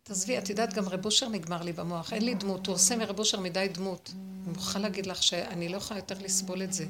[0.03, 3.19] תעזבי, את יודעת, גם רב אושר נגמר לי במוח, אין לי דמות, הוא עושה מרב
[3.19, 4.11] אושר מדי דמות.
[4.15, 6.85] אני מוכרחה להגיד לך שאני לא יכולה יותר לסבול את זה.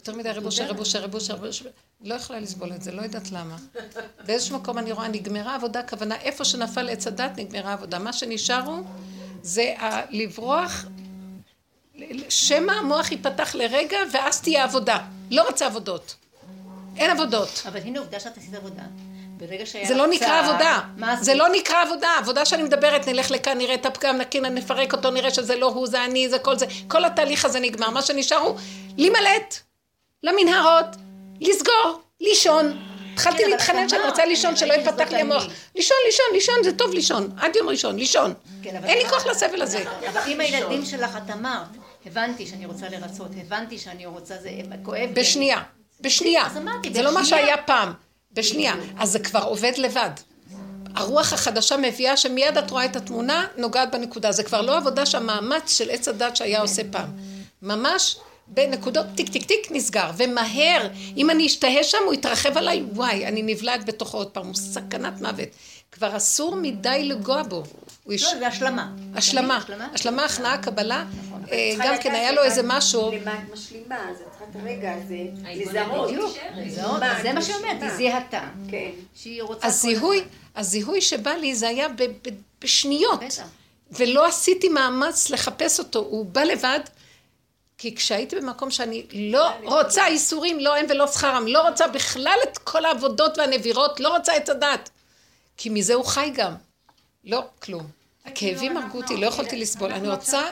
[0.00, 1.64] יותר מדי רב אושר, רב אושר, רב אושר, רב אושר,
[2.00, 3.56] לא יכולה לסבול את זה, לא יודעת למה.
[4.26, 7.98] באיזשהו מקום אני רואה, נגמרה עבודה, כוונה, איפה שנפל עץ הדת, נגמרה עבודה.
[7.98, 8.84] מה שנשאר הוא,
[9.42, 9.74] זה
[10.10, 10.84] לברוח,
[12.28, 14.98] שמא המוח ייפתח לרגע, ואז תהיה עבודה.
[15.30, 16.16] לא רוצה עבודות.
[16.96, 17.62] אין עבודות.
[17.68, 18.82] אבל הנה עובדה שאת עשית עבודה.
[19.36, 20.80] ברגע שהיה זה לא נקרא עבודה.
[21.20, 22.08] זה לא נקרא עבודה.
[22.18, 25.86] עבודה שאני מדברת, נלך לכאן, נראה את הפגם, נקין, נפרק אותו, נראה שזה לא הוא,
[25.86, 26.66] זה אני, זה כל זה.
[26.88, 27.90] כל התהליך הזה נגמר.
[27.90, 28.56] מה שנשאר הוא
[28.96, 29.69] להימלט
[30.22, 30.86] למנהרות,
[31.40, 32.78] לסגור, לישון.
[33.12, 35.46] התחלתי כן, אבל להתחנן שאני רוצה לישון, שלא שזאת לי המוח.
[35.76, 37.30] לישון, לישון, לישון, זה טוב לישון.
[37.36, 38.34] עד יום ראשון, לישון.
[38.62, 39.84] כן, אין לי כוח לסבל הזה.
[40.26, 41.68] אם הילדים שלך, את אמרת,
[42.06, 44.50] הבנתי שאני רוצה לרצות, הבנתי שאני רוצה, זה
[44.82, 45.10] כואב.
[45.12, 45.62] בשנייה,
[46.00, 46.44] בשנייה.
[46.92, 47.24] זה לא מה.
[47.24, 47.92] שהיה פעם.
[48.32, 48.74] בשנייה.
[48.98, 50.10] אז זה כבר עובד לבד.
[50.94, 54.32] הרוח החדשה מביאה שמיד את רואה את התמונה, נוגעת בנקודה.
[54.32, 57.08] זה כבר לא עבודה שהמאמץ של עץ הדת שהיה עושה פעם.
[57.62, 58.16] ממש
[58.54, 60.10] בנקודות טיק טיק טיק נסגר.
[60.16, 64.54] ומהר, אם אני אשתהה שם, הוא יתרחב עליי, וואי, אני נבלעת בתוכו עוד פעם, הוא
[64.54, 65.48] סכנת מוות.
[65.92, 67.62] כבר אסור מדי לגוע בו.
[68.04, 68.22] הוא יש...
[68.22, 68.92] לא, זה השלמה.
[69.14, 69.88] השלמה, השלמה?
[69.94, 71.04] השלמה, הכנעה, קבלה.
[71.52, 74.56] אה, צריכה גם כן היה לו איזה משהו, למה את משלימה, אז את צריכה את
[74.56, 75.16] הרגע הזה
[75.54, 76.10] לזהות.
[76.10, 77.82] בדיוק, לזהות, זה מה שאומרת.
[77.82, 78.48] היא זיהתה.
[78.70, 78.90] כן.
[79.14, 79.66] שהיא רוצה...
[79.66, 80.24] הזיהוי.
[80.56, 81.86] הזיהוי שבא לי זה היה
[82.60, 83.20] בשניות.
[83.24, 83.42] בטח.
[83.92, 86.80] ולא עשיתי מאמץ לחפש אותו, הוא בא לבד.
[87.80, 92.58] כי כשהייתי במקום שאני לא רוצה איסורים, לא הם ולא שכרם, לא רוצה בכלל את
[92.58, 94.90] כל העבודות והנבירות, לא רוצה את הדת.
[95.56, 96.54] כי מזה הוא חי גם.
[97.24, 97.86] לא, כלום.
[98.24, 99.92] הכאבים הרגו אותי, לא יכולתי לסבול.
[99.92, 100.42] אני רוצה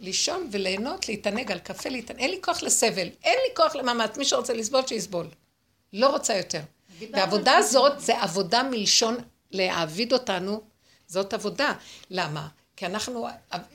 [0.00, 2.20] לישון וליהנות, להתענג על קפה, להתענג.
[2.20, 4.16] אין לי כוח לסבל, אין לי כוח למאמץ.
[4.16, 5.26] מי שרוצה לסבול, שיסבול.
[5.92, 6.60] לא רוצה יותר.
[7.12, 9.16] והעבודה הזאת זה עבודה מלשון
[9.50, 10.60] להעביד אותנו,
[11.06, 11.72] זאת עבודה.
[12.10, 12.48] למה?
[12.78, 13.26] כי אנחנו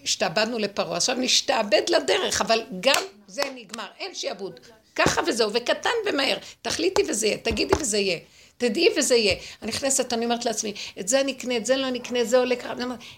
[0.04, 4.60] השתעבדנו לפרעה, עכשיו נשתעבד לדרך, אבל גם זה נגמר, אין שעבוד.
[4.95, 6.38] ככה וזהו, וקטן ומהר.
[6.62, 8.20] תחליטי וזה יהיה, תגידי וזה יהיה.
[8.58, 9.36] תדעי וזה יהיה.
[9.62, 12.38] אני נכנסת, אני אומרת לעצמי, את זה אני אקנה, את זה לא אני אקנה, זה
[12.38, 12.74] עולה ככה.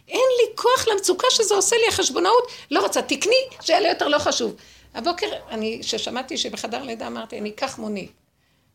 [0.07, 4.19] אין לי כוח למצוקה שזה עושה לי החשבונאות, לא רוצה, תקני, שיהיה לי יותר לא
[4.19, 4.55] חשוב.
[4.93, 8.11] הבוקר, אני, כששמעתי שבחדר לידה אמרתי, אני אקח מונית.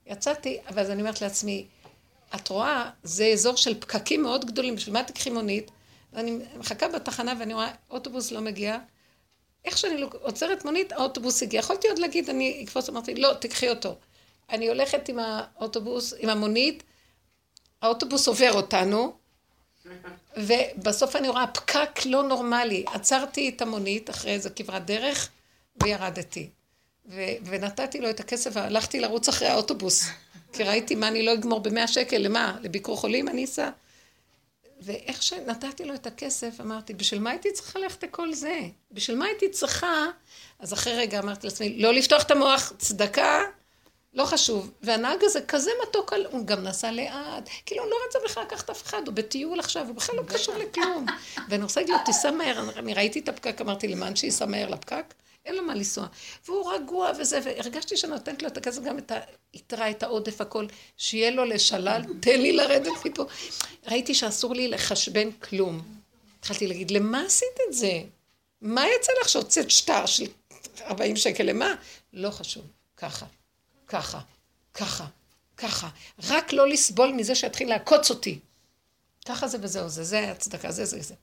[0.07, 1.65] יצאתי, אבל אני אומרת לעצמי,
[2.35, 5.71] את רואה, זה אזור של פקקים מאוד גדולים, בשביל מה תקחי מונית?
[6.13, 8.79] ואני מחכה בתחנה ואני רואה, אוטובוס לא מגיע.
[9.65, 11.59] איך שאני עוצרת מונית, האוטובוס הגיע.
[11.59, 13.97] יכולתי עוד להגיד, אני אקפוץ, אמרתי, לא, תקחי אותו.
[14.51, 16.83] אני הולכת עם האוטובוס, עם המונית,
[17.83, 19.13] האוטובוס עובר אותנו,
[20.37, 22.85] ובסוף אני רואה פקק לא נורמלי.
[22.93, 25.29] עצרתי את המונית אחרי איזה כברת דרך,
[25.83, 26.51] וירדתי.
[27.07, 30.05] ו- ונתתי לו את הכסף והלכתי לרוץ אחרי האוטובוס.
[30.53, 32.59] כי ראיתי מה אני לא אגמור במאה שקל, למה?
[32.63, 33.71] לביקור חולים אני אסע?
[34.81, 38.59] ואיך שנתתי לו את הכסף, אמרתי, בשביל מה הייתי צריכה ללכת לכל זה?
[38.93, 40.07] בשביל מה הייתי צריכה?
[40.59, 43.43] אז אחרי רגע אמרתי לעצמי, לא לפתוח את המוח, צדקה,
[44.15, 44.71] לא חשוב.
[44.83, 48.71] והנהג הזה כזה מתוק, על- הוא גם נסע לאט, כאילו הוא לא רצה בכלל לקחת
[48.71, 51.07] אף אחד, הוא בטיול עכשיו, הוא בכלל לא קשור לכלום.
[51.49, 55.15] ואני רוצה להגיד לו, תיסע מהר, אני ראיתי את הפקק, אמרתי, למען שייסע מהר לפקק,
[55.45, 56.07] אין לו מה לנסוע.
[56.45, 59.13] והוא רגוע וזה, והרגשתי שאני נותנת לו את הכסף, גם את
[59.53, 60.67] היתרה, את העודף, הכל,
[60.97, 63.25] שיהיה לו לשלל, תן לי לרדת מפה.
[63.87, 65.83] ראיתי שאסור לי לחשבן כלום.
[66.39, 68.03] התחלתי להגיד, למה עשית את זה?
[68.61, 70.27] מה יצא לך שהוצאת שטר של
[70.81, 71.75] 40 שקל, למה?
[72.13, 72.65] לא חשוב,
[72.97, 73.27] ככה,
[73.89, 74.21] ככה,
[74.75, 75.07] ככה,
[75.57, 75.89] ככה.
[76.29, 78.39] רק לא לסבול מזה שיתחיל לעקוץ אותי.
[79.27, 81.15] ככה זה וזהו, זה, זה הצדקה, זה, זה, זה.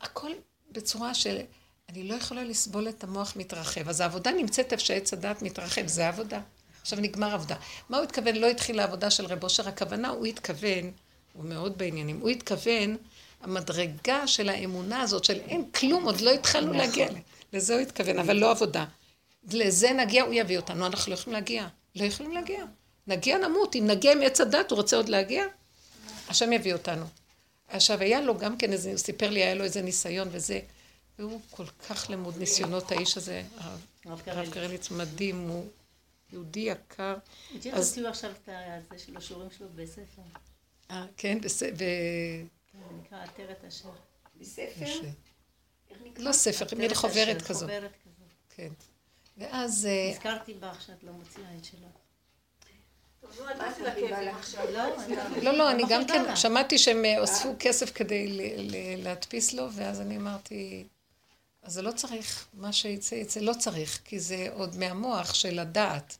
[0.00, 0.30] הכל
[0.70, 1.40] בצורה של...
[1.88, 3.88] אני לא יכולה לסבול את המוח מתרחב.
[3.88, 6.40] אז העבודה נמצאת איפה שעץ הדעת מתרחב, זה העבודה.
[6.82, 7.56] עכשיו נגמר עבודה.
[7.88, 8.36] מה הוא התכוון?
[8.36, 10.90] לא התחילה העבודה של רב אושר, הכוונה, הוא התכוון,
[11.32, 12.96] הוא מאוד בעניינים, הוא התכוון,
[13.42, 17.10] המדרגה של האמונה הזאת, של אין כלום, עוד לא התחלנו להגיע.
[17.10, 17.14] ל-
[17.56, 18.84] לזה הוא התכוון, אבל לא עבודה.
[19.52, 21.66] לזה נגיע, הוא יביא אותנו, אנחנו לא יכולים להגיע.
[21.96, 22.64] לא יכולים להגיע.
[23.06, 25.44] נגיע נמות, אם נגיע עם עץ הדת, הוא רוצה עוד להגיע?
[26.28, 27.04] השם יביא אותנו.
[27.68, 30.60] עכשיו, היה לו גם כן איזה, הוא סיפר לי, היה לו איזה ניסיון וזה,
[31.18, 33.42] והוא כל כך למוד ניסיונות, האיש הזה,
[34.04, 35.66] הרב קרליץ מדהים, הוא
[36.32, 37.16] יהודי יקר.
[37.72, 38.48] אז- הוציאו עכשיו את
[38.90, 40.22] זה של השיעורים שלו בספר.
[40.90, 41.62] אה, כן, בס...
[41.62, 41.68] ב...
[41.76, 42.44] זה
[43.02, 43.88] נקרא עטרת אשר.
[44.40, 45.00] בספר?
[46.16, 47.62] לא ספר, מין חוברת כזאת.
[47.62, 48.28] חוברת כזאת.
[48.56, 48.68] כן.
[49.38, 49.86] ואז...
[49.86, 51.80] אה, נזכרתי בך שאת לא מוציאה את שלך.
[54.38, 54.64] עכשיו?
[54.72, 56.36] לא, אני- לא, לא, אני גם כן.
[56.36, 58.26] שמעתי שהם אה, אספו כסף כדי
[58.96, 60.86] להדפיס לו, ואז אני אמרתי,
[61.68, 66.16] אז זה לא צריך, מה שיצא יצא לא צריך, כי זה עוד מהמוח של הדעת.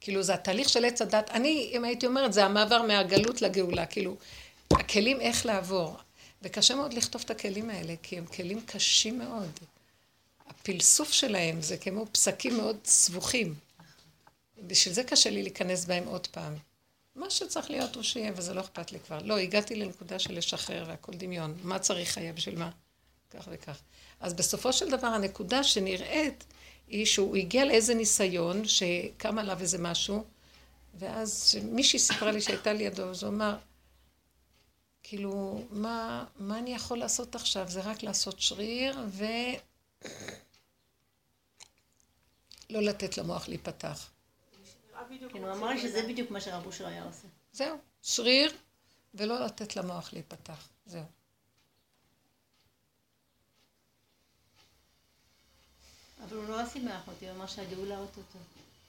[0.00, 1.30] כאילו זה התהליך של עץ הדת.
[1.30, 3.86] אני, אם הייתי אומרת, זה המעבר מהגלות לגאולה.
[3.86, 4.16] כאילו,
[4.72, 5.96] הכלים איך לעבור.
[6.42, 9.50] וקשה מאוד לכתוב את הכלים האלה, כי הם כלים קשים מאוד.
[10.46, 13.54] הפלסוף שלהם זה כמו פסקים מאוד סבוכים.
[14.66, 16.54] בשביל זה קשה לי להיכנס בהם עוד פעם.
[17.16, 19.18] מה שצריך להיות הוא שיהיה, וזה לא אכפת לי כבר.
[19.24, 21.54] לא, הגעתי לנקודה של לשחרר והכל דמיון.
[21.62, 22.70] מה צריך היה בשביל מה?
[23.30, 23.80] כך וכך.
[24.20, 26.44] אז בסופו של דבר הנקודה שנראית
[26.88, 30.24] היא שהוא הגיע לאיזה ניסיון שקם עליו איזה משהו,
[30.94, 33.56] ואז מישהי סיפרה לי שהייתה לידו, אז הוא אמר,
[35.02, 37.68] כאילו, מה, מה אני יכול לעשות עכשיו?
[37.68, 39.24] זה רק לעשות שריר ו...
[42.70, 44.10] לא לתת למוח להיפתח.
[45.32, 47.28] כן, הוא אמר לי שזה בדיוק מה שרב אושר היה עושה.
[47.52, 48.52] זהו, שריר
[49.14, 50.68] ולא לתת למוח להיפתח.
[50.86, 51.15] זהו.
[56.24, 58.38] אבל הוא נורא שימח אותי, הוא אמר שהגאולה אוטוטו.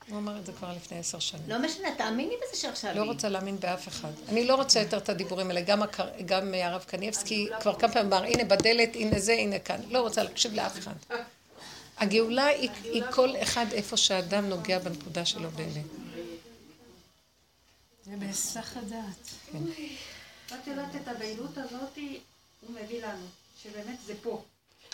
[0.09, 1.49] הוא אמר את זה כבר לפני עשר שנים.
[1.49, 3.03] לא משנה, תאמיני בזה שעכשיו לא.
[3.03, 4.11] רוצה להאמין באף אחד.
[4.29, 5.61] אני לא רוצה יותר את הדיבורים האלה.
[6.25, 9.81] גם, הרב קניבסקי כבר כמה פעמים אמר, הנה בדלת, הנה זה, הנה כאן.
[9.89, 10.93] לא רוצה להקשיב לאף אחד.
[11.97, 15.85] הגאולה היא, כל אחד איפה שאדם נוגע בנקודה שלו באמת.
[18.05, 19.29] זה בהיסח הדעת.
[19.51, 19.57] כן.
[20.47, 21.97] את יודעת את הבהילות הזאת,
[22.61, 23.25] הוא מביא לנו,
[23.63, 24.43] שבאמת זה פה.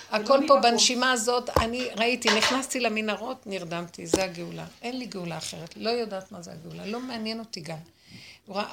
[0.10, 0.60] הכל פה.
[0.60, 4.66] בנשימה הזאת, אני ראיתי, נכנסתי למנהרות, נרדמתי, זה הגאולה.
[4.82, 7.78] אין לי גאולה אחרת, לא יודעת מה זה הגאולה, לא מעניין אותי גם.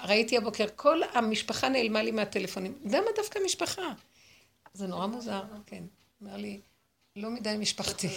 [0.05, 2.75] ראיתי הבוקר, כל המשפחה נעלמה לי מהטלפונים.
[2.85, 3.83] למה דווקא משפחה?
[4.75, 5.83] זה נורא מוזר, כן.
[6.23, 6.61] אמר לי,
[7.17, 8.09] לא מדי משפחתי.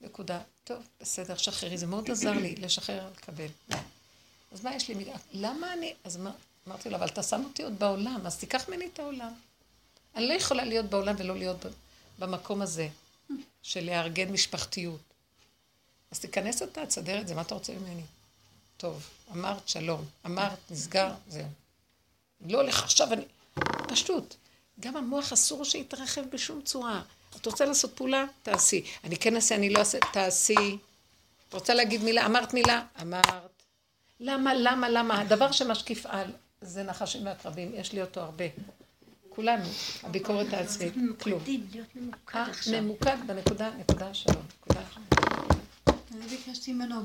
[0.00, 0.40] נקודה.
[0.64, 1.78] טוב, בסדר, שחררי.
[1.78, 3.46] זה מאוד עזר לי לשחרר, לקבל.
[4.52, 5.04] אז מה יש לי?
[5.32, 5.94] למה אני...
[6.04, 6.18] אז
[6.68, 9.32] אמרתי לו, אבל אתה שם אותי עוד בעולם, אז תיקח ממני את העולם.
[10.16, 11.70] אני לא יכולה להיות בעולם ולא להיות ב-
[12.18, 12.88] במקום הזה
[13.62, 15.00] של לארגן משפחתיות.
[16.10, 18.02] אז תיכנס אתה, תסדר את זה, מה אתה רוצה ממני?
[18.76, 21.46] טוב, אמרת שלום, אמרת, נסגר, זהו.
[22.46, 23.24] לא הולך עכשיו, אני...
[23.88, 24.34] פשוט.
[24.80, 27.02] גם המוח אסור שיתרחב בשום צורה.
[27.36, 28.24] את רוצה לעשות פעולה?
[28.42, 28.84] תעשי.
[29.04, 30.78] אני כן אעשה, אני לא אעשה, תעשי.
[31.48, 32.26] את רוצה להגיד מילה?
[32.26, 32.86] אמרת מילה?
[33.02, 33.62] אמרת.
[34.20, 35.20] למה, למה, למה?
[35.20, 38.44] הדבר שמשקיף על זה נחשים ועקרבים, יש לי אותו הרבה.
[39.38, 39.64] כולנו,
[40.02, 41.40] הביקורת העצמית, כלום.
[41.42, 42.80] ממוקד אה.
[42.80, 44.42] ממוקד בנקודה, נקודה שלום.
[44.60, 44.80] נקודה.
[46.68, 47.00] ממנו